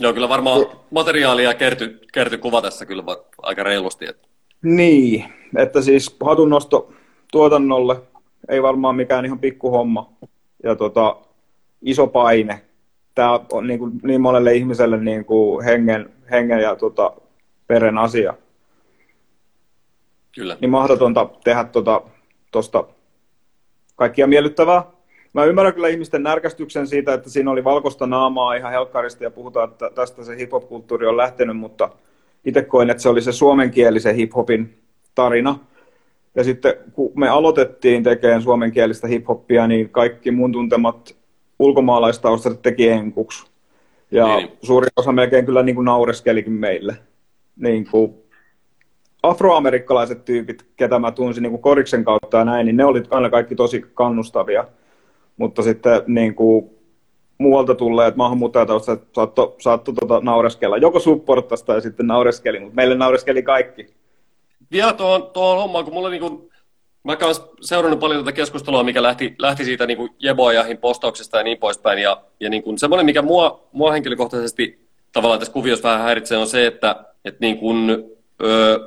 [0.00, 3.04] Joo, kyllä varmaan materiaalia kerty, kerty kuvatessa kyllä
[3.42, 4.06] aika reilusti.
[4.08, 4.28] Että.
[4.62, 5.24] Niin,
[5.56, 6.92] että siis hatunnosto
[7.32, 8.00] tuotannolle
[8.48, 10.12] ei varmaan mikään ihan pikkuhomma.
[10.64, 11.16] Ja tota,
[11.82, 12.62] iso paine
[13.14, 17.12] tämä on niin, kuin, niin monelle ihmiselle niin kuin hengen, hengen ja tota,
[17.66, 18.34] peren asia.
[20.34, 20.56] Kyllä.
[20.60, 22.02] Niin mahdotonta tehdä tuosta
[22.78, 22.84] tota,
[23.96, 24.84] kaikkia miellyttävää.
[25.32, 29.70] Mä ymmärrän kyllä ihmisten närkästyksen siitä, että siinä oli valkoista naamaa ihan helkkarista ja puhutaan,
[29.70, 31.90] että tästä se hip-hop-kulttuuri on lähtenyt, mutta
[32.44, 34.78] itse koin, että se oli se suomenkielisen hip-hopin
[35.14, 35.58] tarina.
[36.34, 41.16] Ja sitten kun me aloitettiin tekemään suomenkielistä hip-hoppia, niin kaikki mun tuntemat
[41.58, 43.50] ulkomaalaistaustaiset teki enkuksi.
[44.10, 44.52] Ja niin.
[44.62, 46.96] suuri osa melkein kyllä niin kuin naureskelikin meille.
[47.56, 48.14] Niin kuin
[49.22, 53.30] afroamerikkalaiset tyypit, ketä mä tunsin niin kuin koriksen kautta ja näin, niin ne oli aina
[53.30, 54.64] kaikki tosi kannustavia.
[55.40, 56.70] Mutta sitten niin kuin
[57.38, 60.76] muualta tulleet maahanmuuttajataustat saatto, saatto tota naureskella.
[60.76, 63.86] Joko supporttasi tai sitten naureskeli, mutta meille naureskeli kaikki.
[64.72, 66.50] Vielä tuohon, tuohon hommaan, kun mulla niin kuin
[67.04, 71.58] mä oon seurannut paljon tätä keskustelua, mikä lähti, lähti siitä niin Jeboajahin postauksesta ja niin
[71.58, 71.98] poispäin.
[71.98, 76.46] Ja, ja niin kuin semmoinen, mikä mua, mua henkilökohtaisesti tavallaan tässä kuviossa vähän häiritsee, on
[76.46, 77.58] se, että, että niin
[78.42, 78.78] öö,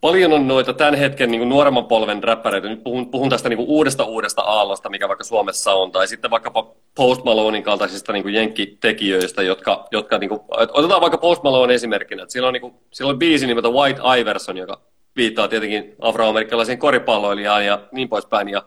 [0.00, 2.68] paljon on noita tämän hetken niin nuoremman polven räppäreitä.
[2.68, 6.66] Nyt puhun, puhun tästä niin uudesta uudesta aallosta, mikä vaikka Suomessa on, tai sitten vaikkapa
[6.94, 12.22] Post Malonein kaltaisista niin jenkkitekijöistä, jotka, jotka niin kuin, otetaan vaikka Post Malone esimerkkinä.
[12.22, 14.80] Että on, niin kuin, on biisi nimeltä White Iverson, joka
[15.16, 18.48] viittaa tietenkin afroamerikkalaisiin koripalloilijaan ja niin poispäin.
[18.48, 18.62] Ja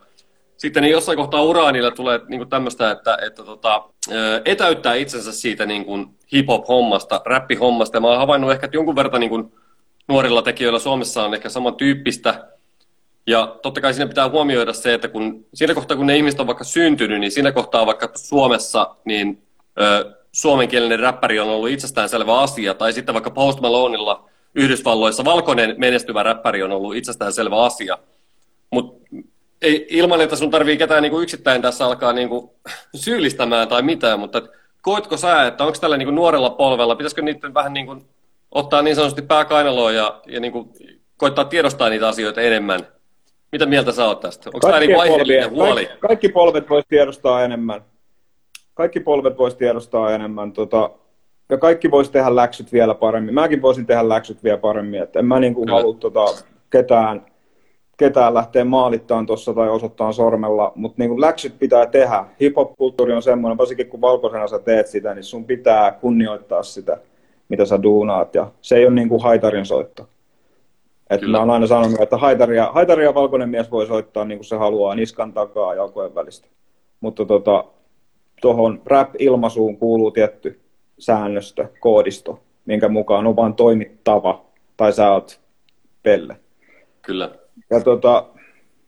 [0.58, 3.84] sitten niin jossain kohtaa uraanilla tulee niin tämmöistä, että, että tota,
[4.46, 5.86] etäyttää itsensä siitä niin
[6.34, 7.98] hip-hop-hommasta, räppi-hommasta.
[7.98, 9.54] Ja mä oon havainnut ehkä, että jonkun verran niin kuin
[10.08, 12.48] nuorilla tekijöillä Suomessa on ehkä samantyyppistä.
[13.28, 16.48] Ja totta kai siinä pitää huomioida se, että kun, siinä kohtaa kun ne ihmiset on
[16.48, 19.44] vaikka syntynyt, niin siinä kohtaa vaikka Suomessa, niin
[19.82, 22.74] ö, suomenkielinen räppäri on ollut itsestäänselvä asia.
[22.74, 27.98] Tai sitten vaikka Post Maloneilla Yhdysvalloissa valkoinen menestyvä räppäri on ollut itsestäänselvä asia.
[28.70, 29.08] Mutta
[29.90, 32.56] ilman, että sun tarvii ketään niinku yksittäin tässä alkaa niinku
[32.96, 34.42] syyllistämään tai mitään, mutta
[34.82, 37.96] koetko sä, että onko tällä niinku nuorella polvella, pitäisikö niiden vähän niinku
[38.52, 40.74] ottaa niin sanotusti pääkainaloa ja, ja niinku
[41.18, 42.80] koittaa tiedostaa niitä asioita enemmän?
[43.52, 44.50] Mitä mieltä sä oot tästä?
[44.50, 45.86] Onko tämä niinku aiheellinen huoli?
[45.86, 47.82] Kaikki, kaikki polvet voisi tiedostaa enemmän.
[48.74, 50.52] Kaikki polvet voisi tiedostaa enemmän.
[50.52, 50.90] Tota,
[51.50, 53.34] ja kaikki voisi tehdä läksyt vielä paremmin.
[53.34, 55.02] Mäkin voisin tehdä läksyt vielä paremmin.
[55.02, 56.26] Et en mä niinku halua tota,
[56.70, 57.26] ketään
[58.02, 62.26] ketään lähtee maalittaan tuossa tai osoittaa sormella, mutta niin läksyt pitää tehdä.
[62.42, 66.98] Hip-hop-kulttuuri on semmoinen, varsinkin kun valkoisena sä teet sitä, niin sun pitää kunnioittaa sitä,
[67.52, 70.10] mitä sä duunaat, ja se ei ole niin kuin haitarin soitto.
[71.10, 74.56] Et mä oon aina sanonut, että haitaria, haitaria valkoinen mies voi soittaa niin kuin se
[74.56, 76.48] haluaa, niskan takaa jalkojen välistä.
[77.02, 77.26] Mutta
[78.42, 80.60] tuohon tota, rap-ilmaisuun kuuluu tietty
[81.00, 84.46] säännöstö, koodisto, minkä mukaan on vain toimittava,
[84.78, 85.40] tai sä oot
[86.04, 86.36] pelle.
[87.02, 87.32] Kyllä.
[87.70, 88.26] Ja tota,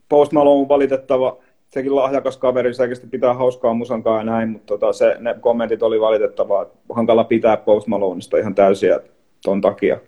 [0.10, 1.38] Post Malone on valitettava,
[1.74, 6.00] sekin lahjakas kaveri, sekin pitää hauskaa musankaa ja näin, mutta tota, se, ne kommentit oli
[6.00, 9.00] valitettavaa, hankala pitää Post Maloneista ihan täysiä
[9.44, 10.00] ton takia,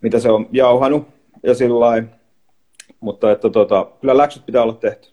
[0.00, 1.08] mitä se on jauhanut
[1.42, 2.02] ja sillä
[3.00, 5.08] mutta että tota, kyllä läksyt pitää olla tehty.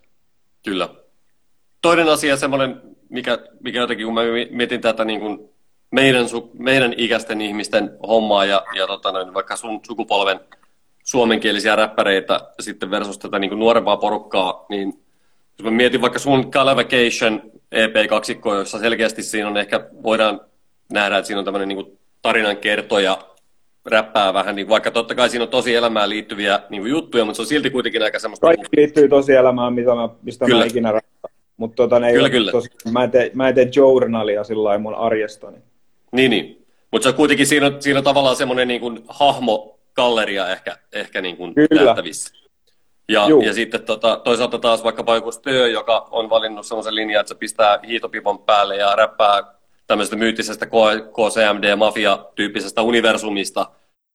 [0.65, 0.89] Kyllä.
[1.81, 5.49] Toinen asia, semmoinen, mikä, mikä jotenkin, kun mä mietin tätä niin kuin
[5.91, 10.39] meidän, meidän ikäisten ihmisten hommaa ja, ja tota, noin, vaikka sun sukupolven
[11.03, 15.04] suomenkielisiä räppäreitä sitten versus tätä niin kuin nuorempaa porukkaa, niin
[15.59, 17.41] jos mä mietin vaikka sun Calavacation
[17.71, 20.41] EP-kaksikko, jossa selkeästi siinä on ehkä, voidaan
[20.93, 23.17] nähdä, että siinä on tämmöinen niin tarinan kertoja,
[23.85, 27.35] räppää vähän, niin vaikka totta kai siinä on tosi elämään liittyviä niin kuin juttuja, mutta
[27.35, 28.47] se on silti kuitenkin aika semmoista...
[28.47, 30.59] Kaikki niin liittyy tosi elämään, mitä mä, mistä kyllä.
[30.59, 31.35] mä ikinä räppään.
[31.57, 32.51] Mutta tota, ne kyllä, kyllä.
[32.51, 35.57] Tosi, mä, en tee, mä en tee journalia sillä mun arjestani.
[36.11, 36.65] Niin, niin.
[36.91, 41.21] Mutta se on kuitenkin siinä, siinä on tavallaan semmoinen niin kuin hahmo, galleria ehkä, ehkä
[41.21, 42.44] niin kuin nähtävissä.
[43.09, 47.29] Ja, ja sitten tota, toisaalta taas vaikkapa joku Stö, joka on valinnut sellaisen linjan, että
[47.29, 49.43] se pistää hiitopipon päälle ja räppää
[49.87, 53.67] tämmöisestä myyttisestä KCMD-mafia-tyyppisestä universumista.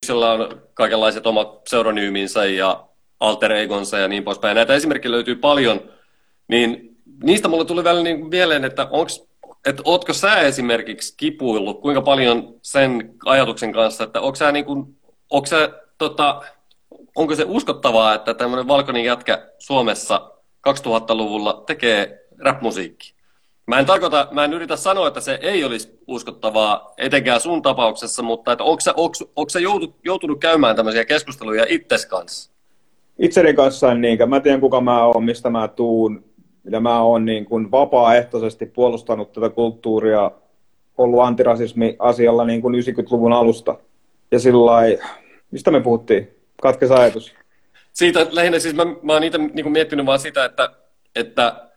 [0.07, 2.85] Sillä on kaikenlaiset omat pseudonyyminsä ja
[3.21, 4.55] alter egonsa ja niin poispäin.
[4.55, 5.81] Näitä esimerkkejä löytyy paljon,
[6.49, 9.25] niin niistä mulle tuli välillä niin mieleen, että onks,
[9.67, 15.01] että ootko sä esimerkiksi kipuillut kuinka paljon sen ajatuksen kanssa, että onko sä niin kuin
[15.31, 16.43] onko se, tota,
[17.15, 20.31] onko se uskottavaa, että tämmöinen valkoinen jätkä Suomessa
[20.69, 23.15] 2000-luvulla tekee rap-musiikki?
[23.67, 28.23] Mä en, tarkoita, mä en yritä sanoa, että se ei olisi uskottavaa, etenkään sun tapauksessa,
[28.23, 32.51] mutta että onko sä, onko, onko sä joutunut, joutunut käymään tämmöisiä keskusteluja itses kanssa?
[33.19, 34.31] Itseni kanssa en niinkään.
[34.31, 36.25] Mä tiedän, kuka mä oon, mistä mä tuun.
[36.71, 40.31] Ja mä oon niin kuin vapaaehtoisesti puolustanut tätä kulttuuria,
[40.99, 43.77] ollut antirasismi-asialla niin kuin 90-luvun alusta–
[44.31, 44.73] ja sillä
[45.51, 46.29] mistä me puhuttiin?
[46.63, 47.35] Katkes ajatus.
[47.93, 50.71] Siitä lähinnä siis mä, mä oon niitä niin miettinyt vaan sitä, että,
[51.17, 51.71] että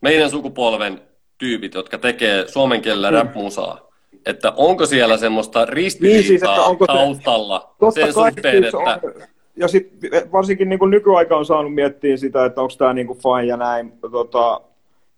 [0.00, 1.00] meidän sukupolven
[1.38, 3.16] tyypit, jotka tekee suomen kielellä mm.
[3.16, 3.88] rap-musaa,
[4.26, 8.78] että onko siellä semmoista ristiriitaa niin siis, että onko taustalla se, sen suhteen, siis että...
[8.78, 9.12] On,
[9.56, 9.92] ja sit,
[10.32, 14.60] varsinkin niin nykyaika on saanut miettiä sitä, että onko tämä niin fine ja näin, tota,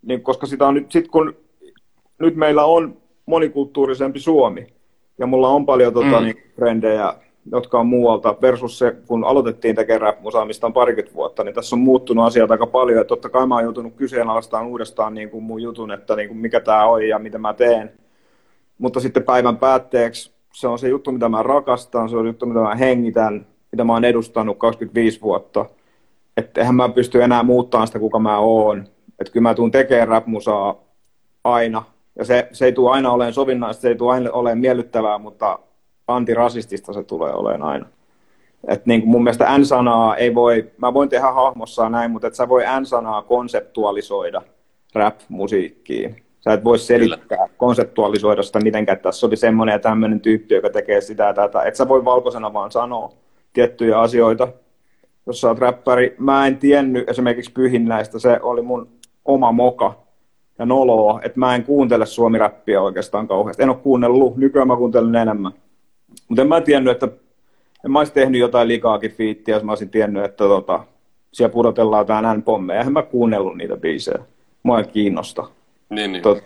[0.03, 1.36] niin, koska sitä on nyt, sit kun
[2.19, 2.97] nyt meillä on
[3.27, 4.66] monikulttuurisempi Suomi,
[5.19, 6.24] ja mulla on paljon tota, mm.
[6.24, 7.15] niin, frendejä,
[7.53, 10.15] jotka on muualta, versus se, kun aloitettiin tekemään
[10.62, 13.65] on parikymmentä vuotta, niin tässä on muuttunut asiat aika paljon, ja totta kai mä oon
[13.65, 17.39] joutunut kyseenalaistamaan uudestaan niin kuin mun jutun, että niin kuin mikä tämä on ja mitä
[17.39, 17.93] mä teen.
[18.79, 22.61] Mutta sitten päivän päätteeksi se on se juttu, mitä mä rakastan, se on juttu, mitä
[22.61, 25.66] mä hengitän, mitä mä oon edustanut 25 vuotta.
[26.37, 28.85] Että eihän mä pysty enää muuttamaan sitä, kuka mä oon.
[29.21, 30.25] Että kyllä mä tuun tekemään rap
[31.45, 31.83] aina,
[32.19, 35.59] ja se, se ei tule aina olemaan sovinnaista, se ei tule aina olemaan miellyttävää, mutta
[36.09, 37.86] antirasistista se tulee olemaan aina.
[38.68, 42.35] että niin kuin mun mielestä N-sanaa ei voi, mä voin tehdä hahmossa näin, mutta et
[42.35, 44.43] sä voi N-sanaa konseptualisoida
[44.94, 46.24] rap-musiikkiin.
[46.40, 47.48] Sä et voi selittää, Kyllä.
[47.56, 51.62] konseptualisoida sitä mitenkään, että tässä oli semmoinen ja tämmöinen tyyppi, joka tekee sitä ja tätä.
[51.62, 53.12] Et sä voi valkoisena vaan sanoa
[53.52, 54.48] tiettyjä asioita.
[55.26, 58.89] Jos sä oot räppäri, mä en tiennyt esimerkiksi pyhinnäistä, se oli mun
[59.24, 60.05] oma moka
[60.59, 63.62] ja noloa, että mä en kuuntele suomi-räppiä oikeastaan kauheasti.
[63.62, 65.52] En ole kuunnellut, nykyään mä kuuntelen enemmän.
[66.28, 67.09] Mutta en mä tiennyt, että
[67.84, 70.84] en mä olisi tehnyt jotain likaakin fiittiä, jos mä olisin tiennyt, että tota,
[71.32, 72.78] siellä pudotellaan jotain N-pommeja.
[72.78, 74.18] Eihän mä kuunnellut niitä biisejä.
[74.62, 75.48] Mua ei kiinnosta.
[75.90, 76.22] Niin, niin.
[76.22, 76.42] Tot,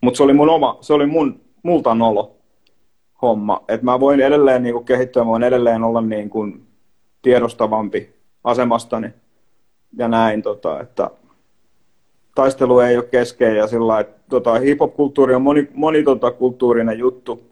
[0.00, 2.36] mutta se oli mun oma, se oli mun, multa nolo
[3.22, 3.64] homma.
[3.68, 6.66] Että mä voin edelleen niin kuin kehittyä, mä voin edelleen olla niin kuin
[7.22, 8.14] tiedostavampi
[8.44, 9.08] asemastani
[9.98, 11.10] ja näin, tota, että
[12.34, 17.51] taistelu ei ole keskeinen ja sillä että tota, hip-hop-kulttuuri on moni, moni tota, kulttuurinen juttu.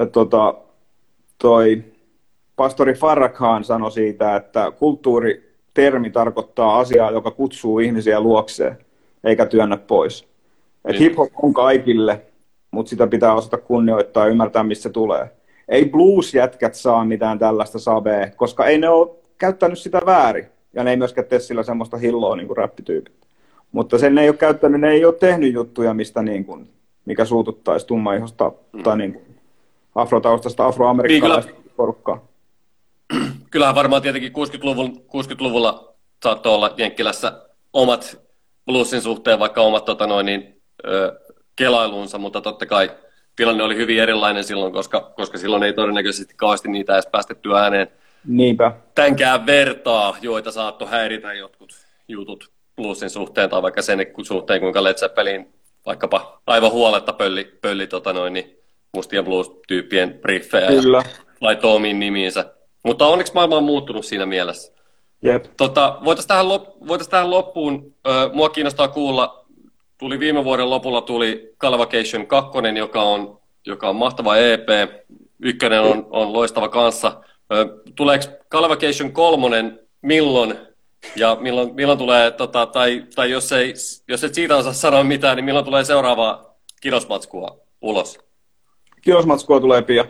[0.00, 0.54] Ja tota,
[1.38, 1.84] toi
[2.56, 8.78] pastori Farrakhan sanoi siitä, että kulttuuritermi tarkoittaa asiaa, joka kutsuu ihmisiä luokseen,
[9.24, 10.28] eikä työnnä pois.
[10.84, 11.00] Et niin.
[11.00, 12.20] hip-hop on kaikille,
[12.70, 15.30] mutta sitä pitää osata kunnioittaa ja ymmärtää, missä se tulee.
[15.68, 20.46] Ei blues-jätkät saa mitään tällaista sabea, koska ei ne ole käyttänyt sitä väärin.
[20.72, 23.14] Ja ne ei myöskään tee sillä semmoista hilloa niin kuin räppityypit.
[23.72, 26.68] Mutta sen ne ei ole käyttänyt, ne ei ole tehnyt juttuja, mistä niin kuin,
[27.04, 28.82] mikä suututtaisi tummaihosta mm.
[28.82, 29.29] tai niin kuin
[29.94, 32.24] afrotaustasta afroamerikkalaista niin, porukkaa.
[33.50, 37.32] Kyllähän varmaan tietenkin 60-luvulla, 60-luvulla saattoi olla Jenkkilässä
[37.72, 38.20] omat
[38.66, 41.20] bluesin suhteen vaikka omat tota noin, niin, ö,
[41.56, 42.90] kelailunsa, mutta totta kai
[43.36, 47.88] tilanne oli hyvin erilainen silloin, koska, koska silloin ei todennäköisesti kauheasti niitä edes päästetty ääneen.
[48.26, 48.72] Niinpä.
[48.94, 51.72] Tänkään vertaa, joita saattoi häiritä jotkut
[52.08, 55.52] jutut bluesin suhteen tai vaikka sen suhteen, kuinka Led Zeppelin
[55.86, 58.59] vaikkapa aivan huoletta pölli, pölli tota noin, niin
[58.94, 60.98] mustien blues-tyyppien briefejä Kyllä.
[60.98, 61.04] ja
[61.40, 62.54] laittoi omiin nimiinsä.
[62.82, 64.72] Mutta onneksi maailma on muuttunut siinä mielessä.
[65.22, 65.44] Jep.
[65.56, 69.44] Tota, voitaisiin, tähän lop, voitais tähän loppuun, ö, mua kiinnostaa kuulla,
[69.98, 74.68] tuli viime vuoden lopulla tuli Calvacation 2, joka on, joka on mahtava EP,
[75.42, 77.20] ykkönen on, on loistava kanssa.
[77.52, 80.54] Ö, tuleeko Calvacation 3 milloin
[81.16, 83.74] ja milloin, milloin tulee, tota, tai, tai jos, ei,
[84.08, 88.29] jos et siitä osaa sanoa mitään, niin milloin tulee seuraavaa kinosmatskua ulos?
[89.00, 90.06] Kinosmatskua tulee pian.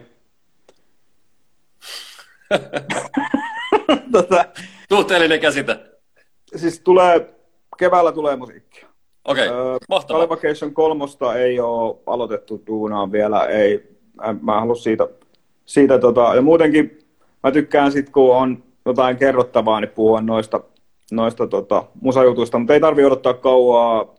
[4.13, 4.45] tota,
[4.89, 5.77] Suhteellinen käsite.
[6.57, 7.35] Siis tulee,
[7.79, 8.89] keväällä tulee musiikkia.
[9.25, 10.27] Okei, okay, öö, mahtavaa.
[10.73, 13.97] Kolmosta ei ole aloitettu duunaan vielä, ei,
[14.43, 15.09] mä halua siitä,
[15.67, 16.99] siitä tota, ja muutenkin
[17.43, 20.61] mä tykkään sit, kun on jotain kerrottavaa, niin puhua noista,
[21.13, 24.15] noista tota, musajutuista, mutta ei tarvi odottaa kauaa.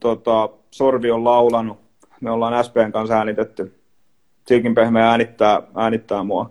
[0.00, 1.78] Tota, Sorvi on laulanut,
[2.20, 3.79] me ollaan SPn kanssa äänitetty.
[4.50, 6.50] Silkin pehmeä äänittää, äänittää mua.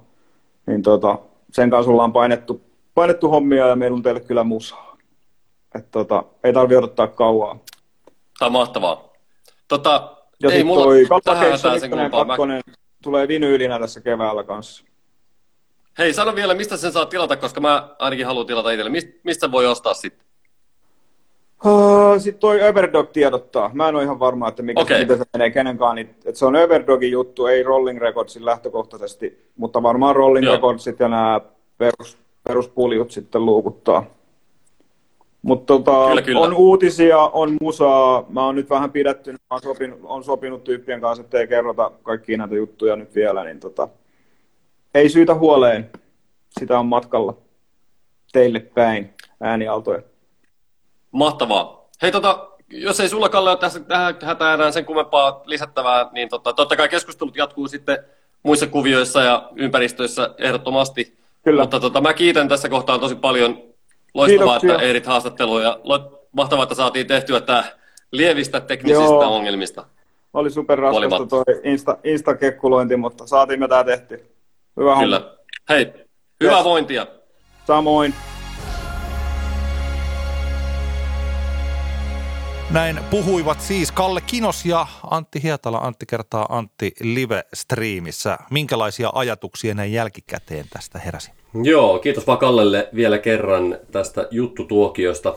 [0.65, 1.19] Niin tota,
[1.51, 2.61] sen kanssa ollaan painettu,
[2.93, 4.97] painettu hommia ja meillä on teille kyllä musaa.
[5.75, 7.59] Et tota, ei tarvi odottaa kauaa.
[8.39, 9.13] Tämä on mahtavaa.
[9.67, 12.73] Tota, ja ei mulla toi Kalpakeisson kakkonen mä...
[13.03, 14.83] tulee vinyylinä tässä keväällä kanssa.
[15.97, 18.89] Hei, sano vielä, mistä sen saa tilata, koska mä ainakin haluan tilata itselle.
[18.91, 20.28] Mist, mistä voi ostaa sitten?
[22.17, 23.71] Sitten toi Overdog tiedottaa.
[23.73, 24.99] Mä en ole ihan varma, että mikä, okay.
[24.99, 25.95] miten se menee kenenkaan.
[25.95, 30.55] Niin, että se on Overdogin juttu, ei Rolling Recordsin lähtökohtaisesti, mutta varmaan Rolling Joo.
[30.55, 31.41] Recordsit ja nämä
[31.77, 32.17] perus,
[32.47, 34.05] peruspuljut sitten luukuttaa.
[35.41, 36.39] Mutta tota, kyllä, kyllä.
[36.39, 38.25] on uutisia, on musaa.
[38.29, 41.91] Mä oon nyt vähän pidettynyt, mä oon sopinut, on sopinut tyyppien kanssa, että ei kerrota
[42.03, 43.87] kaikkia näitä juttuja nyt vielä, niin tota,
[44.95, 45.89] ei syytä huoleen.
[46.59, 47.37] Sitä on matkalla
[48.31, 50.01] teille päin äänialtoja.
[51.11, 51.89] Mahtavaa.
[52.01, 56.53] Hei tota, jos ei sulla Kalle ole tässä tähän hätään sen kummempaa lisättävää, niin tota,
[56.53, 57.97] totta kai keskustelut jatkuu sitten
[58.43, 61.17] muissa kuvioissa ja ympäristöissä ehdottomasti.
[61.43, 61.61] Kyllä.
[61.61, 63.69] Mutta tota, mä kiitän tässä kohtaa tosi paljon.
[64.13, 64.71] Loistavaa, Kiitoksia.
[64.73, 65.79] että ehdit haastatteluun ja
[66.31, 67.63] mahtavaa, että saatiin tehtyä tämä
[68.11, 69.35] lievistä teknisistä Joo.
[69.35, 69.85] ongelmista.
[70.33, 74.25] Oli super raskasta tuo Insta, Insta-kekkulointi, mutta saatiin me tämä tehty.
[74.77, 75.19] Hyvä Kyllä.
[75.19, 75.31] Homma.
[75.69, 75.93] Hei,
[76.43, 76.63] hyvää yes.
[76.63, 77.07] vointia.
[77.67, 78.13] Samoin.
[82.73, 85.77] Näin puhuivat siis Kalle Kinos ja Antti Hietala.
[85.77, 88.37] Antti kertaa Antti live-striimissä.
[88.51, 91.31] Minkälaisia ajatuksia näin jälkikäteen tästä heräsi?
[91.63, 95.35] Joo, kiitos vaan Kallelle vielä kerran tästä juttutuokiosta.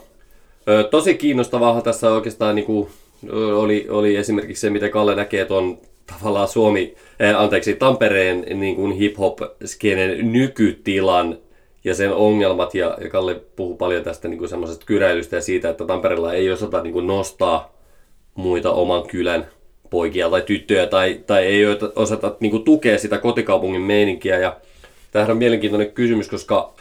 [0.69, 2.89] Ö, tosi kiinnostavaa tässä oikeastaan niin kuin,
[3.55, 10.33] oli, oli esimerkiksi se, miten Kalle näkee tuon tavallaan Suomi, äh, anteeksi, Tampereen niin hip-hop-skenen
[10.33, 11.39] nykytilan
[11.85, 15.85] ja sen ongelmat, ja, ja Kalle puhuu paljon tästä niin semmoisesta kyräilystä ja siitä, että
[15.85, 17.73] Tampereella ei osata niin kuin nostaa
[18.35, 19.47] muita oman kylän
[19.91, 21.63] poikia tai tyttöjä, tai, tai ei
[21.97, 24.57] osata niin kuin tukea sitä kotikaupungin meininkiä, ja
[25.13, 26.73] Tämähän on mielenkiintoinen kysymys, koska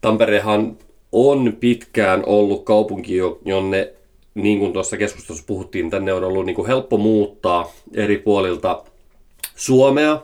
[0.00, 0.76] Tamperehan
[1.12, 3.92] on pitkään ollut kaupunki, jonne,
[4.34, 8.84] niin kuin tuossa keskustelussa puhuttiin, tänne on ollut niin kuin helppo muuttaa eri puolilta
[9.56, 10.22] Suomea.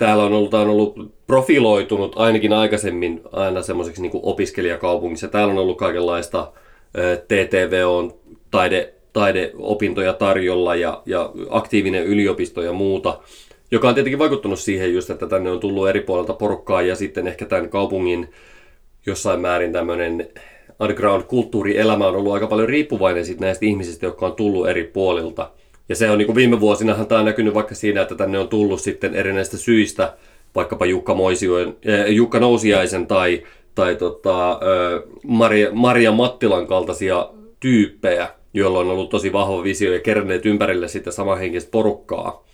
[0.00, 5.28] Täällä on ollut, on ollut profiloitunut ainakin aikaisemmin aina semmoiseksi niin opiskelijakaupungissa.
[5.28, 6.52] Täällä on ollut kaikenlaista
[7.28, 8.14] TTV on
[8.50, 13.18] taide, taideopintoja tarjolla ja, ja aktiivinen yliopisto ja muuta,
[13.70, 17.26] joka on tietenkin vaikuttanut siihen just, että tänne on tullut eri puolilta porukkaa ja sitten
[17.26, 18.30] ehkä tämän kaupungin
[19.06, 20.28] jossain määrin tämmöinen
[20.80, 25.50] underground-kulttuurielämä on ollut aika paljon riippuvainen sit näistä ihmisistä, jotka on tullut eri puolilta.
[25.90, 28.48] Ja se on niin kuin viime vuosinahan tämä on näkynyt vaikka siinä, että tänne on
[28.48, 30.16] tullut sitten erinäistä syistä,
[30.54, 33.42] vaikkapa Jukka, Moisioen, äh, Jukka Nousiaisen tai,
[33.74, 34.60] tai tota,
[35.26, 37.30] Maria, Maria Mattilan kaltaisia
[37.60, 42.44] tyyppejä, joilla on ollut tosi vahva visio ja keränneet ympärille sitten samanhenkistä porukkaa.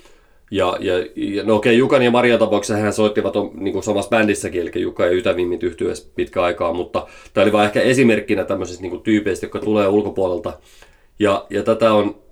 [0.51, 4.11] Ja, ja, ja no okei, Jukan ja Maria tapauksessa hän soittivat on, niin kuin samassa
[4.11, 8.83] bändissäkin, eli Jukka ja Ytävimmit yhtyessä pitkä aikaa, mutta tämä oli vain ehkä esimerkkinä tämmöisistä
[8.83, 10.53] niin tyypeistä, jotka tulee ulkopuolelta.
[11.19, 12.26] Ja, ja tätä on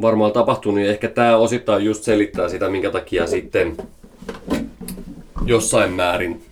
[0.00, 3.76] varmaan tapahtunut, ja ehkä tämä osittain just selittää sitä, minkä takia sitten
[5.46, 6.42] jossain määrin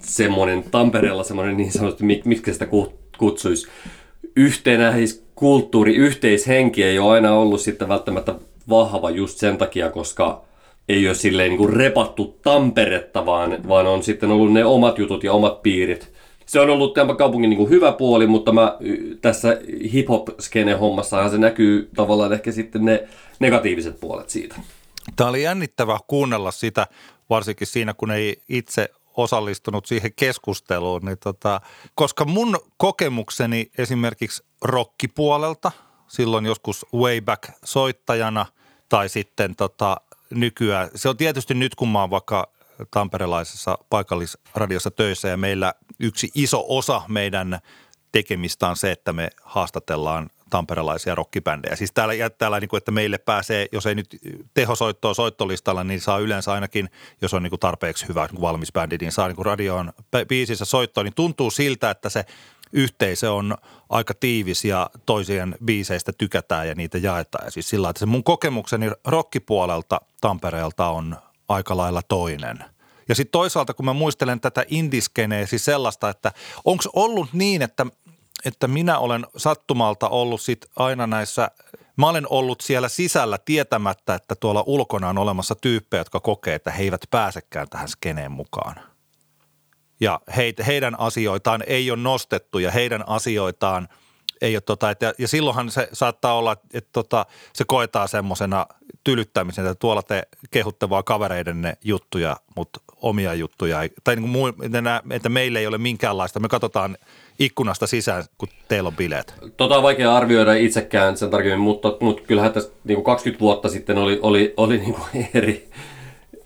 [0.00, 2.68] semmoinen Tampereella semmoinen niin sanotusti, miksi sitä
[3.18, 3.68] kutsuisi,
[4.36, 8.34] yhtenäiskulttuuri, yhteishenki ei ole aina ollut sitten välttämättä
[8.68, 10.44] vahva just sen takia, koska
[10.88, 15.24] ei ole silleen niin kuin repattu Tamperetta, vaan, vaan on sitten ollut ne omat jutut
[15.24, 16.11] ja omat piirit.
[16.52, 18.78] Se on ollut tämän kaupungin niin kuin hyvä puoli, mutta mä,
[19.20, 19.48] tässä
[19.92, 23.08] hip-hop-skene-hommassahan se näkyy tavallaan ehkä sitten ne
[23.38, 24.54] negatiiviset puolet siitä.
[25.16, 26.86] Tämä oli jännittävää kuunnella sitä,
[27.30, 31.60] varsinkin siinä, kun ei itse osallistunut siihen keskusteluun, niin tota,
[31.94, 35.72] koska mun kokemukseni esimerkiksi rockipuolelta,
[36.08, 38.46] silloin joskus way back soittajana
[38.88, 39.96] tai sitten tota,
[40.30, 42.51] nykyään, se on tietysti nyt kun mä oon vaikka
[42.90, 47.58] tamperelaisessa paikallisradiossa töissä ja meillä yksi iso osa meidän
[48.12, 51.76] tekemistä on se, että me haastatellaan tamperelaisia rockibändejä.
[51.76, 54.16] Siis täällä, täällä niin kuin, että meille pääsee, jos ei nyt
[54.54, 56.90] tehosoittoa soittolistalla, niin saa yleensä ainakin,
[57.22, 59.92] jos on niin kuin tarpeeksi hyvä niin kuin valmis bändi, niin saa niin kuin radioon
[60.28, 62.24] biisissä soittoa, niin tuntuu siltä, että se
[62.72, 63.56] yhteisö on
[63.88, 67.44] aika tiivis ja toisien biiseistä tykätään ja niitä jaetaan.
[67.44, 71.16] Ja siis sillä että se mun kokemukseni rockipuolelta Tampereelta on
[71.48, 72.64] aika lailla toinen–
[73.08, 76.32] ja sitten toisaalta, kun mä muistelen tätä indiskeneä, siis sellaista, että
[76.64, 77.86] onko ollut niin, että
[78.44, 81.50] että minä olen sattumalta ollut sit aina näissä,
[81.96, 86.70] mä olen ollut siellä sisällä tietämättä, että tuolla ulkona on olemassa tyyppejä, jotka kokee, että
[86.70, 88.74] he eivät pääsekään tähän skeneen mukaan.
[90.00, 90.20] Ja
[90.66, 93.88] heidän asioitaan ei ole nostettu ja heidän asioitaan–
[94.42, 98.66] ei ole tota, että, ja silloinhan se saattaa olla, että, tota, se koetaan semmoisena
[99.04, 104.30] tylyttämisen, että tuolla te kehutte vaan kavereidenne juttuja, mutta omia juttuja, ei, tai niin kuin
[104.30, 104.52] muu,
[105.10, 106.96] että meillä ei ole minkäänlaista, me katsotaan
[107.38, 109.34] ikkunasta sisään, kun teillä on bileet.
[109.56, 113.68] Tota on vaikea arvioida itsekään sen tarkemmin, mutta, mutta kyllähän tässä niin kuin 20 vuotta
[113.68, 115.70] sitten oli, oli, oli niin kuin eri,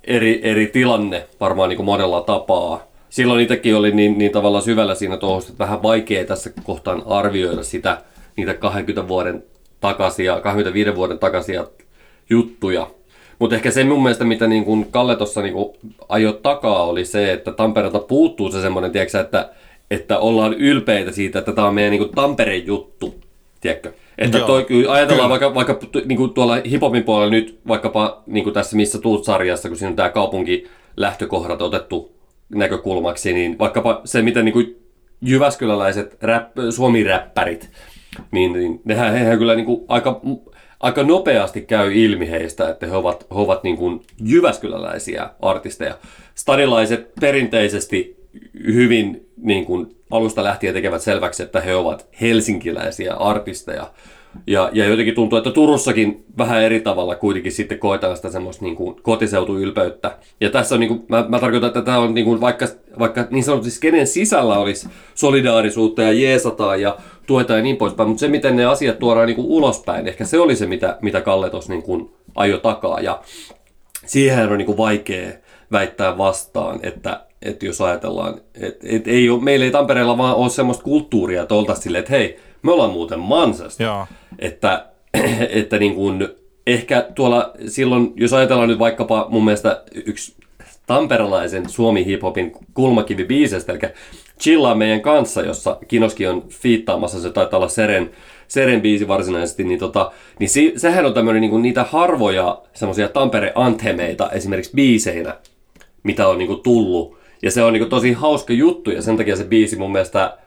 [0.04, 4.94] eri, eri tilanne varmaan niin kuin monella tapaa silloin itsekin oli niin, niin tavallaan syvällä
[4.94, 8.02] siinä touhussa, että vähän vaikea tässä kohtaan arvioida sitä,
[8.36, 9.44] niitä 20 vuoden
[9.80, 11.66] takaisia, 25 vuoden takaisia
[12.30, 12.90] juttuja.
[13.38, 15.54] Mutta ehkä se mun mielestä, mitä niin kun Kalle tuossa niin
[16.08, 19.50] ajoi takaa, oli se, että Tampereelta puuttuu se semmoinen, tiedätkö, että,
[19.90, 23.14] että ollaan ylpeitä siitä, että tämä on meidän niin Tampereen juttu,
[23.60, 23.92] tiedätkö?
[24.18, 25.28] Että Joo, toi, ajatellaan kyllä.
[25.28, 29.68] vaikka, vaikka niin kuin tuolla hiphopin puolella nyt, vaikkapa niin kuin tässä Missä tuut sarjassa,
[29.68, 30.66] kun siinä on tämä kaupunki
[30.96, 32.15] lähtökohdat otettu
[32.48, 34.76] näkökulmaksi, niin vaikkapa se, miten niin kuin
[35.20, 37.70] jyväskyläläiset rap, suomi-räppärit,
[38.30, 40.20] niin, niin nehän, hehän kyllä niin kuin aika,
[40.80, 45.98] aika nopeasti käy ilmi heistä, että he ovat, he ovat niin kuin jyväskyläläisiä artisteja.
[46.34, 48.16] Stadilaiset perinteisesti
[48.66, 53.90] hyvin niin kuin alusta lähtien tekevät selväksi, että he ovat helsinkiläisiä artisteja.
[54.46, 58.76] Ja, ja jotenkin tuntuu, että Turussakin vähän eri tavalla kuitenkin sitten koetaan sitä semmoista niin
[58.76, 60.18] kuin kotiseutuylpeyttä.
[60.40, 62.66] Ja tässä on, niin kuin, mä, mä tarkoitan, että tämä on niin kuin, vaikka,
[62.98, 66.96] vaikka niin sanotusti kenen sisällä olisi solidaarisuutta ja jeesataan ja
[67.26, 70.38] tuetaan ja niin poispäin, mutta se miten ne asiat tuodaan niin kuin ulospäin, ehkä se
[70.38, 73.00] oli se, mitä, mitä Kalle tuossa niin kuin ajoi takaa.
[73.00, 73.20] Ja
[74.06, 75.32] siihen on niin kuin vaikea
[75.72, 80.50] väittää vastaan, että, että jos ajatellaan, että, että ei ole, meillä ei Tampereella vaan ole
[80.50, 83.82] semmoista kulttuuria, että oltaisiin silleen, että hei, me ollaan muuten mansasta.
[83.82, 84.06] Joo.
[84.38, 84.86] Että,
[85.60, 86.28] että niin kuin,
[86.66, 90.34] ehkä tuolla silloin, jos ajatellaan nyt vaikkapa mun mielestä yksi
[90.86, 93.80] tamperelaisen suomi-hiphopin kulmakivi biisestä, eli
[94.40, 98.10] Chillaa meidän kanssa, jossa Kinoski on fiittaamassa, se taitaa olla Seren,
[98.48, 104.30] Seren biisi varsinaisesti, niin, tota, niin si, sehän on tämmöinen niin niitä harvoja semmoisia Tampere-anthemeita
[104.30, 105.36] esimerkiksi biiseinä,
[106.02, 107.16] mitä on niinku tullut.
[107.42, 110.38] Ja se on niinku tosi hauska juttu ja sen takia se biisi mun mielestä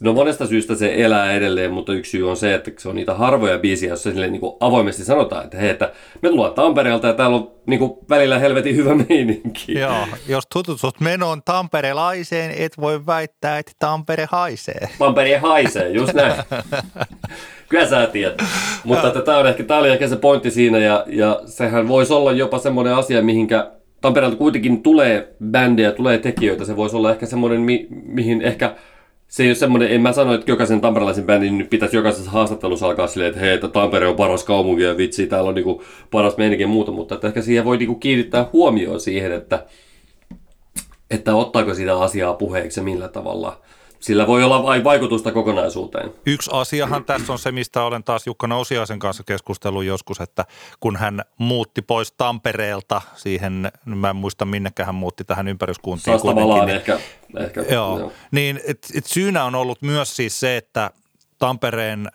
[0.00, 3.14] No monesta syystä se elää edelleen, mutta yksi syy on se, että se on niitä
[3.14, 5.92] harvoja biisiä, joissa sille niin avoimesti sanotaan, että hei, että
[6.22, 9.78] me tullaan Tampereelta ja täällä on niin kuin välillä helvetin hyvä meininki.
[9.78, 14.88] Joo, jos tutustut menoon tamperelaiseen, et voi väittää, että Tampere haisee.
[14.98, 16.32] Tampere haisee, just näin.
[17.68, 18.42] Kyllä sä tiedät.
[18.84, 22.32] Mutta tämä, on ehkä, tämä oli ehkä se pointti siinä ja, ja sehän voisi olla
[22.32, 23.70] jopa semmoinen asia, mihinkä
[24.00, 26.64] Tampereelta kuitenkin tulee bändejä, tulee tekijöitä.
[26.64, 28.74] Se voisi olla ehkä semmoinen, mi, mihin ehkä
[29.28, 32.86] se ei ole semmoinen, en mä sano, että jokaisen tamperelaisen bändin nyt pitäisi jokaisessa haastattelussa
[32.86, 36.36] alkaa silleen, että hei, että Tampere on paras kaupunki ja vitsi, täällä on niinku paras
[36.36, 39.66] meininki ja muuta, mutta että ehkä siihen voi niinku kiinnittää huomioon siihen, että,
[41.10, 43.60] että ottaako sitä asiaa puheeksi ja millä tavalla
[44.00, 46.12] sillä voi olla vaikutusta kokonaisuuteen.
[46.26, 50.44] Yksi asiahan tässä on se, mistä olen taas Jukka Nousiaisen kanssa keskustellut joskus, että
[50.80, 56.18] kun hän muutti pois Tampereelta siihen, mä en muista minnekä hän muutti tähän ympäryskuntiin.
[56.18, 56.98] Sastavalaan niin, ehkä.
[57.36, 58.12] ehkä joo, joo.
[58.30, 60.90] Niin et, et syynä on ollut myös siis se, että
[61.38, 62.08] Tampereen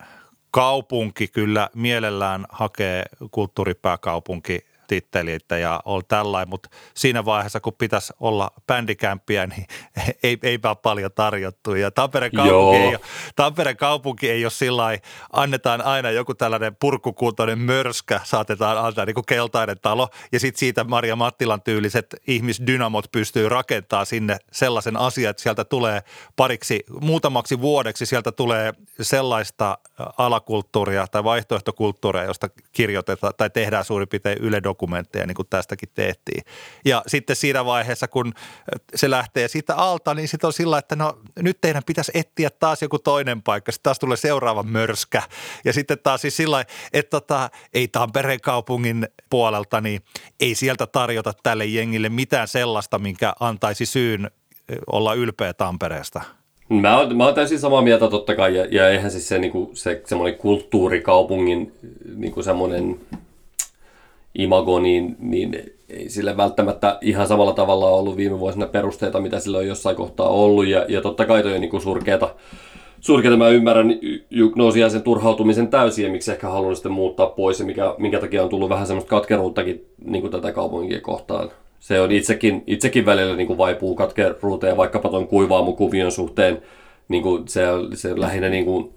[0.52, 8.52] kaupunki kyllä mielellään hakee kulttuuripääkaupunki titteliitä ja on tällainen, mutta siinä vaiheessa, kun pitäisi olla
[8.68, 9.66] bändikämppiä, niin
[10.24, 11.76] ei, eipä paljon tarjottu.
[11.76, 13.00] Ja Tampereen kaupunki, ei ole,
[13.36, 14.84] Tampereen kaupunki ei ole sillä
[15.34, 20.84] annetaan aina joku tällainen purkukuntoinen mörskä, saatetaan antaa niin kuin keltainen talo, ja sitten siitä
[20.84, 26.04] Maria Mattilan tyyliset ihmisdynamot pystyy rakentamaan sinne sellaisen asian, että sieltä tulee
[26.36, 29.78] pariksi, muutamaksi vuodeksi sieltä tulee sellaista
[30.18, 36.44] alakulttuuria tai vaihtoehtokulttuuria, josta kirjoitetaan tai tehdään suurin piirtein Yle dokumentteja, niin kuin tästäkin tehtiin.
[36.86, 38.34] Ja sitten siinä vaiheessa, kun
[38.96, 42.82] se lähtee siitä alta, niin sitten on sillä, että no nyt teidän pitäisi etsiä taas
[42.82, 43.72] joku toinen paikka.
[43.72, 45.22] Sitten taas tulee seuraava mörskä.
[45.66, 50.02] Ja sitten taas siis sillä että tota, ei Tampereen kaupungin puolelta, niin
[50.40, 54.32] ei sieltä tarjota tälle jengille mitään sellaista, minkä antaisi syyn
[54.92, 56.22] olla ylpeä Tampereesta.
[56.70, 59.72] Mä oon, mä oon täysin samaa mieltä totta kai, ja, ja eihän siis se, niinku,
[59.74, 61.74] se semmoinen kulttuurikaupungin
[62.16, 63.00] niinku semmoinen
[64.36, 69.58] imago, niin, niin ei sille välttämättä ihan samalla tavalla ollut viime vuosina perusteita, mitä sillä
[69.58, 70.68] on jossain kohtaa ollut.
[70.68, 72.36] Ja, ja totta kai toi on niin surkeata,
[73.00, 73.38] surkeata.
[73.38, 74.00] Mä ymmärrän
[74.56, 78.44] nousi sen turhautumisen täysin ja miksi ehkä halunnut sitten muuttaa pois ja mikä, minkä takia
[78.44, 81.50] on tullut vähän semmoista katkeruuttakin niin tätä kaupunkia kohtaan.
[81.80, 86.62] Se on itsekin, itsekin välillä niin vaipuu katkeruuteen vaikkapa tuon kuivaamukuvion suhteen.
[87.08, 87.62] Niin kuin se,
[87.94, 88.94] se lähinnä niin kuin,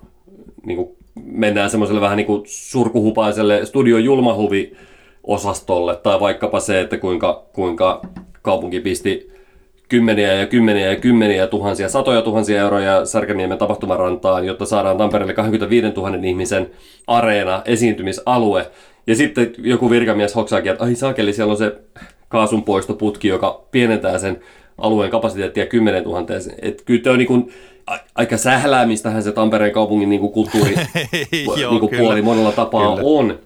[0.67, 0.89] niin kuin
[1.25, 4.77] mennään semmoiselle vähän niin kuin surkuhupaiselle studio julmahuvi
[5.27, 8.03] osastolle, tai vaikkapa se, että kuinka, kuinka
[8.43, 9.37] kaupunki pisti
[9.89, 15.87] kymmeniä ja kymmeniä ja kymmeniä tuhansia, satoja tuhansia euroja Särkäniemen tapahtumarantaan, jotta saadaan Tampereelle 25
[15.87, 16.71] 000 ihmisen
[17.07, 18.71] areena, esiintymisalue.
[19.07, 21.73] Ja sitten joku virkamies hoksaakin, että ai saakeli, siellä on se
[22.29, 24.41] kaasunpoistoputki, joka pienentää sen
[24.79, 26.21] alueen kapasiteettia 10 000.
[26.63, 27.53] Että kyllä tämä on niin kuin,
[28.15, 30.75] aika sähläämistähän se Tampereen kaupungin niin kuin kulttuuri
[31.61, 33.09] Joo, niin kuin puoli monella tapaa kyllä.
[33.09, 33.39] on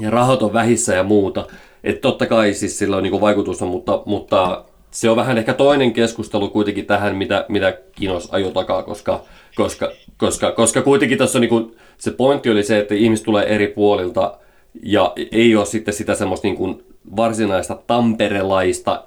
[0.00, 1.46] ja rahat on vähissä ja muuta.
[1.84, 5.92] Että totta kai siis sillä on niin vaikutusta, mutta, mutta se on vähän ehkä toinen
[5.92, 9.24] keskustelu kuitenkin tähän, mitä, mitä Kinos ajoi takaa, koska,
[9.56, 13.54] koska, koska, koska kuitenkin tässä on niin kuin, se pointti oli se, että ihmiset tulee
[13.54, 14.38] eri puolilta
[14.82, 16.82] ja ei ole sitten sitä semmoista niin kuin
[17.16, 19.04] varsinaista tamperelaista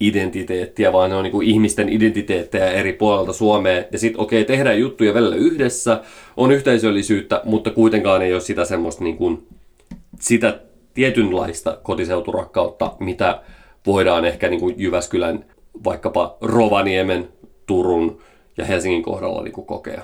[0.00, 3.84] identiteettiä, vaan ne on niin kuin ihmisten identiteettejä eri puolilta Suomea.
[3.92, 6.00] Ja sitten okei, okay, tehdään juttuja välillä yhdessä,
[6.36, 9.46] on yhteisöllisyyttä, mutta kuitenkaan ei ole sitä semmoista niin kuin
[10.20, 10.60] sitä
[10.94, 13.42] tietynlaista kotiseuturakkautta, mitä
[13.86, 15.44] voidaan ehkä niin kuin Jyväskylän,
[15.84, 17.28] vaikkapa Rovaniemen,
[17.66, 18.22] Turun
[18.56, 20.02] ja Helsingin kohdalla niin kuin kokea.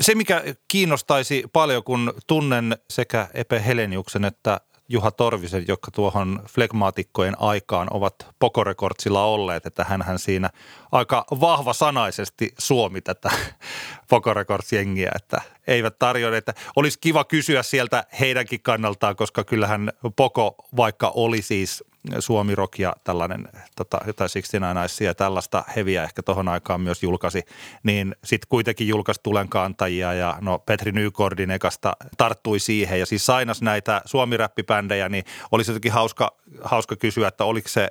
[0.00, 7.34] Se, mikä kiinnostaisi paljon, kun tunnen sekä Epe Heleniuksen että Juha Torvisen, jotka tuohon flegmaatikkojen
[7.38, 10.50] aikaan ovat pokorekordsilla olleet, että hän siinä
[10.92, 13.30] aika vahva sanaisesti suomi tätä
[14.10, 21.12] pokorekordsjengiä, että eivät tarjonneet, että olisi kiva kysyä sieltä heidänkin kannaltaan, koska kyllähän Poko, vaikka
[21.14, 21.84] oli siis
[22.18, 27.42] Suomi Rock ja tällainen tota, jotain 69 ja tällaista heviä ehkä tuohon aikaan myös julkaisi,
[27.82, 33.00] niin sitten kuitenkin julkaisi Tulenkantajia ja no Petri Nykordin ekasta tarttui siihen.
[33.00, 37.88] Ja siis sainas näitä suomi-räppipändejä, niin olisi jotenkin hauska, hauska kysyä, että oliko se,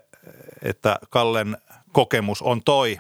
[0.61, 1.57] että Kallen
[1.91, 2.97] kokemus on toi,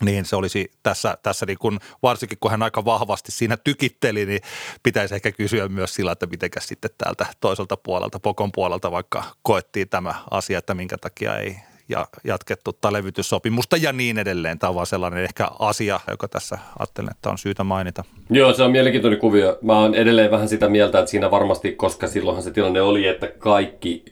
[0.00, 4.40] niin se olisi tässä, tässä niin kun, varsinkin kun hän aika vahvasti siinä tykitteli, niin
[4.82, 9.88] pitäisi ehkä kysyä myös sillä, että miten sitten täältä toiselta puolelta, Pokon puolelta vaikka koettiin
[9.88, 11.56] tämä asia, että minkä takia ei
[11.90, 14.58] ja jatkettu tai levytyssopimusta ja niin edelleen.
[14.58, 18.04] Tämä on vaan sellainen ehkä asia, joka tässä ajattelen, että on syytä mainita.
[18.30, 19.58] Joo, se on mielenkiintoinen kuvio.
[19.62, 23.28] Mä oon edelleen vähän sitä mieltä, että siinä varmasti, koska silloinhan se tilanne oli, että
[23.38, 24.04] kaikki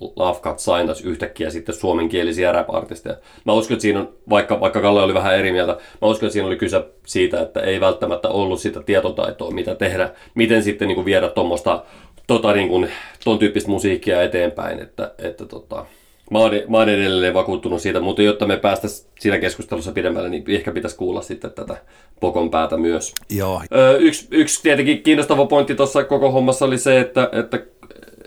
[0.00, 0.58] Love Cut
[1.04, 3.16] yhtäkkiä sitten suomenkielisiä rap-artisteja.
[3.44, 6.32] Mä uskon, että siinä on, vaikka, vaikka Kalle oli vähän eri mieltä, mä uskon, että
[6.32, 10.96] siinä oli kyse siitä, että ei välttämättä ollut sitä tietotaitoa, mitä tehdä, miten sitten niin
[10.96, 11.84] kuin viedä tuommoista
[12.26, 12.88] tota, niin kuin,
[13.24, 15.86] ton tyyppistä musiikkia eteenpäin, että, että tota,
[16.30, 20.44] mä oon, mä oon edelleen vakuuttunut siitä, mutta jotta me päästäisiin siinä keskustelussa pidemmälle, niin
[20.48, 21.76] ehkä pitäisi kuulla sitten tätä
[22.20, 23.14] Pokon päätä myös.
[23.30, 23.62] Joo.
[23.72, 27.62] Ö, yksi, yksi tietenkin kiinnostava pointti tuossa koko hommassa oli se, että, että,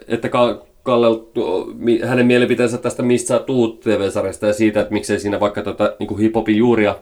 [0.08, 0.30] että
[0.84, 1.08] Kalle,
[2.08, 6.58] hänen mielipiteensä tästä Missä tuut TV-sarjasta ja siitä, että miksei siinä vaikka tätä niin hiphopin
[6.58, 6.96] juuria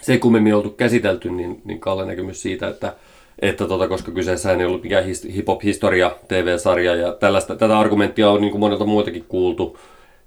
[0.00, 2.92] se kummemmin oltu käsitelty, niin, niin Kalle näkemys siitä, että,
[3.42, 5.04] että tota, koska kyseessä ei ollut mikään
[5.34, 9.78] hip-hop-historia TV-sarja ja tällaista, tätä argumenttia on niin kuin monelta muitakin kuultu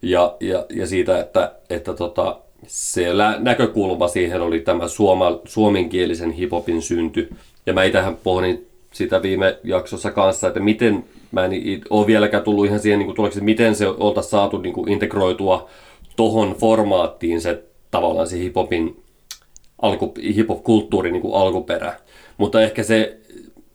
[0.01, 3.05] ja, ja, ja siitä, että, että tota, se
[3.39, 7.29] näkökulma siihen oli tämä suoma, suomenkielisen hiphopin synty.
[7.65, 11.51] Ja mä itähän pohdin sitä viime jaksossa kanssa, että miten, mä en
[11.89, 15.69] ole vieläkään tullut ihan siihen niin tuloksi, että miten se oltaisiin saatu niin kuin integroitua
[16.15, 19.03] tohon formaattiin se tavallaan se hiphopin
[19.81, 21.93] alku, hip-hop-kulttuurin niin alkuperä.
[22.37, 23.17] Mutta ehkä se,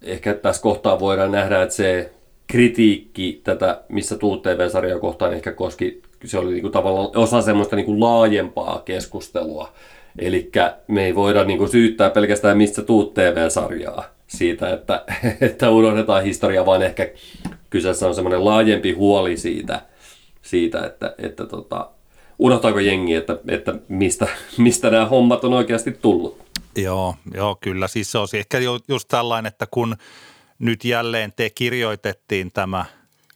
[0.03, 2.13] ehkä tässä kohtaa voidaan nähdä, että se
[2.47, 7.77] kritiikki tätä, missä tuut TV-sarjaa kohtaan ehkä koski, se oli niin kuin tavallaan osa semmoista
[7.77, 9.73] niin kuin laajempaa keskustelua.
[10.19, 10.51] Eli
[10.89, 15.05] me ei voida niin kuin syyttää pelkästään missä tuut TV-sarjaa siitä, että,
[15.41, 17.11] että unohdetaan historia, vaan ehkä
[17.71, 19.83] kyseessä on semmoinen laajempi huoli siitä,
[20.43, 21.91] siitä että, että tota,
[22.39, 24.29] unohtaako jengi, että, että mistä,
[24.59, 26.47] mistä nämä hommat on oikeasti tullut.
[26.77, 27.89] Joo, joo kyllä.
[27.89, 28.59] Siis se olisi ehkä
[28.89, 29.97] just tällainen, että kun
[30.59, 32.85] nyt jälleen te kirjoitettiin tämä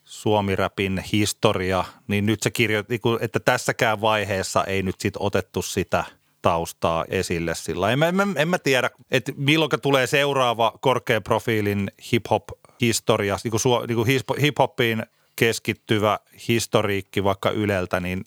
[0.04, 6.04] Suomi-räpin historia, niin nyt se kirjoitti, että tässäkään vaiheessa ei nyt sit otettu sitä
[6.42, 7.90] taustaa esille sillä.
[7.90, 13.96] En, en, en mä tiedä, että milloin tulee seuraava korkean profiilin hip-hop-historia, niin kuin, niin
[13.96, 14.08] kuin
[14.40, 15.06] hip-hopiin
[15.36, 16.18] keskittyvä
[16.48, 18.22] historiikki vaikka Yleltä, niin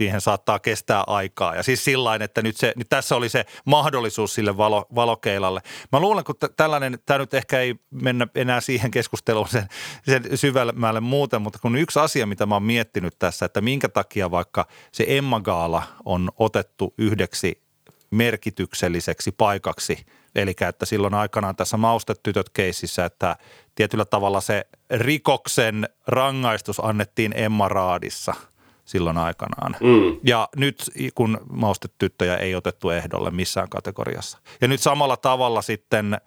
[0.00, 1.54] siihen saattaa kestää aikaa.
[1.54, 5.60] Ja siis sillä että nyt, se, nyt tässä oli se mahdollisuus sille valo, valokeilalle.
[5.92, 9.68] Mä luulen, kun tällainen, tämä nyt ehkä ei mennä enää siihen keskusteluun sen,
[10.04, 14.30] sen syvemmälle muuten, mutta kun yksi asia, mitä mä oon miettinyt tässä, että minkä takia
[14.30, 17.62] vaikka se Emma Gaala on otettu yhdeksi
[18.10, 20.06] merkitykselliseksi paikaksi.
[20.34, 23.36] Eli että silloin aikanaan tässä Maustetytöt keississä, että
[23.74, 28.34] tietyllä tavalla se rikoksen rangaistus annettiin Emma Raadissa–
[28.90, 29.76] silloin aikanaan.
[29.80, 30.20] Mm.
[30.24, 34.38] Ja nyt kun maustetyttöjä ei otettu ehdolle missään kategoriassa.
[34.60, 36.20] Ja nyt samalla tavalla sitten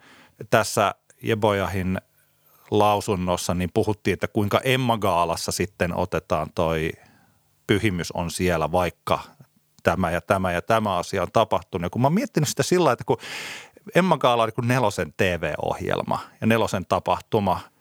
[0.50, 1.98] tässä Jebojahin
[2.70, 6.92] lausunnossa niin puhuttiin, että kuinka Emma Gaalassa sitten otetaan toi
[7.66, 9.18] pyhimys on siellä, vaikka
[9.82, 11.86] tämä ja tämä ja tämä asia on tapahtunut.
[11.86, 13.18] Ja kun mä oon miettinyt sitä sillä että kun
[13.94, 17.60] Emma Gaala on niin nelosen TV-ohjelma ja nelosen tapahtuma–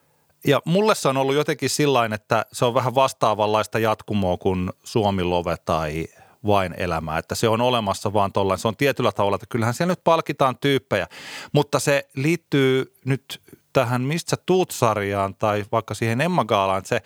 [0.48, 5.56] ja mulle se on ollut jotenkin sillä että se on vähän vastaavanlaista jatkumoa kuin Suomi-love
[5.65, 6.07] tai
[6.45, 8.61] vain elämää, että se on olemassa vaan tuollainen.
[8.61, 11.07] Se on tietyllä tavalla, että kyllähän siellä nyt palkitaan tyyppejä,
[11.52, 13.41] mutta se liittyy nyt
[13.74, 17.02] tähän Mistä tuut-sarjaan tai vaikka siihen Emma Gaalaan, että se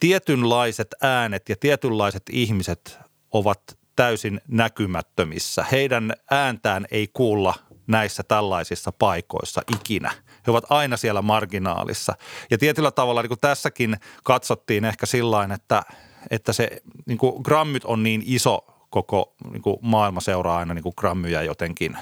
[0.00, 2.98] tietynlaiset äänet ja tietynlaiset ihmiset
[3.30, 3.62] ovat
[3.96, 5.64] täysin näkymättömissä.
[5.72, 7.54] Heidän ääntään ei kuulla
[7.86, 10.12] näissä tällaisissa paikoissa ikinä–
[10.48, 12.14] he ovat aina siellä marginaalissa.
[12.50, 15.82] Ja tietyllä tavalla niin kuin tässäkin katsottiin ehkä sillä että,
[16.30, 20.82] että se niin kuin grammit on niin iso koko niin kuin maailma seuraa aina niin
[20.82, 21.96] kuin grammyjä jotenkin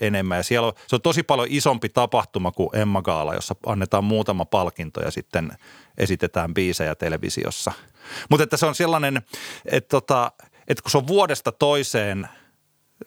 [0.00, 0.38] enemmän.
[0.38, 4.44] Ja siellä on, se on tosi paljon isompi tapahtuma kuin Emma Gaala, jossa annetaan muutama
[4.44, 5.52] palkinto ja sitten
[5.98, 7.72] esitetään biisejä televisiossa.
[8.30, 9.22] Mutta että se on sellainen,
[9.64, 10.32] että, tota,
[10.68, 12.28] että kun se on vuodesta toiseen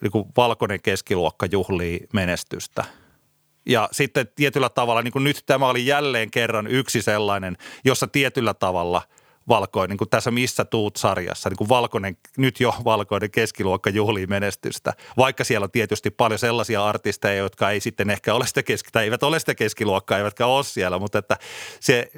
[0.02, 2.86] niin kuin valkoinen keskiluokka juhlii menestystä–
[3.66, 8.54] ja sitten tietyllä tavalla, niin kuin nyt tämä oli jälleen kerran yksi sellainen, jossa tietyllä
[8.54, 9.02] tavalla
[9.48, 14.28] valkoinen, niin kuin tässä Missä tuut sarjassa, niin kuin valkoinen, nyt jo valkoinen keskiluokka juhlii
[14.28, 14.94] menestystä.
[15.18, 19.04] Vaikka siellä on tietysti paljon sellaisia artisteja, jotka ei sitten ehkä ole sitä keski, tai
[19.04, 21.38] eivät ole sitä keskiluokkaa, eivätkä ole siellä, mutta että
[21.80, 22.12] se,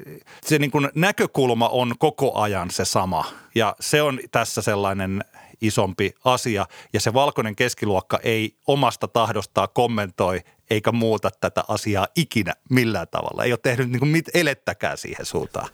[0.44, 3.24] se niin kuin näkökulma on koko ajan se sama.
[3.54, 5.24] Ja se on tässä sellainen
[5.60, 10.40] isompi asia ja se valkoinen keskiluokka ei omasta tahdostaan kommentoi
[10.70, 13.44] eikä muuta tätä asiaa ikinä millään tavalla.
[13.44, 15.68] Ei ole tehnyt niin kuin mit elettäkään siihen suuntaan.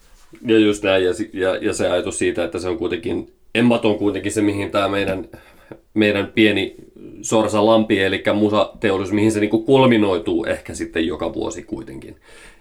[0.45, 3.97] Ja just näin, ja, ja, ja se ajatus siitä, että se on kuitenkin, emmat on
[3.97, 5.27] kuitenkin se, mihin tämä meidän,
[5.93, 6.75] meidän pieni
[7.21, 12.15] sorsa lampi, eli musateollisuus, mihin se niin kuin kulminoituu ehkä sitten joka vuosi kuitenkin.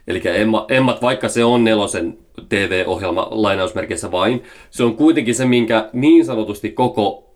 [0.08, 5.90] Eli Emma, Emmat, vaikka se on nelosen TV-ohjelma lainausmerkeissä vain, se on kuitenkin se, minkä
[5.92, 7.34] niin sanotusti koko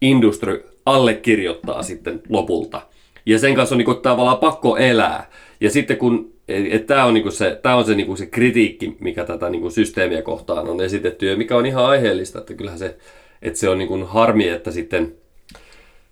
[0.00, 2.82] industry allekirjoittaa sitten lopulta.
[3.26, 5.30] Ja sen kanssa on niin kuin tavallaan pakko elää.
[5.60, 6.40] Ja sitten kun
[6.86, 10.68] Tämä on, niinku se, tää on se, niinku se kritiikki, mikä tätä niinku systeemiä kohtaan
[10.68, 12.96] on esitetty ja mikä on ihan aiheellista, että kyllähän se,
[13.42, 15.14] että se on niinku harmi, että sitten,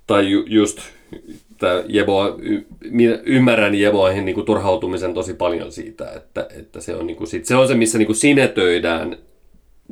[0.06, 0.80] tai ju, just
[1.58, 2.62] tämä Jebo, y,
[3.24, 7.68] ymmärrän Jeboihin niinku turhautumisen tosi paljon siitä, että, että se, on niinku sit, se on
[7.68, 9.16] se, missä niinku sinetöidään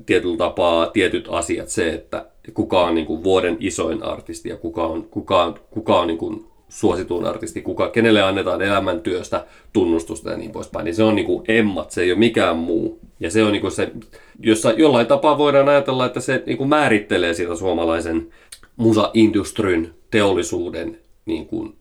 [0.07, 5.05] tietyllä tapaa tietyt asiat, se, että kuka on niinku vuoden isoin artisti ja kuka on,
[5.05, 10.85] kuka on, kuka on niinku suosituun artisti, kuka, kenelle annetaan elämäntyöstä tunnustusta ja niin poispäin,
[10.85, 13.01] niin se on niinku emmat, se ei ole mikään muu.
[13.21, 13.93] Ja se on niinku se,
[14.41, 18.33] jossa jollain tapaa voidaan ajatella, että se niinku määrittelee sitä suomalaisen
[18.77, 21.75] musa-industryn teollisuuden, niinku,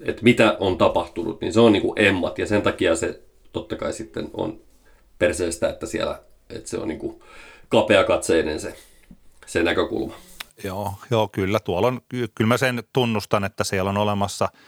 [0.00, 3.20] että mitä on tapahtunut, niin se on niinku emmat ja sen takia se
[3.52, 4.60] totta kai sitten on
[5.18, 6.18] perseestä, että siellä,
[6.50, 7.22] että se on niinku
[7.68, 8.74] kapeakatseinen se,
[9.46, 10.14] se näkökulma.
[10.64, 11.60] Joo, joo, kyllä.
[11.60, 14.48] Tuolla on, kyllä mä sen tunnustan, että siellä on olemassa–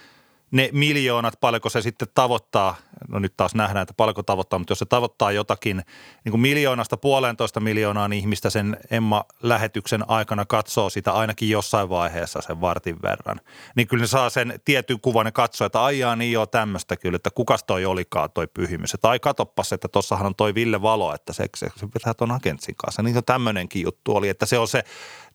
[0.51, 2.75] ne miljoonat, paljonko se sitten tavoittaa,
[3.07, 5.83] no nyt taas nähdään, että paljonko tavoittaa, mutta jos se tavoittaa jotakin
[6.25, 12.61] niin kuin miljoonasta puolentoista miljoonaa ihmistä sen Emma-lähetyksen aikana katsoo sitä ainakin jossain vaiheessa sen
[12.61, 13.41] vartin verran,
[13.75, 17.15] niin kyllä ne saa sen tietyn kuvan ja katsoo, että aijaa niin joo tämmöistä kyllä,
[17.15, 18.93] että kukas toi olikaan toi pyhimys.
[18.93, 22.31] Että ai katoppas, että tossahan on toi Ville Valo, että se, se, se pitää tuon
[22.31, 23.03] agentsin kanssa.
[23.03, 24.83] Niin tämmöinenkin juttu oli, että se on se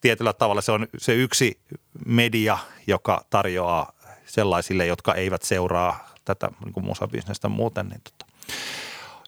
[0.01, 1.61] tietyllä tavalla se on se yksi
[2.07, 3.93] media, joka tarjoaa
[4.33, 7.89] sellaisille, jotka eivät seuraa tätä niin kuin musabisnestä muuten.
[7.89, 8.33] Niin tota.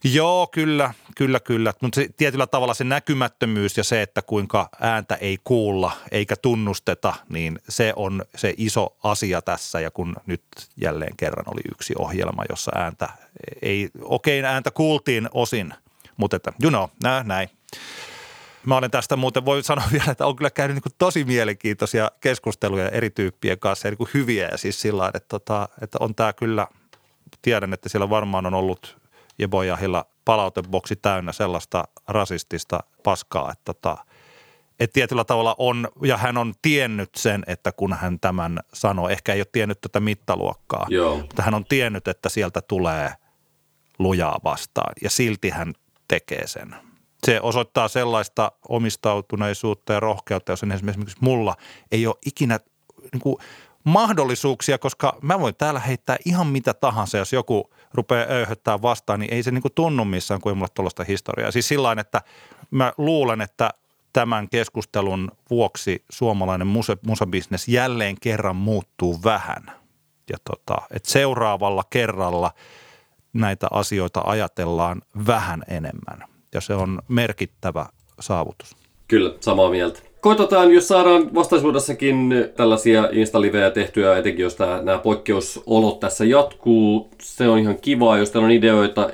[0.04, 1.72] Joo, kyllä, kyllä, kyllä.
[1.80, 7.58] Mutta tietyllä tavalla se näkymättömyys ja se, että kuinka ääntä ei kuulla eikä tunnusteta, niin
[7.68, 9.80] se on se iso asia tässä.
[9.80, 10.42] Ja kun nyt
[10.76, 13.08] jälleen kerran oli yksi ohjelma, jossa ääntä
[13.62, 15.74] ei, okei ääntä kuultiin osin,
[16.16, 16.88] mutta että, you know,
[17.24, 17.48] näin.
[18.66, 22.88] Mä olen tästä muuten, voi sanoa vielä, että on kyllä käynyt niin tosi mielenkiintoisia keskusteluja
[22.88, 26.66] eri tyyppien kanssa, niin hyviä ja siis sillä että, tota, että on tämä kyllä,
[27.42, 28.98] tiedän, että siellä varmaan on ollut
[29.38, 33.96] Jebojahilla palauteboksi täynnä sellaista rasistista paskaa, että tota,
[34.80, 39.32] että tietyllä tavalla on, ja hän on tiennyt sen, että kun hän tämän sanoo, ehkä
[39.32, 41.16] ei ole tiennyt tätä mittaluokkaa, Joo.
[41.16, 43.12] mutta hän on tiennyt, että sieltä tulee
[43.98, 45.72] lujaa vastaan, ja silti hän
[46.08, 46.74] tekee sen
[47.24, 51.56] se osoittaa sellaista omistautuneisuutta ja rohkeutta, jos esimerkiksi mulla
[51.92, 52.60] ei ole ikinä
[53.12, 53.36] niin kuin
[53.84, 59.34] mahdollisuuksia, koska mä voin täällä heittää ihan mitä tahansa, jos joku rupeaa öyhöttää vastaan, niin
[59.34, 61.50] ei se niin kuin tunnu missään, ei mulla tuollaista historiaa.
[61.50, 62.22] Siis sillä että
[62.70, 63.70] mä luulen, että
[64.12, 69.70] tämän keskustelun vuoksi suomalainen musa, musabisnes jälleen kerran muuttuu vähän.
[70.30, 72.50] Ja tota, että seuraavalla kerralla
[73.32, 77.86] näitä asioita ajatellaan vähän enemmän ja se on merkittävä
[78.20, 78.76] saavutus.
[79.08, 80.00] Kyllä, samaa mieltä.
[80.20, 87.10] Koitetaan, jos saadaan vastaisuudessakin tällaisia instalivejä tehtyä, etenkin jos tämä, nämä poikkeusolot tässä jatkuu.
[87.22, 89.10] Se on ihan kiva, jos teillä on ideoita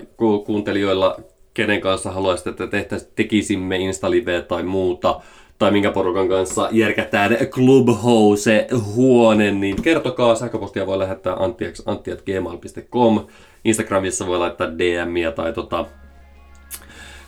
[0.46, 1.16] kuuntelijoilla,
[1.54, 5.20] kenen kanssa haluaisitte, että tehtäisiin, tekisimme instaliveä tai muuta,
[5.58, 10.34] tai minkä porukan kanssa järkätään Clubhouse-huone, niin kertokaa.
[10.34, 11.36] Sähköpostia voi lähettää
[11.86, 13.26] antti.gmail.com.
[13.64, 15.86] Instagramissa voi laittaa DMiä tai tota,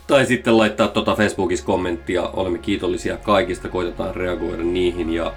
[0.07, 2.23] tai sitten laittaa tuota Facebookissa kommenttia.
[2.23, 5.12] Olemme kiitollisia kaikista, koitetaan reagoida niihin.
[5.12, 5.33] Ja,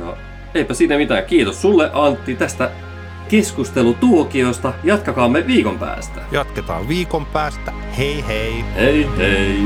[0.00, 0.16] ja
[0.54, 1.24] eipä siinä mitään.
[1.24, 2.70] Kiitos sulle Antti tästä
[3.28, 4.72] keskustelutuokiosta.
[4.84, 6.20] Jatkakaamme viikon päästä.
[6.32, 7.72] Jatketaan viikon päästä.
[7.98, 8.64] Hei hei!
[8.76, 9.58] Hei hei!